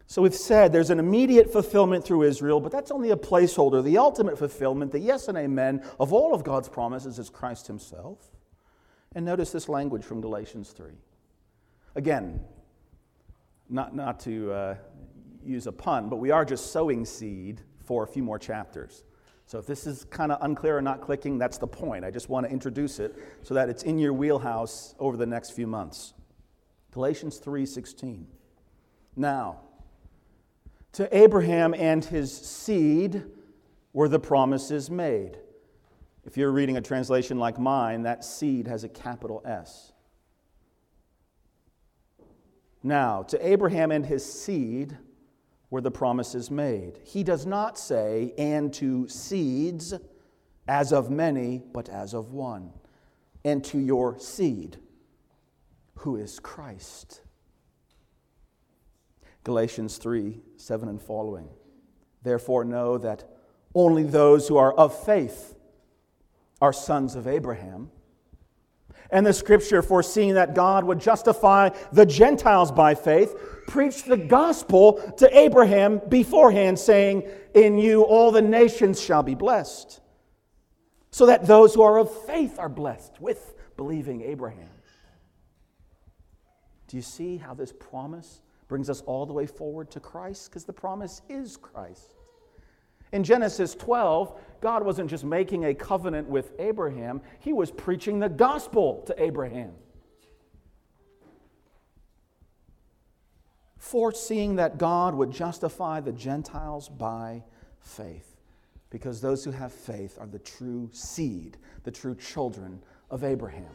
So 0.07 0.21
we've 0.21 0.35
said 0.35 0.71
there's 0.71 0.91
an 0.91 0.99
immediate 0.99 1.51
fulfillment 1.51 2.05
through 2.05 2.23
Israel, 2.23 2.59
but 2.59 2.71
that's 2.71 2.91
only 2.91 3.11
a 3.11 3.17
placeholder. 3.17 3.83
The 3.83 3.97
ultimate 3.97 4.37
fulfillment, 4.37 4.91
the 4.91 4.99
yes 4.99 5.27
and 5.27 5.37
amen 5.37 5.83
of 5.99 6.13
all 6.13 6.33
of 6.33 6.43
God's 6.43 6.69
promises, 6.69 7.17
is 7.17 7.29
Christ 7.29 7.67
Himself. 7.67 8.34
And 9.15 9.25
notice 9.25 9.51
this 9.51 9.69
language 9.69 10.03
from 10.03 10.19
Galatians 10.19 10.71
3. 10.71 10.91
Again, 11.95 12.41
not, 13.69 13.95
not 13.95 14.19
to 14.21 14.51
uh, 14.51 14.75
use 15.43 15.67
a 15.67 15.71
pun, 15.71 16.09
but 16.09 16.17
we 16.17 16.31
are 16.31 16.43
just 16.43 16.71
sowing 16.71 17.05
seed 17.05 17.61
for 17.83 18.03
a 18.03 18.07
few 18.07 18.21
more 18.21 18.37
chapters. 18.37 19.05
So 19.45 19.57
if 19.57 19.65
this 19.65 19.87
is 19.87 20.03
kind 20.05 20.31
of 20.31 20.39
unclear 20.41 20.77
or 20.77 20.81
not 20.81 21.01
clicking, 21.01 21.37
that's 21.37 21.57
the 21.57 21.67
point. 21.67 22.03
I 22.03 22.11
just 22.11 22.29
want 22.29 22.45
to 22.45 22.51
introduce 22.51 22.99
it 22.99 23.15
so 23.41 23.53
that 23.53 23.69
it's 23.69 23.83
in 23.83 23.97
your 23.99 24.11
wheelhouse 24.11 24.95
over 24.99 25.15
the 25.15 25.25
next 25.25 25.51
few 25.51 25.67
months. 25.67 26.13
Galatians 26.91 27.39
3:16. 27.39 28.25
Now, 29.15 29.61
to 30.93 31.15
Abraham 31.15 31.73
and 31.73 32.03
his 32.03 32.35
seed 32.35 33.23
were 33.93 34.09
the 34.09 34.19
promises 34.19 34.89
made. 34.89 35.37
If 36.25 36.37
you're 36.37 36.51
reading 36.51 36.77
a 36.77 36.81
translation 36.81 37.37
like 37.37 37.59
mine, 37.59 38.01
that 38.03 38.25
seed 38.25 38.67
has 38.67 38.83
a 38.83 38.89
capital 38.89 39.43
S. 39.45 39.91
Now, 42.81 43.23
to 43.23 43.47
Abraham 43.47 43.91
and 43.91 44.05
his 44.05 44.25
seed 44.25 44.97
were 45.69 45.81
the 45.81 45.91
promises 45.91 46.49
made. 46.49 46.99
He 47.03 47.23
does 47.23 47.45
not 47.45 47.77
say, 47.77 48.33
and 48.37 48.73
to 48.75 49.07
seeds, 49.07 49.93
as 50.67 50.91
of 50.91 51.11
many, 51.11 51.61
but 51.73 51.89
as 51.89 52.13
of 52.13 52.31
one, 52.31 52.73
and 53.43 53.63
to 53.65 53.77
your 53.77 54.19
seed, 54.19 54.77
who 55.95 56.15
is 56.15 56.39
Christ. 56.39 57.21
Galatians 59.43 59.97
3 59.97 60.41
7 60.57 60.89
and 60.89 61.01
following. 61.01 61.49
Therefore, 62.23 62.65
know 62.65 62.97
that 62.97 63.29
only 63.75 64.03
those 64.03 64.47
who 64.47 64.57
are 64.57 64.73
of 64.73 64.97
faith 65.05 65.55
are 66.65 66.73
sons 66.73 67.13
of 67.15 67.27
Abraham. 67.27 67.91
And 69.11 69.23
the 69.23 69.33
scripture, 69.33 69.83
foreseeing 69.83 70.33
that 70.33 70.55
God 70.55 70.83
would 70.83 70.99
justify 70.99 71.69
the 71.91 72.07
Gentiles 72.07 72.71
by 72.71 72.95
faith, 72.95 73.35
preached 73.67 74.07
the 74.07 74.17
gospel 74.17 74.93
to 75.17 75.37
Abraham 75.37 76.01
beforehand, 76.09 76.79
saying, 76.79 77.29
In 77.53 77.77
you 77.77 78.01
all 78.01 78.31
the 78.31 78.41
nations 78.41 78.99
shall 78.99 79.21
be 79.21 79.35
blessed. 79.35 80.01
So 81.11 81.27
that 81.27 81.45
those 81.45 81.75
who 81.75 81.83
are 81.83 81.99
of 81.99 82.09
faith 82.25 82.57
are 82.57 82.67
blessed 82.67 83.21
with 83.21 83.53
believing 83.77 84.23
Abraham. 84.23 84.69
Do 86.87 86.97
you 86.97 87.03
see 87.03 87.37
how 87.37 87.53
this 87.53 87.71
promise 87.71 88.41
brings 88.67 88.89
us 88.89 89.01
all 89.01 89.27
the 89.27 89.33
way 89.33 89.45
forward 89.45 89.91
to 89.91 89.99
Christ 89.99 90.49
because 90.49 90.65
the 90.65 90.73
promise 90.73 91.21
is 91.29 91.57
Christ. 91.57 92.15
In 93.11 93.23
Genesis 93.23 93.75
12, 93.75 94.39
God 94.61 94.83
wasn't 94.83 95.09
just 95.09 95.23
making 95.23 95.65
a 95.65 95.73
covenant 95.73 96.27
with 96.27 96.53
Abraham, 96.59 97.21
he 97.39 97.53
was 97.53 97.71
preaching 97.71 98.19
the 98.19 98.29
gospel 98.29 99.03
to 99.07 99.21
Abraham. 99.21 99.73
Foreseeing 103.77 104.55
that 104.55 104.77
God 104.79 105.13
would 105.13 105.31
justify 105.31 105.99
the 105.99 106.11
Gentiles 106.11 106.89
by 106.89 107.43
faith, 107.79 108.37
because 108.89 109.21
those 109.21 109.43
who 109.43 109.51
have 109.51 109.71
faith 109.71 110.17
are 110.19 110.27
the 110.27 110.39
true 110.39 110.89
seed, 110.91 111.57
the 111.83 111.91
true 111.91 112.15
children 112.15 112.81
of 113.11 113.23
Abraham. 113.23 113.69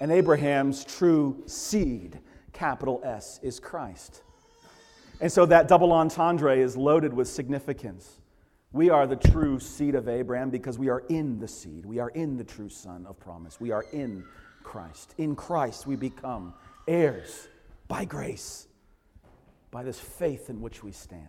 And 0.00 0.12
Abraham's 0.12 0.84
true 0.84 1.42
seed 1.46 2.20
capital 2.52 3.00
S, 3.04 3.40
is 3.42 3.60
Christ. 3.60 4.22
And 5.20 5.30
so 5.30 5.46
that 5.46 5.68
double 5.68 5.92
entendre 5.92 6.56
is 6.56 6.76
loaded 6.76 7.12
with 7.12 7.28
significance. 7.28 8.17
We 8.72 8.90
are 8.90 9.06
the 9.06 9.16
true 9.16 9.58
seed 9.58 9.94
of 9.94 10.08
Abraham 10.08 10.50
because 10.50 10.78
we 10.78 10.88
are 10.90 11.02
in 11.08 11.38
the 11.38 11.48
seed. 11.48 11.86
We 11.86 11.98
are 12.00 12.10
in 12.10 12.36
the 12.36 12.44
true 12.44 12.68
son 12.68 13.06
of 13.06 13.18
promise. 13.18 13.58
We 13.58 13.70
are 13.70 13.84
in 13.92 14.24
Christ. 14.62 15.14
In 15.16 15.34
Christ, 15.36 15.86
we 15.86 15.96
become 15.96 16.52
heirs 16.86 17.48
by 17.88 18.04
grace, 18.04 18.68
by 19.70 19.82
this 19.82 19.98
faith 19.98 20.50
in 20.50 20.60
which 20.60 20.84
we 20.84 20.92
stand. 20.92 21.22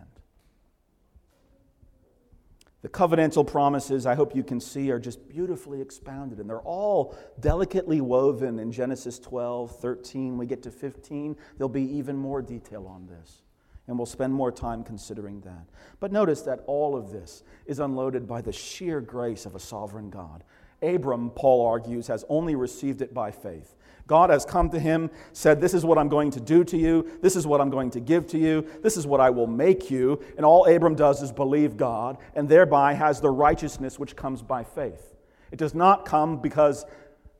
The 2.82 2.88
covenantal 2.88 3.46
promises, 3.46 4.06
I 4.06 4.14
hope 4.14 4.34
you 4.34 4.42
can 4.42 4.58
see, 4.58 4.90
are 4.90 4.98
just 4.98 5.28
beautifully 5.28 5.82
expounded, 5.82 6.38
and 6.38 6.48
they're 6.48 6.60
all 6.60 7.14
delicately 7.38 8.00
woven 8.00 8.58
in 8.58 8.72
Genesis 8.72 9.18
12, 9.18 9.78
13. 9.80 10.38
We 10.38 10.46
get 10.46 10.62
to 10.62 10.70
15, 10.70 11.36
there'll 11.56 11.68
be 11.68 11.96
even 11.96 12.16
more 12.16 12.40
detail 12.40 12.86
on 12.86 13.06
this, 13.06 13.42
and 13.86 13.98
we'll 13.98 14.06
spend 14.06 14.32
more 14.32 14.52
time 14.52 14.84
considering 14.84 15.40
that. 15.40 15.66
But 15.98 16.12
notice 16.12 16.42
that 16.42 16.62
all 16.66 16.96
of 16.96 17.10
this 17.10 17.42
is 17.66 17.80
unloaded 17.80 18.26
by 18.26 18.40
the 18.40 18.52
sheer 18.52 19.00
grace 19.00 19.46
of 19.46 19.54
a 19.54 19.60
sovereign 19.60 20.10
God. 20.10 20.44
Abram, 20.82 21.30
Paul 21.30 21.66
argues, 21.66 22.06
has 22.06 22.24
only 22.28 22.54
received 22.54 23.02
it 23.02 23.12
by 23.12 23.30
faith. 23.30 23.74
God 24.06 24.30
has 24.30 24.44
come 24.44 24.70
to 24.70 24.78
him, 24.78 25.10
said, 25.32 25.60
This 25.60 25.74
is 25.74 25.84
what 25.84 25.98
I'm 25.98 26.08
going 26.08 26.30
to 26.32 26.40
do 26.40 26.64
to 26.64 26.76
you. 26.76 27.18
This 27.20 27.36
is 27.36 27.46
what 27.46 27.60
I'm 27.60 27.70
going 27.70 27.90
to 27.90 28.00
give 28.00 28.26
to 28.28 28.38
you. 28.38 28.66
This 28.82 28.96
is 28.96 29.06
what 29.06 29.20
I 29.20 29.30
will 29.30 29.46
make 29.46 29.90
you. 29.90 30.20
And 30.36 30.44
all 30.44 30.66
Abram 30.66 30.96
does 30.96 31.22
is 31.22 31.30
believe 31.30 31.76
God, 31.76 32.18
and 32.34 32.48
thereby 32.48 32.94
has 32.94 33.20
the 33.20 33.30
righteousness 33.30 33.98
which 33.98 34.16
comes 34.16 34.42
by 34.42 34.64
faith. 34.64 35.14
It 35.52 35.58
does 35.58 35.74
not 35.74 36.06
come 36.06 36.40
because 36.40 36.84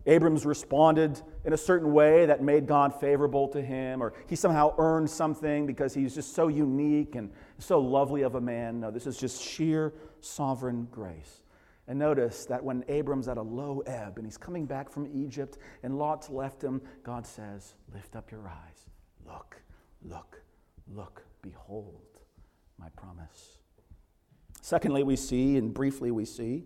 Abram's 0.07 0.47
responded 0.47 1.20
in 1.45 1.53
a 1.53 1.57
certain 1.57 1.93
way 1.93 2.26
that 2.26 2.43
made 2.43 2.66
God 2.66 2.99
favorable 3.01 3.49
to 3.49 3.62
him, 3.62 4.03
or 4.03 4.12
he 4.26 4.36
somehow 4.36 4.74
earned 4.78 5.09
something 5.09 5.66
because 5.66 5.95
he's 5.95 6.14
just 6.14 6.34
so 6.34 6.49
unique 6.49 7.14
and 7.14 7.30
so 7.59 7.80
lovely 7.80 8.22
of 8.22 8.34
a 8.34 8.41
man. 8.41 8.80
No, 8.80 8.91
this 8.91 9.07
is 9.07 9.16
just 9.16 9.43
sheer 9.43 9.95
sovereign 10.20 10.86
grace. 10.91 11.43
And 11.88 11.99
notice 11.99 12.45
that 12.47 12.62
when 12.62 12.84
Abram's 12.88 13.26
at 13.26 13.36
a 13.36 13.43
low 13.43 13.80
ebb 13.80 14.16
and 14.16 14.26
he's 14.26 14.36
coming 14.36 14.64
back 14.64 14.91
from 14.91 15.09
Egypt 15.12 15.59
and 15.82 15.99
Lot's 15.99 16.30
left 16.30 16.62
him, 16.62 16.80
God 17.03 17.26
says, 17.26 17.74
Lift 17.93 18.14
up 18.14 18.30
your 18.30 18.47
eyes. 18.47 18.86
Look, 19.26 19.57
look, 20.03 20.41
look, 20.95 21.24
behold 21.43 22.03
my 22.78 22.88
promise. 22.91 23.59
Secondly, 24.62 25.03
we 25.03 25.16
see, 25.16 25.57
and 25.57 25.74
briefly 25.74 26.11
we 26.11 26.24
see, 26.24 26.64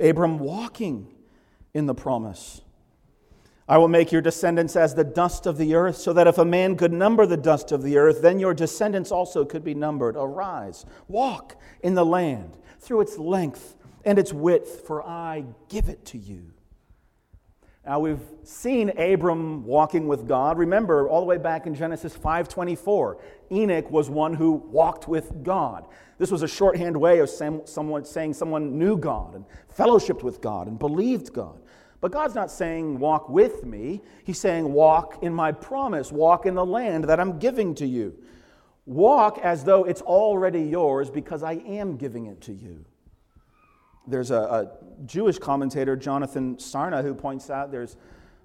Abram 0.00 0.38
walking 0.38 1.12
in 1.74 1.86
the 1.86 1.94
promise. 1.94 2.62
I 3.68 3.78
will 3.78 3.88
make 3.88 4.12
your 4.12 4.22
descendants 4.22 4.76
as 4.76 4.94
the 4.94 5.02
dust 5.02 5.44
of 5.46 5.58
the 5.58 5.74
earth, 5.74 5.96
so 5.96 6.12
that 6.12 6.28
if 6.28 6.38
a 6.38 6.44
man 6.44 6.76
could 6.76 6.92
number 6.92 7.26
the 7.26 7.36
dust 7.36 7.72
of 7.72 7.82
the 7.82 7.98
earth, 7.98 8.22
then 8.22 8.38
your 8.38 8.54
descendants 8.54 9.10
also 9.10 9.44
could 9.44 9.64
be 9.64 9.74
numbered. 9.74 10.16
Arise, 10.16 10.86
walk 11.08 11.56
in 11.82 11.94
the 11.94 12.06
land 12.06 12.56
through 12.78 13.00
its 13.00 13.18
length 13.18 13.74
and 14.04 14.20
its 14.20 14.32
width, 14.32 14.86
for 14.86 15.02
I 15.02 15.44
give 15.68 15.88
it 15.88 16.04
to 16.06 16.18
you. 16.18 16.52
Now 17.84 18.00
we've 18.00 18.22
seen 18.42 18.90
Abram 18.98 19.64
walking 19.64 20.08
with 20.08 20.26
God. 20.26 20.58
Remember, 20.58 21.08
all 21.08 21.20
the 21.20 21.26
way 21.26 21.38
back 21.38 21.66
in 21.66 21.74
Genesis 21.74 22.16
5:24, 22.16 23.16
Enoch 23.50 23.90
was 23.90 24.10
one 24.10 24.34
who 24.34 24.52
walked 24.52 25.06
with 25.06 25.44
God. 25.44 25.86
This 26.18 26.30
was 26.30 26.42
a 26.42 26.48
shorthand 26.48 26.96
way 26.96 27.18
of 27.18 27.28
someone 27.28 28.04
saying 28.04 28.34
someone 28.34 28.78
knew 28.78 28.96
God 28.96 29.34
and 29.34 29.44
fellowshipped 29.76 30.22
with 30.22 30.40
God 30.40 30.66
and 30.66 30.78
believed 30.78 31.32
God. 31.32 31.60
But 32.06 32.12
God's 32.12 32.36
not 32.36 32.52
saying 32.52 33.00
walk 33.00 33.28
with 33.28 33.64
me. 33.64 34.00
He's 34.22 34.38
saying 34.38 34.72
walk 34.72 35.24
in 35.24 35.34
my 35.34 35.50
promise, 35.50 36.12
walk 36.12 36.46
in 36.46 36.54
the 36.54 36.64
land 36.64 37.02
that 37.08 37.18
I'm 37.18 37.40
giving 37.40 37.74
to 37.74 37.84
you. 37.84 38.14
Walk 38.84 39.38
as 39.38 39.64
though 39.64 39.82
it's 39.82 40.02
already 40.02 40.62
yours 40.62 41.10
because 41.10 41.42
I 41.42 41.54
am 41.54 41.96
giving 41.96 42.26
it 42.26 42.40
to 42.42 42.52
you 42.52 42.84
there's 44.06 44.30
a, 44.30 44.36
a, 44.36 44.70
Jewish 45.04 45.36
commentator, 45.36 45.96
Jonathan 45.96 46.56
Sarna, 46.58 47.02
who 47.02 47.12
points 47.12 47.50
out 47.50 47.72
there's, 47.72 47.96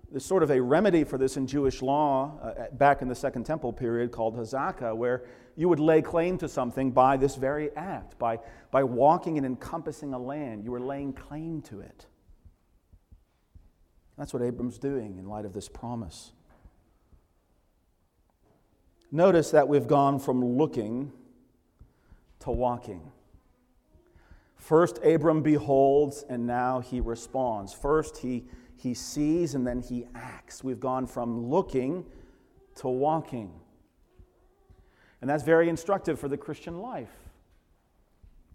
there's 0.09 0.25
sort 0.25 0.41
of 0.41 0.49
a 0.49 0.59
remedy 0.59 1.03
for 1.03 1.19
this 1.19 1.37
in 1.37 1.45
Jewish 1.45 1.83
law 1.83 2.39
uh, 2.41 2.71
back 2.71 3.03
in 3.03 3.07
the 3.07 3.15
Second 3.15 3.45
Temple 3.45 3.71
period 3.71 4.11
called 4.11 4.35
Hazakah, 4.35 4.97
where 4.97 5.23
you 5.55 5.69
would 5.69 5.79
lay 5.79 6.01
claim 6.01 6.39
to 6.39 6.49
something 6.49 6.89
by 6.89 7.15
this 7.15 7.35
very 7.35 7.69
act, 7.75 8.17
by, 8.17 8.39
by 8.71 8.83
walking 8.83 9.37
and 9.37 9.45
encompassing 9.45 10.15
a 10.15 10.19
land. 10.19 10.63
You 10.63 10.71
were 10.71 10.79
laying 10.79 11.13
claim 11.13 11.61
to 11.63 11.81
it. 11.81 12.07
That's 14.21 14.33
what 14.33 14.43
Abram's 14.43 14.77
doing 14.77 15.17
in 15.17 15.25
light 15.25 15.45
of 15.45 15.53
this 15.53 15.67
promise. 15.67 16.31
Notice 19.11 19.49
that 19.49 19.67
we've 19.67 19.87
gone 19.87 20.19
from 20.19 20.45
looking 20.45 21.11
to 22.41 22.51
walking 22.51 23.01
First, 24.57 24.99
Abram 25.03 25.41
beholds, 25.41 26.23
and 26.29 26.45
now 26.45 26.81
he 26.81 26.99
responds. 26.99 27.73
First, 27.73 28.17
he, 28.17 28.45
he 28.77 28.93
sees, 28.93 29.55
and 29.55 29.65
then 29.65 29.81
he 29.81 30.05
acts. 30.13 30.63
We've 30.63 30.79
gone 30.79 31.07
from 31.07 31.47
looking 31.49 32.05
to 32.75 32.87
walking. 32.87 33.51
And 35.19 35.27
that's 35.27 35.41
very 35.41 35.67
instructive 35.67 36.19
for 36.19 36.27
the 36.27 36.37
Christian 36.37 36.79
life. 36.79 37.09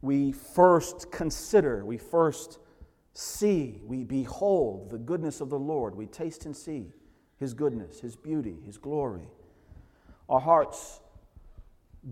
We 0.01 0.31
first 0.31 1.11
consider, 1.11 1.85
we 1.85 1.99
first 1.99 2.61
see, 3.17 3.81
we 3.85 4.05
behold 4.05 4.91
the 4.91 4.99
goodness 4.99 5.41
of 5.41 5.49
the 5.49 5.59
Lord. 5.59 5.95
We 5.95 6.07
taste 6.07 6.45
and 6.45 6.57
see 6.57 6.93
his 7.39 7.55
goodness, 7.55 8.01
his 8.01 8.17
beauty, 8.17 8.57
his 8.65 8.77
glory. 8.77 9.29
Our 10.29 10.41
hearts 10.41 11.01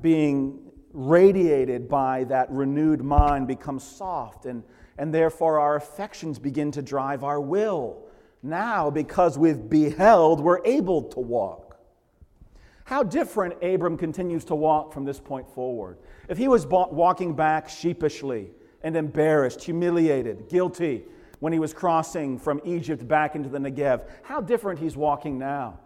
being 0.01 0.71
radiated 0.93 1.89
by 1.89 2.25
that 2.25 2.51
renewed 2.51 3.03
mind 3.03 3.49
become 3.49 3.79
soft, 3.79 4.47
and, 4.47 4.63
and 4.97 5.13
therefore 5.13 5.59
our 5.59 5.77
affections 5.77 6.39
begin 6.39 6.71
to 6.73 6.83
drive 6.83 7.25
our 7.25 7.41
will. 7.41 8.07
Now, 8.43 8.91
because 8.91 9.39
we've 9.39 9.69
beheld, 9.69 10.41
we're 10.41 10.65
able 10.65 11.03
to 11.03 11.21
walk. 11.21 11.79
How 12.85 13.03
different 13.03 13.55
Abram 13.63 13.97
continues 13.97 14.45
to 14.47 14.55
walk 14.55 14.93
from 14.93 15.05
this 15.05 15.19
point 15.19 15.49
forward. 15.49 15.99
If 16.29 16.37
he 16.39 16.49
was 16.49 16.67
walking 16.67 17.35
back 17.35 17.69
sheepishly 17.69 18.51
and 18.85 18.97
embarrassed, 18.97 19.65
humiliated, 19.65 20.49
guilty 20.49 21.05
when 21.41 21.53
he 21.53 21.59
was 21.59 21.75
crossing 21.75 22.39
from 22.39 22.61
Egypt 22.65 23.09
back 23.09 23.35
into 23.35 23.49
the 23.49 23.59
Negev, 23.59 24.09
how 24.23 24.41
different 24.41 24.79
he's 24.79 24.97
walking 24.97 25.39
now. 25.39 25.81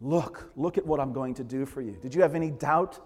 Look, 0.00 0.52
look 0.54 0.78
at 0.78 0.86
what 0.86 1.00
I'm 1.00 1.12
going 1.12 1.34
to 1.34 1.44
do 1.44 1.66
for 1.66 1.80
you. 1.80 1.96
Did 2.00 2.14
you 2.14 2.22
have 2.22 2.34
any 2.34 2.50
doubt 2.50 3.00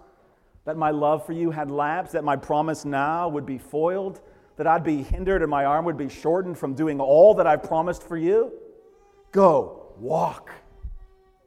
that 0.65 0.77
my 0.77 0.91
love 0.91 1.25
for 1.25 1.33
you 1.33 1.49
had 1.49 1.71
lapsed, 1.71 2.13
that 2.13 2.23
my 2.23 2.35
promise 2.35 2.85
now 2.85 3.29
would 3.29 3.45
be 3.45 3.57
foiled, 3.57 4.21
that 4.57 4.67
I'd 4.67 4.83
be 4.83 5.01
hindered 5.01 5.41
and 5.41 5.49
my 5.49 5.63
arm 5.63 5.85
would 5.85 5.97
be 5.97 6.09
shortened 6.09 6.57
from 6.57 6.73
doing 6.73 6.99
all 6.99 7.33
that 7.35 7.47
I've 7.47 7.63
promised 7.63 8.03
for 8.03 8.17
you? 8.17 8.51
Go, 9.31 9.93
walk, 9.97 10.51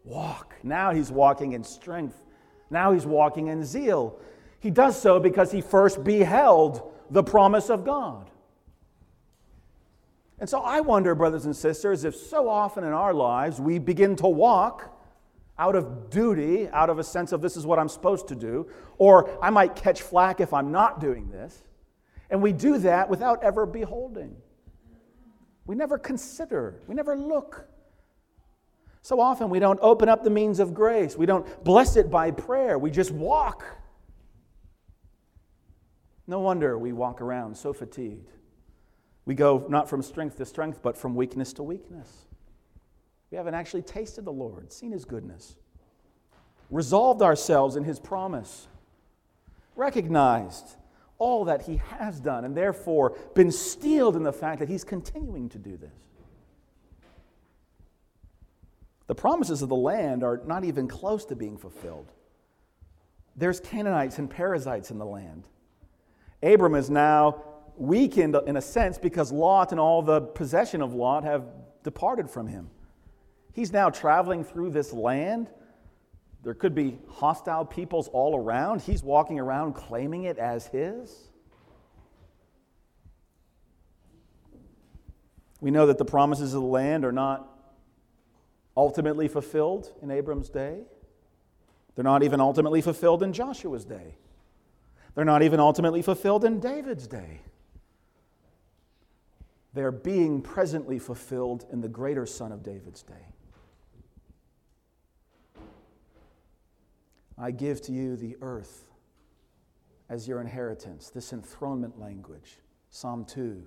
walk. 0.04 0.54
Now 0.62 0.92
he's 0.92 1.12
walking 1.12 1.52
in 1.52 1.62
strength. 1.62 2.22
Now 2.70 2.92
he's 2.92 3.04
walking 3.04 3.48
in 3.48 3.62
zeal. 3.64 4.18
He 4.60 4.70
does 4.70 5.00
so 5.00 5.20
because 5.20 5.52
he 5.52 5.60
first 5.60 6.02
beheld 6.02 6.92
the 7.12 7.22
promise 7.22 7.70
of 7.70 7.84
God. 7.84 8.30
And 10.38 10.48
so 10.48 10.60
I 10.60 10.80
wonder, 10.80 11.14
brothers 11.14 11.44
and 11.44 11.54
sisters, 11.54 12.04
if 12.04 12.16
so 12.16 12.48
often 12.48 12.82
in 12.82 12.92
our 12.92 13.14
lives 13.14 13.60
we 13.60 13.78
begin 13.78 14.16
to 14.16 14.26
walk 14.26 14.98
out 15.58 15.76
of 15.76 16.10
duty, 16.10 16.68
out 16.70 16.90
of 16.90 16.98
a 16.98 17.04
sense 17.04 17.30
of 17.30 17.40
this 17.40 17.56
is 17.56 17.64
what 17.64 17.78
I'm 17.78 17.88
supposed 17.88 18.26
to 18.28 18.34
do, 18.34 18.66
or 18.98 19.30
I 19.40 19.50
might 19.50 19.76
catch 19.76 20.02
flack 20.02 20.40
if 20.40 20.52
I'm 20.52 20.72
not 20.72 21.00
doing 21.00 21.30
this. 21.30 21.62
And 22.30 22.42
we 22.42 22.52
do 22.52 22.78
that 22.78 23.08
without 23.08 23.44
ever 23.44 23.66
beholding. 23.66 24.34
We 25.66 25.76
never 25.76 25.98
consider, 25.98 26.80
we 26.88 26.94
never 26.94 27.16
look. 27.16 27.68
So 29.02 29.20
often 29.20 29.50
we 29.50 29.58
don't 29.58 29.78
open 29.82 30.08
up 30.08 30.24
the 30.24 30.30
means 30.30 30.58
of 30.58 30.72
grace, 30.72 31.16
we 31.16 31.26
don't 31.26 31.62
bless 31.62 31.96
it 31.96 32.10
by 32.10 32.30
prayer, 32.30 32.78
we 32.78 32.90
just 32.90 33.10
walk. 33.10 33.64
No 36.26 36.40
wonder 36.40 36.78
we 36.78 36.92
walk 36.92 37.20
around 37.20 37.56
so 37.56 37.72
fatigued. 37.72 38.30
We 39.24 39.34
go 39.34 39.66
not 39.68 39.88
from 39.88 40.02
strength 40.02 40.36
to 40.36 40.44
strength, 40.44 40.80
but 40.82 40.96
from 40.96 41.14
weakness 41.14 41.52
to 41.54 41.62
weakness. 41.62 42.26
We 43.30 43.36
haven't 43.36 43.54
actually 43.54 43.82
tasted 43.82 44.24
the 44.24 44.32
Lord, 44.32 44.72
seen 44.72 44.92
His 44.92 45.04
goodness, 45.04 45.56
resolved 46.70 47.22
ourselves 47.22 47.76
in 47.76 47.84
His 47.84 47.98
promise, 47.98 48.68
recognized 49.74 50.76
all 51.18 51.44
that 51.46 51.62
He 51.62 51.76
has 51.76 52.20
done, 52.20 52.44
and 52.44 52.56
therefore 52.56 53.16
been 53.34 53.52
steeled 53.52 54.16
in 54.16 54.22
the 54.22 54.32
fact 54.32 54.58
that 54.58 54.68
He's 54.68 54.84
continuing 54.84 55.48
to 55.50 55.58
do 55.58 55.76
this. 55.76 55.90
The 59.06 59.14
promises 59.14 59.62
of 59.62 59.68
the 59.68 59.76
land 59.76 60.22
are 60.22 60.40
not 60.46 60.64
even 60.64 60.88
close 60.88 61.24
to 61.26 61.36
being 61.36 61.58
fulfilled. 61.58 62.10
There's 63.36 63.60
Canaanites 63.60 64.18
and 64.18 64.30
Perizzites 64.30 64.90
in 64.90 64.98
the 64.98 65.06
land. 65.06 65.48
Abram 66.42 66.74
is 66.74 66.90
now 66.90 67.42
weakened 67.76 68.36
in 68.46 68.56
a 68.56 68.62
sense 68.62 68.98
because 68.98 69.32
Lot 69.32 69.70
and 69.70 69.80
all 69.80 70.02
the 70.02 70.20
possession 70.20 70.82
of 70.82 70.94
Lot 70.94 71.24
have 71.24 71.44
departed 71.82 72.28
from 72.28 72.46
him. 72.46 72.70
He's 73.52 73.72
now 73.72 73.90
traveling 73.90 74.44
through 74.44 74.70
this 74.70 74.92
land. 74.92 75.48
There 76.42 76.54
could 76.54 76.74
be 76.74 76.98
hostile 77.08 77.64
peoples 77.64 78.08
all 78.08 78.36
around. 78.36 78.82
He's 78.82 79.02
walking 79.02 79.38
around 79.38 79.74
claiming 79.74 80.24
it 80.24 80.38
as 80.38 80.66
his. 80.66 81.28
We 85.60 85.70
know 85.70 85.86
that 85.86 85.98
the 85.98 86.04
promises 86.04 86.54
of 86.54 86.62
the 86.62 86.66
land 86.66 87.04
are 87.04 87.12
not 87.12 87.48
ultimately 88.76 89.28
fulfilled 89.28 89.92
in 90.02 90.10
Abram's 90.10 90.48
day. 90.48 90.80
They're 91.94 92.02
not 92.02 92.22
even 92.22 92.40
ultimately 92.40 92.80
fulfilled 92.80 93.22
in 93.22 93.32
Joshua's 93.32 93.84
day. 93.84 94.16
They're 95.14 95.24
not 95.24 95.42
even 95.42 95.60
ultimately 95.60 96.02
fulfilled 96.02 96.44
in 96.44 96.60
David's 96.60 97.06
day. 97.06 97.40
They're 99.74 99.92
being 99.92 100.42
presently 100.42 100.98
fulfilled 100.98 101.66
in 101.72 101.80
the 101.80 101.88
greater 101.88 102.26
Son 102.26 102.52
of 102.52 102.62
David's 102.62 103.02
day. 103.02 103.26
I 107.38 107.50
give 107.50 107.80
to 107.82 107.92
you 107.92 108.16
the 108.16 108.36
earth 108.40 108.90
as 110.08 110.28
your 110.28 110.40
inheritance. 110.40 111.08
This 111.08 111.32
enthronement 111.32 111.98
language, 111.98 112.58
Psalm 112.90 113.24
2, 113.24 113.66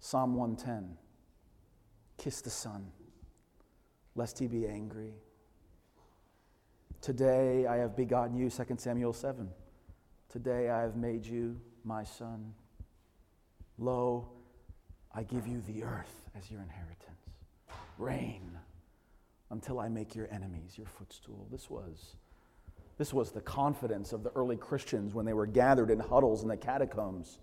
Psalm 0.00 0.34
110. 0.34 0.96
Kiss 2.18 2.40
the 2.40 2.50
Son, 2.50 2.86
lest 4.14 4.38
he 4.38 4.46
be 4.46 4.66
angry. 4.66 5.14
Today 7.00 7.66
I 7.66 7.76
have 7.76 7.96
begotten 7.96 8.36
you, 8.36 8.50
2 8.50 8.64
Samuel 8.76 9.12
7. 9.12 9.48
Today 10.32 10.70
I 10.70 10.80
have 10.80 10.96
made 10.96 11.26
you 11.26 11.60
my 11.84 12.04
son. 12.04 12.54
Lo, 13.76 14.28
I 15.14 15.24
give 15.24 15.46
you 15.46 15.60
the 15.66 15.84
earth 15.84 16.22
as 16.34 16.50
your 16.50 16.62
inheritance. 16.62 16.98
Reign 17.98 18.50
until 19.50 19.78
I 19.78 19.90
make 19.90 20.14
your 20.14 20.28
enemies 20.32 20.78
your 20.78 20.86
footstool. 20.86 21.46
This 21.50 21.68
was 21.68 22.16
this 22.96 23.12
was 23.12 23.30
the 23.30 23.40
confidence 23.42 24.12
of 24.12 24.22
the 24.22 24.30
early 24.30 24.56
Christians 24.56 25.12
when 25.12 25.26
they 25.26 25.32
were 25.34 25.46
gathered 25.46 25.90
in 25.90 25.98
huddles 25.98 26.42
in 26.42 26.48
the 26.48 26.56
catacombs. 26.56 27.38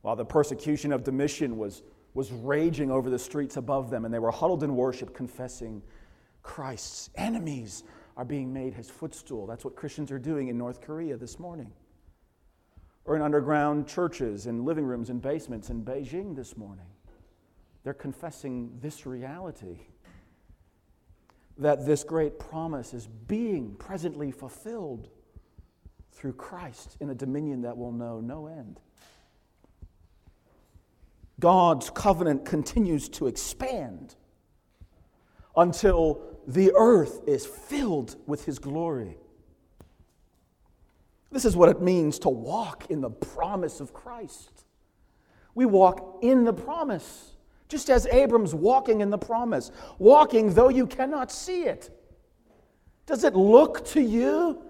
While 0.00 0.16
the 0.16 0.24
persecution 0.24 0.92
of 0.92 1.04
Domitian 1.04 1.56
was, 1.58 1.82
was 2.14 2.32
raging 2.32 2.90
over 2.90 3.10
the 3.10 3.18
streets 3.18 3.56
above 3.56 3.90
them, 3.90 4.04
and 4.04 4.14
they 4.14 4.18
were 4.18 4.30
huddled 4.30 4.62
in 4.62 4.74
worship, 4.74 5.14
confessing 5.14 5.82
Christ's 6.42 7.10
enemies 7.16 7.84
are 8.16 8.24
being 8.24 8.52
made 8.52 8.74
his 8.74 8.88
footstool. 8.88 9.46
That's 9.46 9.64
what 9.64 9.76
Christians 9.76 10.10
are 10.10 10.18
doing 10.18 10.48
in 10.48 10.56
North 10.56 10.80
Korea 10.80 11.16
this 11.16 11.38
morning. 11.38 11.72
Or 13.04 13.16
in 13.16 13.22
underground 13.22 13.88
churches 13.88 14.46
and 14.46 14.64
living 14.64 14.84
rooms 14.84 15.10
and 15.10 15.20
basements 15.20 15.70
in 15.70 15.84
Beijing 15.84 16.36
this 16.36 16.56
morning. 16.56 16.86
They're 17.82 17.94
confessing 17.94 18.78
this 18.80 19.06
reality 19.06 19.78
that 21.58 21.84
this 21.84 22.04
great 22.04 22.38
promise 22.38 22.94
is 22.94 23.06
being 23.06 23.74
presently 23.74 24.30
fulfilled 24.30 25.08
through 26.12 26.34
Christ 26.34 26.96
in 27.00 27.10
a 27.10 27.14
dominion 27.14 27.62
that 27.62 27.76
will 27.76 27.92
know 27.92 28.20
no 28.20 28.46
end. 28.46 28.80
God's 31.40 31.90
covenant 31.90 32.44
continues 32.44 33.08
to 33.10 33.26
expand 33.26 34.14
until 35.56 36.22
the 36.46 36.72
earth 36.76 37.20
is 37.26 37.44
filled 37.44 38.16
with 38.26 38.44
his 38.44 38.58
glory. 38.58 39.16
This 41.32 41.46
is 41.46 41.56
what 41.56 41.70
it 41.70 41.80
means 41.80 42.18
to 42.20 42.28
walk 42.28 42.90
in 42.90 43.00
the 43.00 43.10
promise 43.10 43.80
of 43.80 43.94
Christ. 43.94 44.64
We 45.54 45.66
walk 45.66 46.18
in 46.22 46.44
the 46.44 46.52
promise 46.52 47.32
just 47.68 47.88
as 47.88 48.06
Abram's 48.08 48.54
walking 48.54 49.00
in 49.00 49.08
the 49.08 49.16
promise, 49.16 49.70
walking 49.98 50.52
though 50.52 50.68
you 50.68 50.86
cannot 50.86 51.32
see 51.32 51.62
it. 51.62 51.88
Does 53.06 53.24
it 53.24 53.34
look 53.34 53.82
to 53.86 54.02
you 54.02 54.62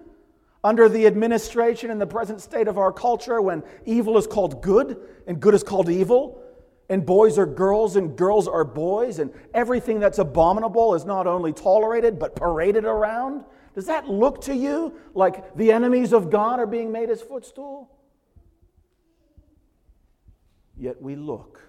under 0.63 0.87
the 0.87 1.05
administration 1.05 1.91
and 1.91 1.99
the 1.99 2.07
present 2.07 2.39
state 2.39 2.69
of 2.69 2.77
our 2.77 2.93
culture 2.93 3.41
when 3.41 3.61
evil 3.85 4.17
is 4.17 4.25
called 4.25 4.61
good 4.61 4.97
and 5.27 5.41
good 5.41 5.53
is 5.53 5.63
called 5.63 5.89
evil? 5.89 6.41
And 6.89 7.05
boys 7.05 7.37
are 7.37 7.45
girls 7.45 7.97
and 7.97 8.15
girls 8.15 8.47
are 8.47 8.63
boys, 8.63 9.19
and 9.19 9.33
everything 9.53 9.99
that's 9.99 10.19
abominable 10.19 10.95
is 10.95 11.03
not 11.03 11.27
only 11.27 11.51
tolerated 11.51 12.17
but 12.17 12.37
paraded 12.37 12.85
around? 12.85 13.43
Does 13.73 13.85
that 13.87 14.07
look 14.07 14.41
to 14.41 14.55
you 14.55 14.93
like 15.13 15.55
the 15.55 15.71
enemies 15.71 16.13
of 16.13 16.29
God 16.29 16.59
are 16.59 16.67
being 16.67 16.91
made 16.91 17.09
his 17.09 17.21
footstool? 17.21 17.89
Yet 20.77 21.01
we 21.01 21.15
look 21.15 21.61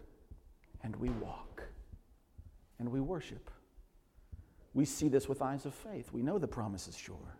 and 0.82 0.94
we 0.96 1.08
walk 1.08 1.62
and 2.78 2.90
we 2.90 3.00
worship. 3.00 3.50
We 4.74 4.84
see 4.84 5.08
this 5.08 5.28
with 5.28 5.40
eyes 5.40 5.66
of 5.66 5.74
faith. 5.74 6.12
We 6.12 6.22
know 6.22 6.38
the 6.38 6.48
promise 6.48 6.88
is 6.88 6.96
sure. 6.96 7.38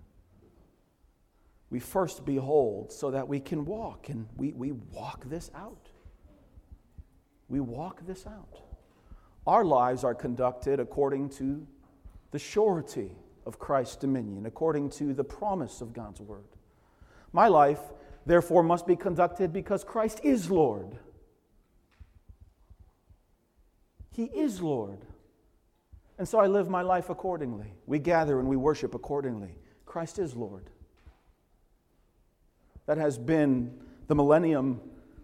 we 1.70 1.80
first 1.80 2.24
behold 2.24 2.92
so 2.92 3.10
that 3.10 3.26
we 3.26 3.40
can 3.40 3.64
walk, 3.64 4.08
and 4.08 4.28
we, 4.36 4.52
we 4.52 4.70
walk 4.72 5.28
this 5.28 5.50
out. 5.56 5.88
We 7.48 7.58
walk 7.58 8.06
this 8.06 8.26
out. 8.26 8.60
Our 9.46 9.64
lives 9.64 10.04
are 10.04 10.14
conducted 10.14 10.78
according 10.78 11.30
to 11.30 11.66
the 12.30 12.38
surety 12.38 13.16
of 13.47 13.59
Christ's 13.59 13.97
dominion, 13.97 14.47
according 14.47 14.90
to 14.90 15.12
the 15.12 15.24
promise 15.24 15.80
of 15.80 15.92
God's 15.92 16.20
word. 16.20 16.45
My 17.32 17.49
life, 17.49 17.80
therefore, 18.26 18.62
must 18.62 18.86
be 18.86 18.97
conducted 18.97 19.53
because 19.53 19.84
Christ 19.84 20.20
is 20.22 20.51
Lord. 20.51 20.99
He 24.12 24.24
is 24.24 24.61
Lord. 24.61 24.99
And 26.18 26.28
so 26.28 26.38
I 26.38 26.47
live 26.47 26.68
my 26.68 26.82
life 26.82 27.11
accordingly. 27.11 27.72
We 27.86 27.99
gather 27.99 28.38
and 28.38 28.49
we 28.49 28.57
worship 28.57 28.95
accordingly. 28.95 29.59
Christ 29.84 30.18
is 30.18 30.36
Lord. 30.36 30.70
That 32.86 32.99
has 32.99 33.18
been 33.18 33.76
the 34.07 34.14
millennium 34.14 34.80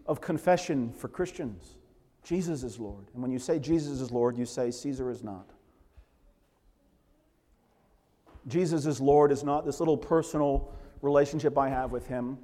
of 0.07 0.21
confession 0.21 0.93
for 0.93 1.07
Christians. 1.07 1.77
Jesus 2.25 2.64
is 2.64 2.79
Lord. 2.79 3.07
And 3.14 3.23
when 3.23 3.31
you 3.31 3.39
say 3.39 3.59
Jesus 3.59 4.01
is 4.01 4.11
Lord, 4.11 4.37
you 4.37 4.47
say 4.47 4.71
Caesar 4.71 5.11
is 5.11 5.23
not. 5.23 5.51
Jesus 8.47 8.86
is 8.86 9.01
Lord 9.01 9.32
is 9.32 9.45
not 9.45 9.64
this 9.66 9.80
little 9.80 9.97
personal 9.97 10.72
relationship 11.03 11.57
I 11.59 11.68
have 11.68 11.93
with 11.93 12.07
Him. 12.07 12.38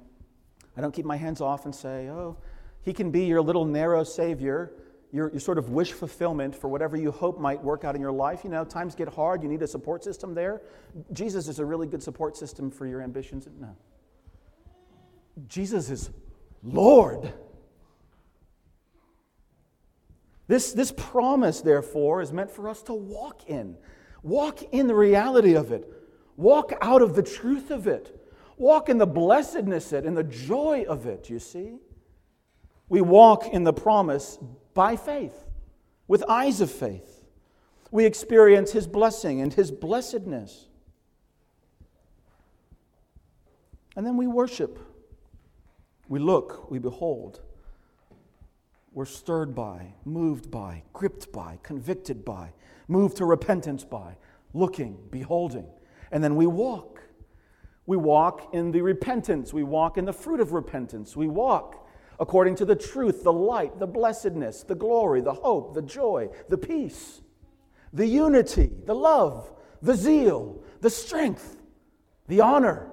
I 0.75 0.81
don't 0.81 0.93
keep 0.93 1.05
my 1.05 1.17
hands 1.17 1.41
off 1.41 1.65
and 1.65 1.73
say, 1.73 2.09
oh, 2.09 2.37
He 2.81 2.93
can 2.93 3.11
be 3.11 3.25
your 3.25 3.41
little 3.41 3.65
narrow 3.65 4.03
Savior, 4.03 4.73
your, 5.11 5.31
your 5.31 5.39
sort 5.39 5.57
of 5.57 5.69
wish 5.69 5.91
fulfillment 5.91 6.55
for 6.55 6.67
whatever 6.67 6.97
you 6.97 7.11
hope 7.11 7.39
might 7.39 7.63
work 7.63 7.83
out 7.83 7.95
in 7.95 8.01
your 8.01 8.11
life. 8.11 8.43
You 8.43 8.49
know, 8.49 8.63
times 8.63 8.93
get 8.93 9.07
hard, 9.07 9.41
you 9.41 9.49
need 9.49 9.61
a 9.61 9.67
support 9.67 10.03
system 10.03 10.33
there. 10.33 10.61
Jesus 11.13 11.47
is 11.47 11.59
a 11.59 11.65
really 11.65 11.87
good 11.87 12.03
support 12.03 12.37
system 12.37 12.69
for 12.69 12.85
your 12.85 13.01
ambitions. 13.01 13.47
No. 13.59 13.75
Jesus 15.47 15.89
is 15.89 16.09
Lord. 16.63 17.33
This, 20.47 20.71
this 20.71 20.91
promise, 20.91 21.61
therefore, 21.61 22.21
is 22.21 22.31
meant 22.31 22.49
for 22.49 22.69
us 22.69 22.81
to 22.83 22.93
walk 22.93 23.49
in. 23.49 23.75
Walk 24.27 24.61
in 24.73 24.87
the 24.87 24.95
reality 24.95 25.55
of 25.55 25.71
it. 25.71 25.89
Walk 26.35 26.73
out 26.81 27.01
of 27.01 27.15
the 27.15 27.23
truth 27.23 27.71
of 27.71 27.87
it. 27.87 28.13
Walk 28.57 28.89
in 28.89 28.97
the 28.97 29.07
blessedness 29.07 29.93
of 29.93 30.03
it, 30.03 30.07
in 30.07 30.15
the 30.15 30.23
joy 30.23 30.83
of 30.87 31.05
it, 31.05 31.29
you 31.29 31.39
see? 31.39 31.77
We 32.89 32.99
walk 32.99 33.47
in 33.47 33.63
the 33.63 33.71
promise 33.71 34.37
by 34.73 34.97
faith, 34.97 35.45
with 36.09 36.25
eyes 36.27 36.59
of 36.59 36.69
faith. 36.69 37.23
We 37.89 38.05
experience 38.05 38.73
His 38.73 38.85
blessing 38.85 39.39
and 39.39 39.53
His 39.53 39.71
blessedness. 39.71 40.67
And 43.95 44.05
then 44.05 44.17
we 44.17 44.27
worship. 44.27 44.77
We 46.09 46.19
look, 46.19 46.69
we 46.69 46.79
behold. 46.79 47.39
We're 48.91 49.05
stirred 49.05 49.55
by, 49.55 49.93
moved 50.03 50.51
by, 50.51 50.83
gripped 50.91 51.31
by, 51.31 51.59
convicted 51.63 52.25
by, 52.25 52.51
moved 52.87 53.17
to 53.17 53.25
repentance 53.25 53.83
by, 53.83 54.15
looking, 54.53 54.97
beholding. 55.11 55.67
And 56.11 56.23
then 56.23 56.35
we 56.35 56.47
walk. 56.47 57.01
We 57.85 57.97
walk 57.97 58.53
in 58.53 58.71
the 58.71 58.81
repentance. 58.81 59.53
We 59.53 59.63
walk 59.63 59.97
in 59.97 60.05
the 60.05 60.13
fruit 60.13 60.39
of 60.39 60.51
repentance. 60.51 61.15
We 61.15 61.27
walk 61.27 61.87
according 62.19 62.55
to 62.55 62.65
the 62.65 62.75
truth, 62.75 63.23
the 63.23 63.33
light, 63.33 63.79
the 63.79 63.87
blessedness, 63.87 64.63
the 64.63 64.75
glory, 64.75 65.21
the 65.21 65.33
hope, 65.33 65.73
the 65.73 65.81
joy, 65.81 66.29
the 66.49 66.57
peace, 66.57 67.21
the 67.93 68.07
unity, 68.07 68.71
the 68.85 68.95
love, 68.95 69.51
the 69.81 69.95
zeal, 69.95 70.63
the 70.81 70.89
strength, 70.89 71.57
the 72.27 72.41
honor, 72.41 72.89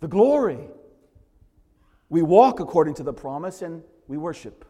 the 0.00 0.08
glory. 0.08 0.68
We 2.08 2.22
walk 2.22 2.60
according 2.60 2.94
to 2.94 3.02
the 3.02 3.12
promise 3.12 3.62
and 3.62 3.82
we 4.08 4.18
worship. 4.18 4.64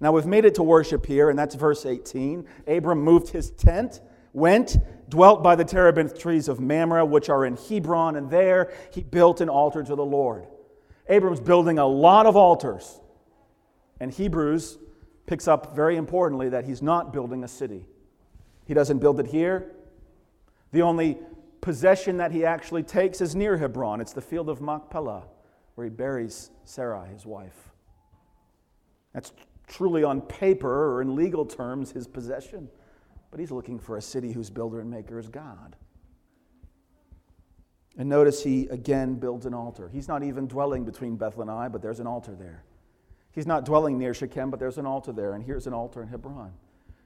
Now 0.00 0.12
we've 0.12 0.26
made 0.26 0.44
it 0.44 0.54
to 0.56 0.62
worship 0.62 1.06
here, 1.06 1.30
and 1.30 1.38
that's 1.38 1.54
verse 1.54 1.86
18. 1.86 2.46
Abram 2.66 3.00
moved 3.00 3.28
his 3.28 3.50
tent 3.50 4.00
went, 4.32 4.78
dwelt 5.08 5.42
by 5.42 5.54
the 5.54 5.64
terebinth 5.64 6.18
trees 6.18 6.48
of 6.48 6.60
Mamre, 6.60 7.04
which 7.04 7.28
are 7.28 7.44
in 7.44 7.56
Hebron, 7.56 8.16
and 8.16 8.30
there 8.30 8.72
he 8.92 9.02
built 9.02 9.40
an 9.40 9.48
altar 9.48 9.82
to 9.82 9.94
the 9.94 10.04
Lord. 10.04 10.46
Abram's 11.08 11.40
building 11.40 11.78
a 11.78 11.86
lot 11.86 12.26
of 12.26 12.36
altars. 12.36 13.00
And 14.00 14.10
Hebrews 14.10 14.78
picks 15.26 15.46
up 15.46 15.76
very 15.76 15.96
importantly 15.96 16.48
that 16.50 16.64
he's 16.64 16.82
not 16.82 17.12
building 17.12 17.44
a 17.44 17.48
city. 17.48 17.86
He 18.66 18.74
doesn't 18.74 18.98
build 18.98 19.20
it 19.20 19.26
here. 19.26 19.72
The 20.72 20.82
only 20.82 21.18
possession 21.60 22.16
that 22.16 22.32
he 22.32 22.44
actually 22.44 22.82
takes 22.82 23.20
is 23.20 23.36
near 23.36 23.56
Hebron. 23.56 24.00
It's 24.00 24.12
the 24.12 24.22
field 24.22 24.48
of 24.48 24.60
Machpelah, 24.60 25.24
where 25.74 25.84
he 25.84 25.90
buries 25.90 26.50
Sarai, 26.64 27.08
his 27.08 27.26
wife. 27.26 27.70
That's 29.12 29.32
truly 29.66 30.04
on 30.04 30.20
paper 30.20 30.92
or 30.92 31.02
in 31.02 31.14
legal 31.14 31.44
terms 31.44 31.92
his 31.92 32.06
possession. 32.06 32.68
But 33.30 33.40
he's 33.40 33.50
looking 33.50 33.78
for 33.78 33.96
a 33.96 34.02
city 34.02 34.32
whose 34.32 34.50
builder 34.50 34.80
and 34.80 34.90
maker 34.90 35.18
is 35.18 35.28
God. 35.28 35.76
And 37.96 38.08
notice 38.08 38.42
he 38.42 38.68
again 38.68 39.16
builds 39.16 39.46
an 39.46 39.54
altar. 39.54 39.88
He's 39.88 40.08
not 40.08 40.22
even 40.22 40.46
dwelling 40.46 40.84
between 40.84 41.16
Bethel 41.16 41.42
and 41.42 41.50
Ai, 41.50 41.68
but 41.68 41.82
there's 41.82 42.00
an 42.00 42.06
altar 42.06 42.34
there. 42.34 42.64
He's 43.32 43.46
not 43.46 43.64
dwelling 43.64 43.98
near 43.98 44.14
Shechem, 44.14 44.50
but 44.50 44.60
there's 44.60 44.78
an 44.78 44.86
altar 44.86 45.12
there. 45.12 45.32
And 45.34 45.44
here's 45.44 45.66
an 45.66 45.72
altar 45.72 46.02
in 46.02 46.08
Hebron. 46.08 46.52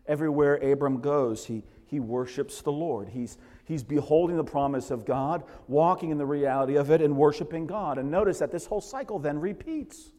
Everywhere 0.09 0.57
Abram 0.57 1.01
goes, 1.01 1.47
he, 1.47 1.63
he 1.87 2.01
worships 2.01 2.63
the 2.63 2.73
Lord. 2.73 3.09
He's, 3.09 3.39
he's 3.65 3.83
beholding 3.83 4.37
the 4.37 4.45
promise 4.45 4.91
of 4.91 5.05
God, 5.05 5.45
walking 5.69 6.11
in 6.11 6.19
the 6.19 6.27
reality 6.27 6.77
of 6.77 6.91
it, 6.91 7.01
and 7.01 7.17
worshiping 7.17 7.67
God. 7.67 7.99
And 7.99 8.11
notice 8.11 8.39
that 8.39 8.53
this 8.53 8.67
whole 8.67 8.81
cycle 8.81 9.19
then 9.19 9.39
repeats. 9.39 10.13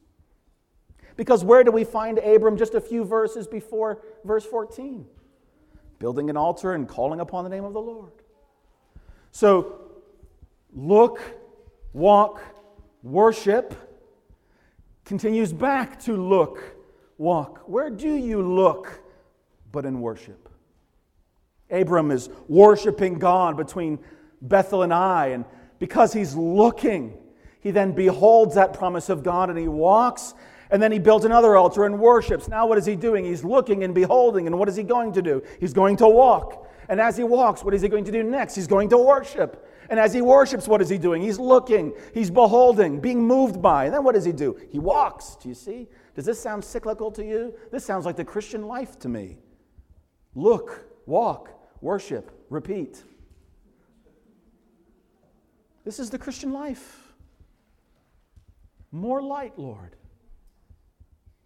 Because 1.18 1.43
where 1.43 1.63
do 1.65 1.72
we 1.72 1.84
find 1.84 2.20
Abram 2.20 2.55
just 2.55 2.74
a 2.74 2.82
few 2.82 3.03
verses 3.03 3.47
before 3.47 4.01
verse 4.24 4.45
14? 4.45 5.05
building 5.99 6.30
an 6.30 6.38
altar 6.38 6.74
and 6.74 6.88
calling 6.88 7.20
upon 7.20 7.43
the 7.43 7.49
name 7.49 7.63
of 7.63 7.74
the 7.74 7.82
Lord. 7.82 8.11
So, 9.32 9.80
look, 10.74 11.20
walk, 11.93 12.41
worship 13.03 13.76
continues 15.05 15.53
back 15.53 15.99
to 16.01 16.15
look, 16.15 16.76
walk. 17.18 17.63
Where 17.68 17.89
do 17.89 18.13
you 18.13 18.41
look 18.41 19.01
but 19.72 19.86
in 19.86 20.01
worship? 20.01 20.49
Abram 21.70 22.11
is 22.11 22.30
worshiping 22.47 23.20
God 23.20 23.57
between 23.57 23.99
Bethel 24.41 24.84
and 24.84 24.93
Ai, 24.93 25.28
and 25.28 25.45
because 25.80 26.13
he's 26.13 26.36
looking, 26.36 27.18
he 27.59 27.72
then 27.72 27.91
beholds 27.91 28.55
that 28.55 28.74
promise 28.74 29.09
of 29.09 29.24
God 29.24 29.49
and 29.49 29.57
he 29.57 29.68
walks 29.68 30.34
and 30.70 30.82
then 30.82 30.91
he 30.91 30.99
builds 30.99 31.26
another 31.26 31.55
altar 31.55 31.86
and 31.86 31.99
worships. 31.99 32.47
Now, 32.47 32.68
what 32.68 32.78
is 32.78 32.86
he 32.86 32.95
doing? 32.95 33.26
He's 33.26 33.43
looking 33.43 33.84
and 33.84 33.93
beholding. 33.93 34.47
And 34.47 34.59
what 34.59 34.68
is 34.68 34.76
he 34.76 34.84
going 34.84 35.13
to 35.13 35.22
do? 35.22 35.41
He's 35.59 35.74
going 35.74 35.97
to 35.97 36.07
walk. 36.07 36.68
And 36.89 36.99
as 36.99 37.18
he 37.18 37.24
walks, 37.24 37.63
what 37.63 37.74
is 37.74 37.82
he 37.82 37.89
going 37.89 38.05
to 38.05 38.11
do 38.11 38.24
next? 38.24 38.55
He's 38.55 38.68
going 38.68 38.89
to 38.89 38.97
worship. 38.97 39.65
And 39.89 39.99
as 39.99 40.13
he 40.13 40.22
worships, 40.22 40.68
what 40.68 40.82
is 40.82 40.89
he 40.89 40.97
doing? 40.97 41.22
He's 41.22 41.39
looking, 41.39 41.93
he's 42.13 42.30
beholding, 42.30 42.99
being 42.99 43.26
moved 43.26 43.61
by. 43.61 43.86
And 43.86 43.93
then 43.93 44.03
what 44.03 44.15
does 44.15 44.26
he 44.26 44.34
do? 44.34 44.57
He 44.70 44.80
walks. 44.80 45.38
Do 45.41 45.47
you 45.49 45.55
see? 45.55 45.88
Does 46.15 46.26
this 46.26 46.39
sound 46.39 46.63
cyclical 46.63 47.11
to 47.11 47.26
you? 47.26 47.53
This 47.72 47.86
sounds 47.86 48.05
like 48.05 48.18
the 48.18 48.26
Christian 48.26 48.68
life 48.68 48.99
to 48.99 49.09
me. 49.09 49.38
Look, 50.36 50.86
walk, 51.05 51.49
worship, 51.82 52.32
repeat. 52.49 53.01
This 55.86 55.99
is 55.99 56.09
the 56.09 56.18
Christian 56.20 56.51
life. 56.51 57.13
More 58.91 59.22
light, 59.22 59.57
Lord. 59.57 59.95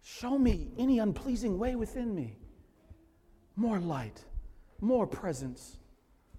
Show 0.02 0.36
me 0.36 0.72
any 0.78 0.98
unpleasing 0.98 1.58
way 1.58 1.76
within 1.76 2.14
me. 2.14 2.36
More 3.54 3.78
light, 3.78 4.24
more 4.80 5.06
presence, 5.06 5.78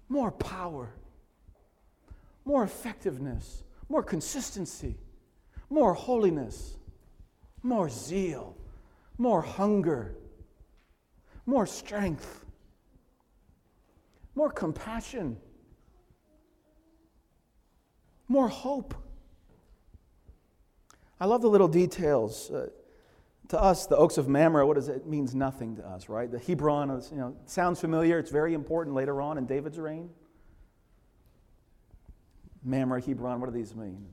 more 0.08 0.30
power, 0.30 0.92
more 2.44 2.62
effectiveness, 2.62 3.64
more 3.88 4.02
consistency, 4.02 4.98
more 5.70 5.94
holiness, 5.94 6.76
more 7.62 7.88
zeal, 7.88 8.54
more 9.16 9.40
hunger, 9.40 10.14
more 11.46 11.66
strength, 11.66 12.44
more 14.34 14.50
compassion, 14.50 15.38
more 18.28 18.48
hope. 18.48 18.94
I 21.18 21.24
love 21.24 21.40
the 21.40 21.48
little 21.48 21.68
details. 21.68 22.50
Uh, 22.50 22.68
to 23.48 23.60
us, 23.60 23.86
the 23.86 23.96
oaks 23.96 24.16
of 24.18 24.28
Mamre, 24.28 24.66
what 24.66 24.74
does 24.74 24.88
it? 24.88 24.96
it 24.96 25.06
means 25.06 25.34
nothing 25.34 25.76
to 25.76 25.86
us, 25.86 26.08
right? 26.08 26.30
The 26.30 26.38
Hebron, 26.38 26.88
you 27.10 27.18
know, 27.18 27.36
sounds 27.46 27.80
familiar. 27.80 28.18
It's 28.18 28.30
very 28.30 28.54
important 28.54 28.96
later 28.96 29.20
on 29.20 29.38
in 29.38 29.46
David's 29.46 29.78
reign. 29.78 30.10
Mamre, 32.62 33.00
Hebron, 33.00 33.40
what 33.40 33.52
do 33.52 33.56
these 33.56 33.74
mean? 33.74 34.06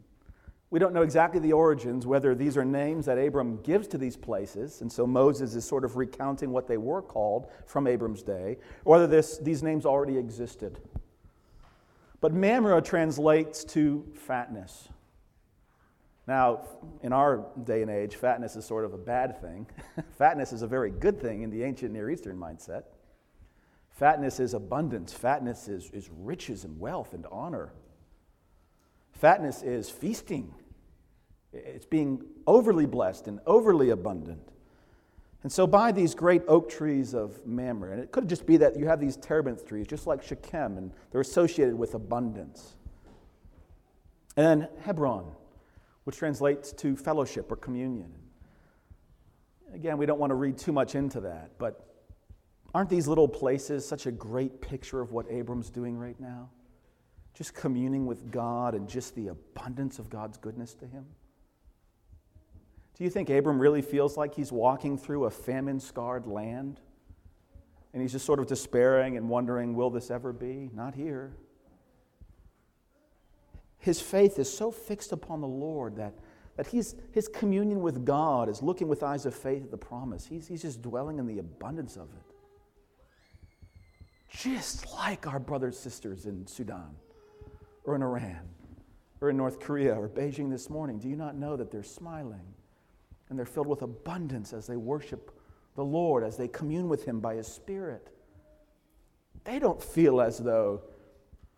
We 0.70 0.80
don't 0.80 0.94
know 0.94 1.02
exactly 1.02 1.40
the 1.40 1.54
origins, 1.54 2.08
whether 2.08 2.34
these 2.34 2.56
are 2.56 2.64
names 2.64 3.06
that 3.06 3.18
Abram 3.18 3.62
gives 3.62 3.88
to 3.90 3.98
these 3.98 4.16
places, 4.16 4.82
and 4.82 4.92
so 4.92 5.06
Moses 5.06 5.54
is 5.54 5.66
sort 5.66 5.84
of 5.84 5.98
recounting 5.98 6.52
what 6.52 6.68
they 6.68 6.78
were 6.78 7.02
called 7.02 7.48
from 7.66 7.88
Abram's 7.88 8.24
day, 8.24 8.58
or 8.86 8.94
whether 8.94 9.08
this, 9.08 9.38
these 9.38 9.64
names 9.64 9.86
already 9.86 10.18
existed. 10.18 10.80
But 12.22 12.34
Mamre 12.34 12.82
translates 12.82 13.66
to 13.66 14.06
fatness. 14.16 14.88
Now, 16.28 16.62
in 17.02 17.14
our 17.14 17.48
day 17.64 17.82
and 17.82 17.90
age, 17.90 18.16
fatness 18.16 18.56
is 18.56 18.66
sort 18.66 18.86
of 18.86 18.94
a 18.94 18.98
bad 18.98 19.42
thing. 19.42 19.68
fatness 20.18 20.54
is 20.54 20.62
a 20.62 20.68
very 20.68 20.92
good 20.92 21.20
thing 21.20 21.42
in 21.42 21.50
the 21.50 21.64
ancient 21.64 21.92
Near 21.92 22.10
Eastern 22.10 22.38
mindset. 22.38 22.84
Fatness 23.90 24.40
is 24.40 24.54
abundance, 24.54 25.14
fatness 25.14 25.68
is, 25.68 25.90
is 25.92 26.10
riches 26.12 26.64
and 26.64 26.80
wealth 26.80 27.14
and 27.14 27.26
honor. 27.32 27.74
Fatness 29.12 29.62
is 29.62 29.90
feasting, 29.90 30.54
it's 31.54 31.86
being 31.86 32.24
overly 32.48 32.86
blessed 32.86 33.28
and 33.28 33.40
overly 33.46 33.90
abundant. 33.90 34.52
And 35.44 35.52
so, 35.52 35.66
by 35.66 35.92
these 35.92 36.14
great 36.14 36.44
oak 36.48 36.70
trees 36.70 37.14
of 37.14 37.46
Mamre, 37.46 37.92
and 37.92 38.02
it 38.02 38.12
could 38.12 38.30
just 38.30 38.46
be 38.46 38.58
that 38.58 38.78
you 38.78 38.88
have 38.88 39.00
these 39.00 39.18
terebinth 39.18 39.68
trees, 39.68 39.88
just 39.88 40.06
like 40.06 40.22
Shechem, 40.22 40.78
and 40.78 40.92
they're 41.12 41.22
associated 41.22 41.76
with 41.76 41.96
abundance. 41.96 42.76
And 44.38 44.46
then 44.46 44.70
Hebron, 44.82 45.26
which 46.04 46.18
translates 46.18 46.72
to 46.74 46.96
fellowship 46.96 47.52
or 47.52 47.56
communion. 47.56 48.12
Again, 49.74 49.98
we 49.98 50.06
don't 50.06 50.20
want 50.20 50.32
to 50.32 50.36
read 50.36 50.58
too 50.58 50.72
much 50.72 50.96
into 50.96 51.22
that, 51.22 51.52
but 51.58 51.88
aren't 52.74 52.90
these 52.90 53.08
little 53.08 53.28
places 53.28 53.88
such 53.88 54.06
a 54.06 54.12
great 54.12 54.62
picture 54.62 55.00
of 55.00 55.12
what 55.12 55.26
Abram's 55.30 55.70
doing 55.70 55.98
right 55.98 56.20
now? 56.20 56.50
Just 57.34 57.54
communing 57.54 58.06
with 58.06 58.32
God 58.32 58.76
and 58.76 58.90
just 58.90 59.16
the 59.16 59.30
abundance 59.30 60.00
of 60.00 60.10
God's 60.10 60.38
goodness 60.38 60.74
to 60.76 60.86
him. 60.86 61.06
Do 62.98 63.06
you 63.06 63.10
think 63.10 63.30
Abram 63.30 63.60
really 63.60 63.82
feels 63.82 64.18
like 64.18 64.36
he's 64.36 64.52
walking 64.52 64.98
through 64.98 65.26
a 65.26 65.32
famine 65.32 65.80
scarred 65.80 66.28
land? 66.28 66.80
And 67.94 68.02
he's 68.02 68.12
just 68.12 68.26
sort 68.26 68.40
of 68.40 68.48
despairing 68.48 69.18
and 69.18 69.28
wondering, 69.30 69.76
will 69.76 69.90
this 69.90 70.12
ever 70.12 70.32
be? 70.34 70.70
Not 70.74 70.96
here. 70.96 71.34
His 73.82 74.00
faith 74.00 74.40
is 74.40 74.52
so 74.52 74.72
fixed 74.72 75.12
upon 75.12 75.42
the 75.42 75.48
Lord 75.48 75.98
that, 75.98 76.14
that 76.56 76.68
he's, 76.68 76.96
his 77.12 77.28
communion 77.28 77.82
with 77.82 78.06
God 78.06 78.48
is 78.48 78.62
looking 78.62 78.88
with 78.88 79.04
eyes 79.04 79.26
of 79.26 79.36
faith 79.36 79.64
at 79.64 79.72
the 79.72 79.78
promise. 79.78 80.26
He's, 80.26 80.48
he's 80.48 80.62
just 80.62 80.82
dwelling 80.82 81.20
in 81.20 81.28
the 81.28 81.40
abundance 81.40 81.98
of 81.98 82.04
it. 82.04 82.36
Just 84.30 84.90
like 84.94 85.28
our 85.28 85.40
brothers 85.40 85.76
and 85.76 85.84
sisters 85.84 86.26
in 86.26 86.48
Sudan 86.48 86.96
or 87.84 87.96
in 87.96 88.02
Iran 88.02 88.48
or 89.20 89.30
in 89.30 89.36
North 89.38 89.60
Korea 89.60 89.94
or 89.94 90.08
Beijing 90.08 90.50
this 90.50 90.70
morning. 90.70 90.98
Do 90.98 91.10
you 91.10 91.18
not 91.18 91.36
know 91.36 91.58
that 91.58 91.70
they're 91.70 91.84
smiling? 91.84 92.54
and 93.32 93.40
they're 93.40 93.46
filled 93.46 93.68
with 93.68 93.82
abundance 93.82 94.52
as 94.52 94.68
they 94.68 94.76
worship 94.76 95.32
the 95.76 95.84
Lord, 95.84 96.22
as 96.22 96.36
they 96.36 96.50
commune 96.50 96.90
with 96.90 97.06
Him 97.06 97.22
by 97.22 97.36
His 97.36 97.48
Spirit. 97.48 98.10
They 99.46 99.58
don't 99.58 99.82
feel 99.82 100.20
as 100.20 100.38
though 100.38 100.82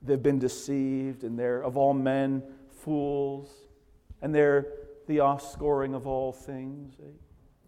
they've 0.03 0.21
been 0.21 0.39
deceived 0.39 1.23
and 1.23 1.37
they're, 1.37 1.61
of 1.61 1.77
all 1.77 1.93
men, 1.93 2.43
fools, 2.69 3.49
and 4.21 4.33
they're 4.33 4.67
the 5.07 5.17
offscoring 5.17 5.95
of 5.95 6.07
all 6.07 6.31
things. 6.31 6.95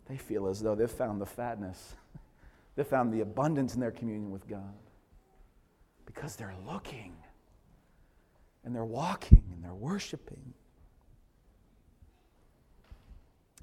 They, 0.07 0.17
feel 0.17 0.47
as 0.47 0.61
though 0.61 0.75
they've 0.75 0.89
found 0.89 1.19
the 1.19 1.25
fatness, 1.25 1.95
they've 2.75 2.85
found 2.85 3.13
the 3.13 3.21
abundance 3.21 3.73
in 3.73 3.79
their 3.79 3.91
communion 3.91 4.31
with 4.31 4.47
God 4.47 4.73
because 6.05 6.35
they're 6.35 6.55
looking 6.67 7.13
and 8.63 8.75
they're 8.75 8.85
walking 8.85 9.43
and 9.53 9.63
they're 9.63 9.73
worshiping. 9.73 10.53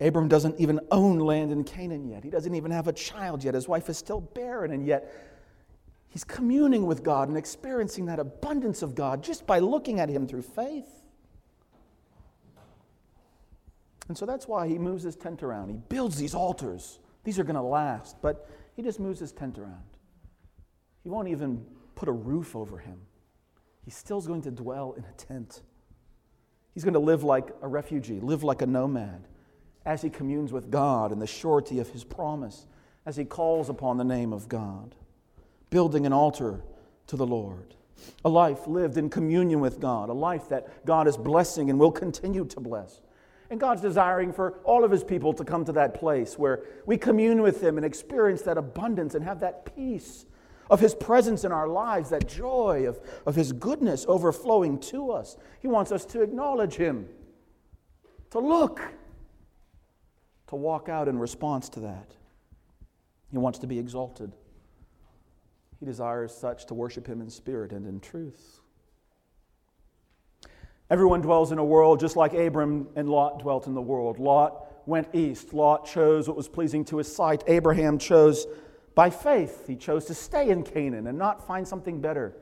Abram 0.01 0.27
doesn't 0.27 0.59
even 0.59 0.81
own 0.91 1.19
land 1.19 1.53
in 1.53 1.63
Canaan 1.63 2.09
yet. 2.09 2.25
He 2.25 2.31
doesn't 2.31 2.55
even 2.55 2.71
have 2.73 2.89
a 2.89 2.93
child 2.93 3.45
yet. 3.45 3.55
His 3.55 3.69
wife 3.69 3.89
is 3.89 3.97
still 3.97 4.21
barren, 4.21 4.73
and 4.73 4.85
yet 4.85 5.32
he's 6.13 6.25
communing 6.25 6.87
with 6.87 7.03
God 7.03 7.29
and 7.29 7.37
experiencing 7.37 8.07
that 8.07 8.21
abundance 8.21 8.83
of 8.83 8.95
God 8.95 9.25
just 9.25 9.47
by 9.47 9.59
looking 9.59 9.99
at 9.99 10.09
him 10.09 10.29
through 10.29 10.43
faith. 10.43 10.87
And 14.09 14.17
so 14.17 14.27
that's 14.27 14.47
why 14.47 14.69
he 14.69 14.79
moves 14.79 15.03
his 15.03 15.17
tent 15.17 15.43
around. 15.43 15.71
He 15.71 15.77
builds 15.89 16.17
these 16.17 16.35
altars. 16.35 16.99
These 17.25 17.39
are 17.39 17.45
going 17.45 17.57
to 17.57 17.63
last, 17.63 18.21
but 18.21 18.49
he 18.77 18.83
just 18.83 19.01
moves 19.01 19.21
his 19.21 19.33
tent 19.33 19.59
around. 19.59 19.85
He 21.03 21.09
won't 21.09 21.29
even 21.29 21.65
put 21.95 22.09
a 22.09 22.13
roof 22.13 22.55
over 22.55 22.79
him. 22.79 23.01
He's 23.85 23.97
still 23.97 24.21
going 24.21 24.43
to 24.43 24.51
dwell 24.51 24.93
in 24.93 25.05
a 25.05 25.13
tent. 25.17 25.63
He's 26.75 26.85
going 26.85 26.95
to 26.95 27.01
live 27.01 27.25
like 27.25 27.51
a 27.63 27.69
refugee, 27.69 28.21
live 28.21 28.43
like 28.43 28.63
a 28.63 28.67
nomad 28.67 29.27
as 29.85 30.03
he 30.03 30.11
communes 30.11 30.53
with 30.53 30.71
God 30.71 31.13
and 31.13 31.21
the 31.21 31.27
surety 31.27 31.79
of 31.79 31.91
his 31.91 32.05
promise, 32.05 32.67
as 33.05 33.17
he 33.17 33.25
calls 33.25 33.69
upon 33.69 33.97
the 33.97 34.05
name 34.05 34.33
of 34.33 34.49
God, 34.49 34.95
building 35.73 36.07
an 36.07 36.13
altar 36.13 36.63
to 37.09 37.17
the 37.17 37.27
Lord. 37.27 37.75
A 38.25 38.29
life 38.29 38.69
lived 38.69 38.97
in 38.97 39.11
communion 39.11 39.59
with 39.59 39.81
God, 39.81 40.09
a 40.09 40.13
life 40.13 40.49
that 40.51 40.87
God 40.87 41.09
is 41.09 41.17
blessing 41.17 41.71
and 41.71 41.81
will 41.81 41.91
continue 41.91 42.45
to 42.45 42.61
bless. 42.61 43.01
And 43.51 43.59
God's 43.59 43.83
desiring 43.83 44.33
for 44.33 44.61
all 44.65 44.85
of 44.85 44.91
his 44.91 45.03
people 45.03 45.33
to 45.35 45.45
come 45.45 45.65
to 45.65 45.73
that 45.73 45.95
place 45.95 46.39
where 46.39 46.63
we 46.87 46.97
commune 46.97 47.43
with 47.43 47.61
him 47.61 47.77
and 47.77 47.85
experience 47.85 48.43
that 48.43 48.57
abundance 48.57 49.17
and 49.17 49.25
have 49.25 49.41
that 49.41 49.75
peace 49.75 50.27
of 50.71 50.79
his 50.79 50.95
presence 50.95 51.43
in 51.45 51.51
our 51.53 51.69
lives, 51.69 52.11
that 52.11 52.29
joy 52.29 52.87
of, 52.87 53.01
of 53.27 53.35
his 53.35 53.53
goodness 53.53 54.05
overflowing 54.07 54.79
to 54.79 55.11
us. 55.11 55.37
He 55.61 55.69
wants 55.69 55.91
us 55.91 56.05
to 56.07 56.23
acknowledge 56.23 56.75
him, 56.75 57.09
to 58.31 58.39
look 58.39 58.81
to 60.53 60.57
walk 60.57 60.91
out 60.91 61.09
in 61.09 61.19
response 61.19 61.71
to 61.71 61.81
that. 61.81 62.13
He 63.31 63.39
wants 63.39 63.59
to 63.61 63.67
be 63.67 63.79
exalted. 63.79 64.33
He 65.83 65.87
desires 65.87 66.33
such 66.33 66.67
to 66.67 66.75
worship 66.75 67.09
Him 67.09 67.21
in 67.21 67.29
spirit 67.29 67.73
and 67.73 67.85
in 67.89 67.99
truth. 67.99 68.61
Everyone 70.89 71.21
dwells 71.21 71.51
in 71.51 71.59
a 71.59 71.65
world 71.65 71.99
just 71.99 72.15
like 72.15 72.35
Abram 72.35 72.87
and 72.95 73.09
Lot 73.09 73.41
dwelt 73.41 73.67
in 73.67 73.75
the 73.75 73.83
world. 73.83 74.21
Lot 74.21 74.87
went 74.87 75.09
east. 75.13 75.53
Lot 75.53 75.85
chose 75.85 76.29
what 76.29 76.37
was 76.37 76.49
pleasing 76.49 76.85
to 76.85 76.99
his 76.99 77.13
sight. 77.13 77.43
Abraham 77.49 77.99
chose 77.99 78.47
by 78.95 79.11
faith. 79.11 79.67
He 79.67 79.75
chose 79.75 80.05
to 80.05 80.15
stay 80.15 80.51
in 80.51 80.63
Canaan 80.63 81.09
and 81.09 81.19
not 81.19 81.45
find 81.49 81.67
something 81.67 82.01
better. 82.01 82.37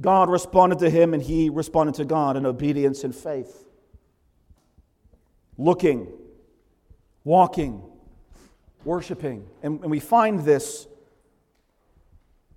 God 0.00 0.28
responded 0.28 0.80
to 0.80 0.90
him 0.90 1.14
and 1.14 1.22
he 1.22 1.50
responded 1.50 1.94
to 1.94 2.04
God 2.04 2.36
in 2.36 2.44
obedience 2.44 3.04
and 3.04 3.14
faith. 3.14 3.68
Looking 5.56 6.08
walking, 7.24 7.82
worshiping. 8.84 9.46
And, 9.62 9.80
and 9.80 9.90
we 9.90 10.00
find 10.00 10.40
this, 10.40 10.86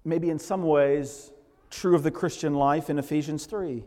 maybe 0.08 0.30
in 0.30 0.40
some 0.40 0.64
ways, 0.64 1.32
true 1.70 1.96
of 1.96 2.02
the 2.02 2.12
Christian 2.12 2.54
life 2.54 2.90
in 2.90 2.98
Ephesians 2.98 3.46
3. 3.46 3.84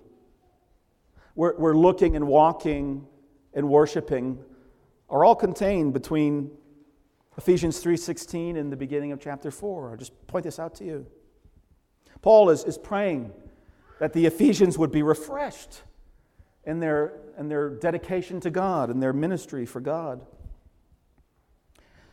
We're, 1.34 1.56
we're 1.56 1.76
looking 1.76 2.14
and 2.14 2.26
walking 2.26 3.06
and 3.54 3.68
worshiping 3.68 4.38
are 5.08 5.24
all 5.24 5.34
contained 5.34 5.92
between 5.94 6.50
Ephesians 7.38 7.82
3.16 7.82 8.58
and 8.58 8.70
the 8.70 8.76
beginning 8.76 9.12
of 9.12 9.20
chapter 9.20 9.50
4. 9.50 9.90
I'll 9.90 9.96
just 9.96 10.26
point 10.26 10.44
this 10.44 10.58
out 10.58 10.74
to 10.76 10.84
you. 10.84 11.06
Paul 12.20 12.50
is, 12.50 12.64
is 12.64 12.76
praying 12.76 13.32
that 13.98 14.12
the 14.12 14.26
Ephesians 14.26 14.76
would 14.76 14.92
be 14.92 15.02
refreshed 15.02 15.82
in 16.64 16.80
their, 16.80 17.14
in 17.38 17.48
their 17.48 17.70
dedication 17.70 18.40
to 18.40 18.50
God 18.50 18.90
and 18.90 19.02
their 19.02 19.14
ministry 19.14 19.64
for 19.64 19.80
God. 19.80 20.20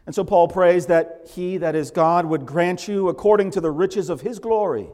And 0.07 0.15
so 0.15 0.23
Paul 0.23 0.47
prays 0.47 0.85
that 0.85 1.27
he, 1.35 1.57
that 1.57 1.75
is 1.75 1.91
God, 1.91 2.25
would 2.25 2.45
grant 2.45 2.87
you, 2.87 3.09
according 3.09 3.51
to 3.51 3.61
the 3.61 3.69
riches 3.69 4.09
of 4.09 4.21
his 4.21 4.39
glory, 4.39 4.87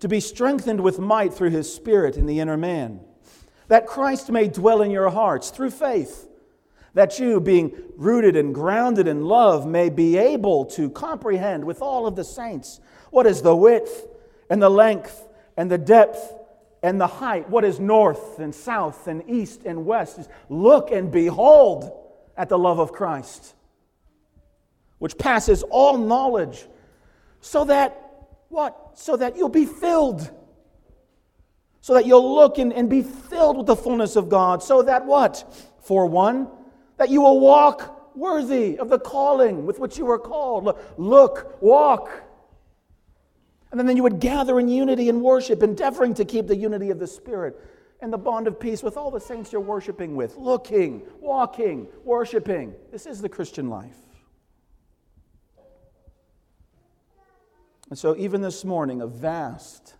to 0.00 0.08
be 0.08 0.20
strengthened 0.20 0.80
with 0.80 0.98
might 0.98 1.32
through 1.32 1.50
his 1.50 1.72
Spirit 1.72 2.18
in 2.18 2.26
the 2.26 2.38
inner 2.38 2.58
man, 2.58 3.00
that 3.68 3.86
Christ 3.86 4.30
may 4.30 4.46
dwell 4.46 4.82
in 4.82 4.90
your 4.90 5.08
hearts 5.08 5.48
through 5.48 5.70
faith, 5.70 6.28
that 6.92 7.18
you, 7.18 7.40
being 7.40 7.72
rooted 7.96 8.36
and 8.36 8.54
grounded 8.54 9.08
in 9.08 9.24
love, 9.24 9.66
may 9.66 9.88
be 9.88 10.18
able 10.18 10.66
to 10.66 10.90
comprehend 10.90 11.64
with 11.64 11.80
all 11.80 12.06
of 12.06 12.14
the 12.14 12.24
saints 12.24 12.80
what 13.10 13.26
is 13.26 13.40
the 13.40 13.56
width 13.56 14.06
and 14.50 14.60
the 14.60 14.68
length 14.68 15.26
and 15.56 15.70
the 15.70 15.78
depth 15.78 16.34
and 16.82 17.00
the 17.00 17.06
height, 17.06 17.48
what 17.48 17.64
is 17.64 17.80
north 17.80 18.38
and 18.38 18.54
south 18.54 19.06
and 19.08 19.22
east 19.26 19.62
and 19.64 19.86
west. 19.86 20.28
Look 20.50 20.90
and 20.90 21.10
behold 21.10 21.90
at 22.36 22.50
the 22.50 22.58
love 22.58 22.78
of 22.78 22.92
Christ 22.92 23.54
which 24.98 25.16
passes 25.18 25.62
all 25.64 25.96
knowledge, 25.96 26.66
so 27.40 27.64
that 27.64 28.08
what? 28.48 28.98
So 28.98 29.16
that 29.16 29.36
you'll 29.36 29.48
be 29.48 29.66
filled. 29.66 30.30
So 31.80 31.94
that 31.94 32.06
you'll 32.06 32.34
look 32.34 32.58
and, 32.58 32.72
and 32.72 32.90
be 32.90 33.02
filled 33.02 33.56
with 33.56 33.66
the 33.66 33.76
fullness 33.76 34.16
of 34.16 34.28
God. 34.28 34.62
So 34.62 34.82
that 34.82 35.06
what? 35.06 35.44
For 35.80 36.06
one, 36.06 36.48
that 36.96 37.08
you 37.08 37.22
will 37.22 37.40
walk 37.40 38.16
worthy 38.16 38.78
of 38.78 38.88
the 38.88 38.98
calling 38.98 39.64
with 39.64 39.78
which 39.78 39.96
you 39.96 40.04
were 40.04 40.18
called. 40.18 40.76
Look, 40.96 41.62
walk. 41.62 42.24
And 43.70 43.88
then 43.88 43.96
you 43.96 44.02
would 44.02 44.18
gather 44.18 44.58
in 44.58 44.68
unity 44.68 45.08
and 45.08 45.22
worship, 45.22 45.62
endeavoring 45.62 46.14
to 46.14 46.24
keep 46.24 46.46
the 46.46 46.56
unity 46.56 46.90
of 46.90 46.98
the 46.98 47.06
Spirit 47.06 47.58
and 48.00 48.12
the 48.12 48.18
bond 48.18 48.46
of 48.46 48.58
peace 48.58 48.82
with 48.82 48.96
all 48.96 49.10
the 49.10 49.20
saints 49.20 49.52
you're 49.52 49.60
worshiping 49.60 50.16
with. 50.16 50.36
Looking, 50.36 51.02
walking, 51.20 51.86
worshiping. 52.04 52.74
This 52.90 53.06
is 53.06 53.20
the 53.20 53.28
Christian 53.28 53.68
life. 53.68 53.96
And 57.90 57.98
so, 57.98 58.14
even 58.16 58.42
this 58.42 58.64
morning, 58.64 59.00
a 59.00 59.06
vast, 59.06 59.94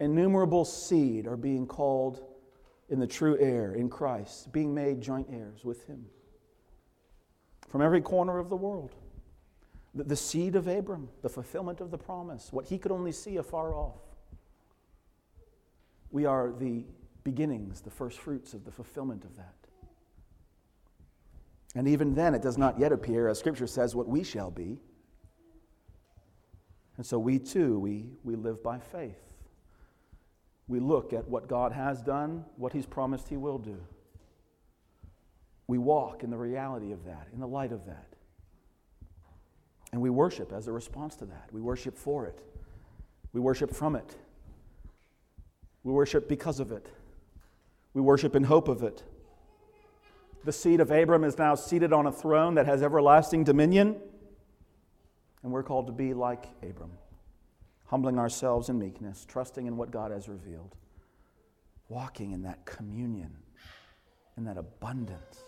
innumerable 0.00 0.64
seed 0.64 1.26
are 1.26 1.36
being 1.36 1.66
called 1.66 2.20
in 2.88 2.98
the 2.98 3.06
true 3.06 3.36
heir, 3.38 3.74
in 3.74 3.88
Christ, 3.88 4.52
being 4.52 4.74
made 4.74 5.00
joint 5.00 5.28
heirs 5.30 5.64
with 5.64 5.86
him. 5.86 6.06
From 7.68 7.82
every 7.82 8.00
corner 8.00 8.38
of 8.38 8.48
the 8.48 8.56
world. 8.56 8.94
The, 9.94 10.16
seed 10.16 10.54
of 10.54 10.68
Abram, 10.68 11.08
the 11.22 11.28
fulfillment 11.28 11.80
of 11.80 11.90
the 11.90 11.98
promise, 11.98 12.52
what 12.52 12.66
he 12.66 12.78
could 12.78 12.92
only 12.92 13.10
see 13.10 13.36
afar 13.36 13.74
off. 13.74 14.00
We 16.10 16.24
are 16.24 16.52
the 16.52 16.84
beginnings, 17.24 17.80
the 17.80 17.90
first 17.90 18.18
fruits 18.18 18.54
of 18.54 18.64
the 18.64 18.70
fulfillment 18.70 19.24
of 19.24 19.34
that. 19.36 19.54
And 21.74 21.88
even 21.88 22.14
then, 22.14 22.34
it 22.34 22.42
does 22.42 22.58
not 22.58 22.78
yet 22.78 22.92
appear, 22.92 23.28
as 23.28 23.38
Scripture 23.38 23.66
says, 23.66 23.96
what 23.96 24.08
we 24.08 24.22
shall 24.22 24.50
be. 24.50 24.78
And 26.98 27.06
so 27.06 27.18
we 27.18 27.38
too, 27.38 27.78
we, 27.78 28.06
we 28.24 28.34
live 28.34 28.62
by 28.62 28.78
faith. 28.78 29.22
We 30.66 30.80
look 30.80 31.14
at 31.14 31.26
what 31.26 31.48
God 31.48 31.72
has 31.72 32.02
done, 32.02 32.44
what 32.56 32.72
He's 32.72 32.84
promised 32.84 33.28
He 33.28 33.38
will 33.38 33.58
do. 33.58 33.78
We 35.68 35.78
walk 35.78 36.22
in 36.22 36.30
the 36.30 36.36
reality 36.36 36.92
of 36.92 37.04
that, 37.04 37.28
in 37.32 37.40
the 37.40 37.46
light 37.46 37.72
of 37.72 37.86
that. 37.86 38.08
And 39.92 40.02
we 40.02 40.10
worship 40.10 40.52
as 40.52 40.66
a 40.66 40.72
response 40.72 41.14
to 41.16 41.24
that. 41.26 41.48
We 41.52 41.60
worship 41.60 41.96
for 41.96 42.26
it. 42.26 42.42
We 43.32 43.40
worship 43.40 43.74
from 43.74 43.94
it. 43.94 44.16
We 45.84 45.92
worship 45.92 46.28
because 46.28 46.60
of 46.60 46.72
it. 46.72 46.86
We 47.94 48.02
worship 48.02 48.34
in 48.34 48.44
hope 48.44 48.68
of 48.68 48.82
it. 48.82 49.04
The 50.44 50.52
seed 50.52 50.80
of 50.80 50.90
Abram 50.90 51.24
is 51.24 51.38
now 51.38 51.54
seated 51.54 51.92
on 51.92 52.06
a 52.06 52.12
throne 52.12 52.54
that 52.56 52.66
has 52.66 52.82
everlasting 52.82 53.44
dominion. 53.44 53.96
And 55.42 55.52
we're 55.52 55.62
called 55.62 55.86
to 55.86 55.92
be 55.92 56.14
like 56.14 56.46
Abram, 56.62 56.92
humbling 57.86 58.18
ourselves 58.18 58.68
in 58.68 58.78
meekness, 58.78 59.24
trusting 59.28 59.66
in 59.66 59.76
what 59.76 59.90
God 59.90 60.10
has 60.10 60.28
revealed, 60.28 60.74
walking 61.88 62.32
in 62.32 62.42
that 62.42 62.64
communion, 62.64 63.36
in 64.36 64.44
that 64.44 64.58
abundance, 64.58 65.42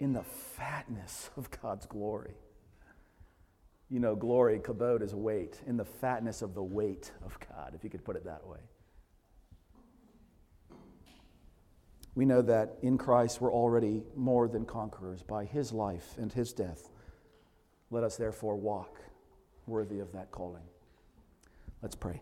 in 0.00 0.12
the 0.12 0.22
fatness 0.22 1.30
of 1.36 1.50
God's 1.62 1.86
glory. 1.86 2.34
You 3.90 4.00
know, 4.00 4.14
glory, 4.14 4.58
kabod, 4.58 5.02
is 5.02 5.14
weight, 5.14 5.60
in 5.66 5.78
the 5.78 5.84
fatness 5.84 6.42
of 6.42 6.54
the 6.54 6.62
weight 6.62 7.10
of 7.24 7.38
God, 7.48 7.72
if 7.74 7.82
you 7.82 7.88
could 7.88 8.04
put 8.04 8.16
it 8.16 8.24
that 8.26 8.46
way. 8.46 8.58
We 12.14 12.24
know 12.24 12.42
that 12.42 12.78
in 12.82 12.98
Christ 12.98 13.40
we're 13.40 13.52
already 13.52 14.02
more 14.16 14.48
than 14.48 14.64
conquerors 14.64 15.22
by 15.22 15.44
his 15.44 15.72
life 15.72 16.16
and 16.18 16.32
his 16.32 16.52
death. 16.52 16.90
Let 17.90 18.04
us 18.04 18.16
therefore 18.16 18.56
walk 18.56 19.00
worthy 19.66 20.00
of 20.00 20.12
that 20.12 20.30
calling. 20.30 20.62
Let's 21.82 21.94
pray. 21.94 22.20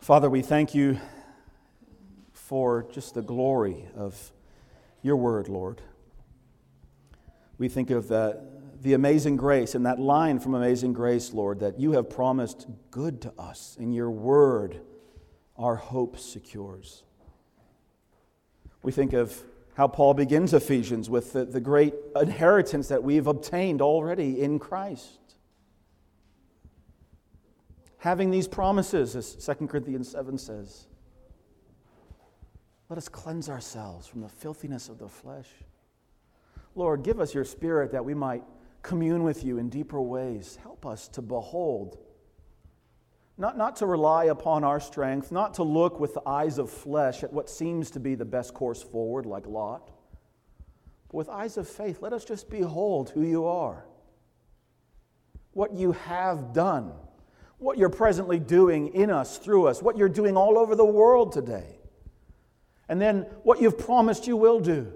Father, 0.00 0.28
we 0.28 0.42
thank 0.42 0.74
you 0.74 0.98
for 2.32 2.86
just 2.90 3.14
the 3.14 3.22
glory 3.22 3.86
of 3.94 4.32
your 5.02 5.16
word, 5.16 5.48
Lord. 5.48 5.82
We 7.58 7.68
think 7.68 7.90
of 7.90 8.08
the, 8.08 8.42
the 8.82 8.94
amazing 8.94 9.36
grace 9.36 9.74
and 9.74 9.84
that 9.84 9.98
line 9.98 10.38
from 10.38 10.54
Amazing 10.54 10.92
Grace, 10.92 11.32
Lord, 11.32 11.60
that 11.60 11.78
you 11.78 11.92
have 11.92 12.08
promised 12.08 12.66
good 12.90 13.20
to 13.22 13.32
us 13.38 13.76
in 13.78 13.92
your 13.92 14.10
word, 14.10 14.80
our 15.56 15.76
hope 15.76 16.18
secures. 16.18 17.02
We 18.82 18.92
think 18.92 19.12
of 19.12 19.42
how 19.78 19.86
Paul 19.86 20.12
begins 20.12 20.52
Ephesians 20.52 21.08
with 21.08 21.32
the, 21.32 21.44
the 21.44 21.60
great 21.60 21.94
inheritance 22.20 22.88
that 22.88 23.04
we've 23.04 23.28
obtained 23.28 23.80
already 23.80 24.42
in 24.42 24.58
Christ. 24.58 25.20
Having 27.98 28.32
these 28.32 28.48
promises, 28.48 29.14
as 29.14 29.36
2 29.36 29.68
Corinthians 29.68 30.10
7 30.10 30.36
says, 30.36 30.88
let 32.88 32.96
us 32.96 33.08
cleanse 33.08 33.48
ourselves 33.48 34.08
from 34.08 34.20
the 34.20 34.28
filthiness 34.28 34.88
of 34.88 34.98
the 34.98 35.08
flesh. 35.08 35.48
Lord, 36.74 37.04
give 37.04 37.20
us 37.20 37.32
your 37.32 37.44
spirit 37.44 37.92
that 37.92 38.04
we 38.04 38.14
might 38.14 38.42
commune 38.82 39.22
with 39.22 39.44
you 39.44 39.58
in 39.58 39.68
deeper 39.68 40.00
ways. 40.00 40.58
Help 40.60 40.86
us 40.86 41.06
to 41.06 41.22
behold 41.22 41.98
not, 43.38 43.56
not 43.56 43.76
to 43.76 43.86
rely 43.86 44.24
upon 44.24 44.64
our 44.64 44.80
strength, 44.80 45.30
not 45.30 45.54
to 45.54 45.62
look 45.62 46.00
with 46.00 46.12
the 46.12 46.22
eyes 46.26 46.58
of 46.58 46.68
flesh 46.70 47.22
at 47.22 47.32
what 47.32 47.48
seems 47.48 47.92
to 47.92 48.00
be 48.00 48.16
the 48.16 48.24
best 48.24 48.52
course 48.52 48.82
forward, 48.82 49.26
like 49.26 49.46
Lot. 49.46 49.92
But 51.08 51.16
with 51.16 51.28
eyes 51.28 51.56
of 51.56 51.68
faith, 51.68 52.02
let 52.02 52.12
us 52.12 52.24
just 52.24 52.50
behold 52.50 53.10
who 53.10 53.22
you 53.22 53.46
are, 53.46 53.86
what 55.52 55.72
you 55.72 55.92
have 55.92 56.52
done, 56.52 56.92
what 57.58 57.78
you're 57.78 57.88
presently 57.88 58.40
doing 58.40 58.88
in 58.88 59.10
us, 59.10 59.38
through 59.38 59.68
us, 59.68 59.80
what 59.80 59.96
you're 59.96 60.08
doing 60.08 60.36
all 60.36 60.58
over 60.58 60.74
the 60.74 60.84
world 60.84 61.32
today. 61.32 61.78
And 62.88 63.00
then 63.00 63.22
what 63.44 63.60
you've 63.60 63.78
promised 63.78 64.26
you 64.26 64.36
will 64.36 64.58
do. 64.58 64.92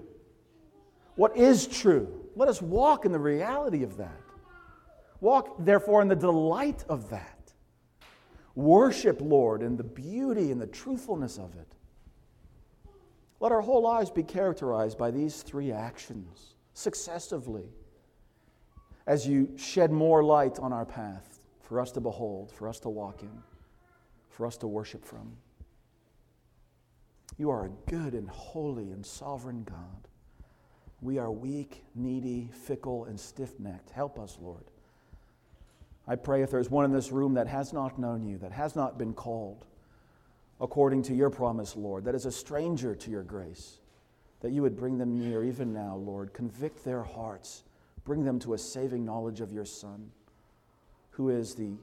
What 1.15 1.37
is 1.37 1.65
true. 1.65 2.25
Let 2.35 2.49
us 2.49 2.61
walk 2.61 3.05
in 3.05 3.11
the 3.11 3.19
reality 3.19 3.83
of 3.83 3.97
that. 3.97 4.19
Walk, 5.21 5.55
therefore, 5.59 6.01
in 6.01 6.09
the 6.09 6.15
delight 6.15 6.83
of 6.89 7.09
that. 7.11 7.32
Worship, 8.55 9.19
Lord, 9.21 9.63
in 9.63 9.77
the 9.77 9.83
beauty 9.83 10.51
and 10.51 10.61
the 10.61 10.67
truthfulness 10.67 11.37
of 11.37 11.55
it. 11.55 11.67
Let 13.39 13.51
our 13.51 13.61
whole 13.61 13.81
lives 13.81 14.09
be 14.09 14.23
characterized 14.23 14.97
by 14.97 15.11
these 15.11 15.41
three 15.41 15.71
actions 15.71 16.55
successively 16.73 17.65
as 19.05 19.27
you 19.27 19.51
shed 19.57 19.91
more 19.91 20.23
light 20.23 20.59
on 20.59 20.71
our 20.71 20.85
path 20.85 21.39
for 21.61 21.81
us 21.81 21.91
to 21.91 22.01
behold, 22.01 22.51
for 22.51 22.69
us 22.69 22.79
to 22.81 22.89
walk 22.89 23.21
in, 23.21 23.43
for 24.29 24.45
us 24.45 24.55
to 24.57 24.67
worship 24.67 25.03
from. 25.03 25.35
You 27.37 27.49
are 27.49 27.65
a 27.65 27.89
good 27.89 28.13
and 28.13 28.29
holy 28.29 28.91
and 28.91 29.05
sovereign 29.05 29.63
God. 29.63 30.07
We 31.01 31.17
are 31.17 31.31
weak, 31.31 31.83
needy, 31.95 32.49
fickle, 32.53 33.05
and 33.05 33.19
stiff 33.19 33.59
necked. 33.59 33.89
Help 33.89 34.19
us, 34.19 34.37
Lord. 34.39 34.63
I 36.07 36.15
pray 36.15 36.41
if 36.41 36.51
there's 36.51 36.69
one 36.69 36.85
in 36.85 36.91
this 36.91 37.11
room 37.11 37.35
that 37.35 37.47
has 37.47 37.71
not 37.71 37.97
known 37.97 38.23
you, 38.23 38.37
that 38.39 38.51
has 38.51 38.75
not 38.75 38.97
been 38.97 39.13
called 39.13 39.65
according 40.59 41.03
to 41.03 41.13
your 41.13 41.29
promise, 41.29 41.75
Lord, 41.75 42.05
that 42.05 42.15
is 42.15 42.25
a 42.25 42.31
stranger 42.31 42.95
to 42.95 43.11
your 43.11 43.23
grace, 43.23 43.79
that 44.41 44.51
you 44.51 44.61
would 44.61 44.77
bring 44.77 44.97
them 44.97 45.17
near 45.17 45.43
even 45.43 45.73
now, 45.73 45.95
Lord. 45.95 46.33
Convict 46.33 46.83
their 46.83 47.03
hearts, 47.03 47.63
bring 48.03 48.23
them 48.23 48.39
to 48.39 48.53
a 48.53 48.57
saving 48.57 49.05
knowledge 49.05 49.41
of 49.41 49.51
your 49.51 49.65
Son, 49.65 50.11
who 51.11 51.29
is 51.29 51.55
the 51.55 51.73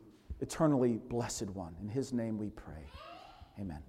eternally 0.40 0.98
blessed 1.08 1.50
one. 1.50 1.74
In 1.80 1.88
his 1.88 2.12
name 2.12 2.38
we 2.38 2.50
pray. 2.50 2.84
Amen. 3.58 3.82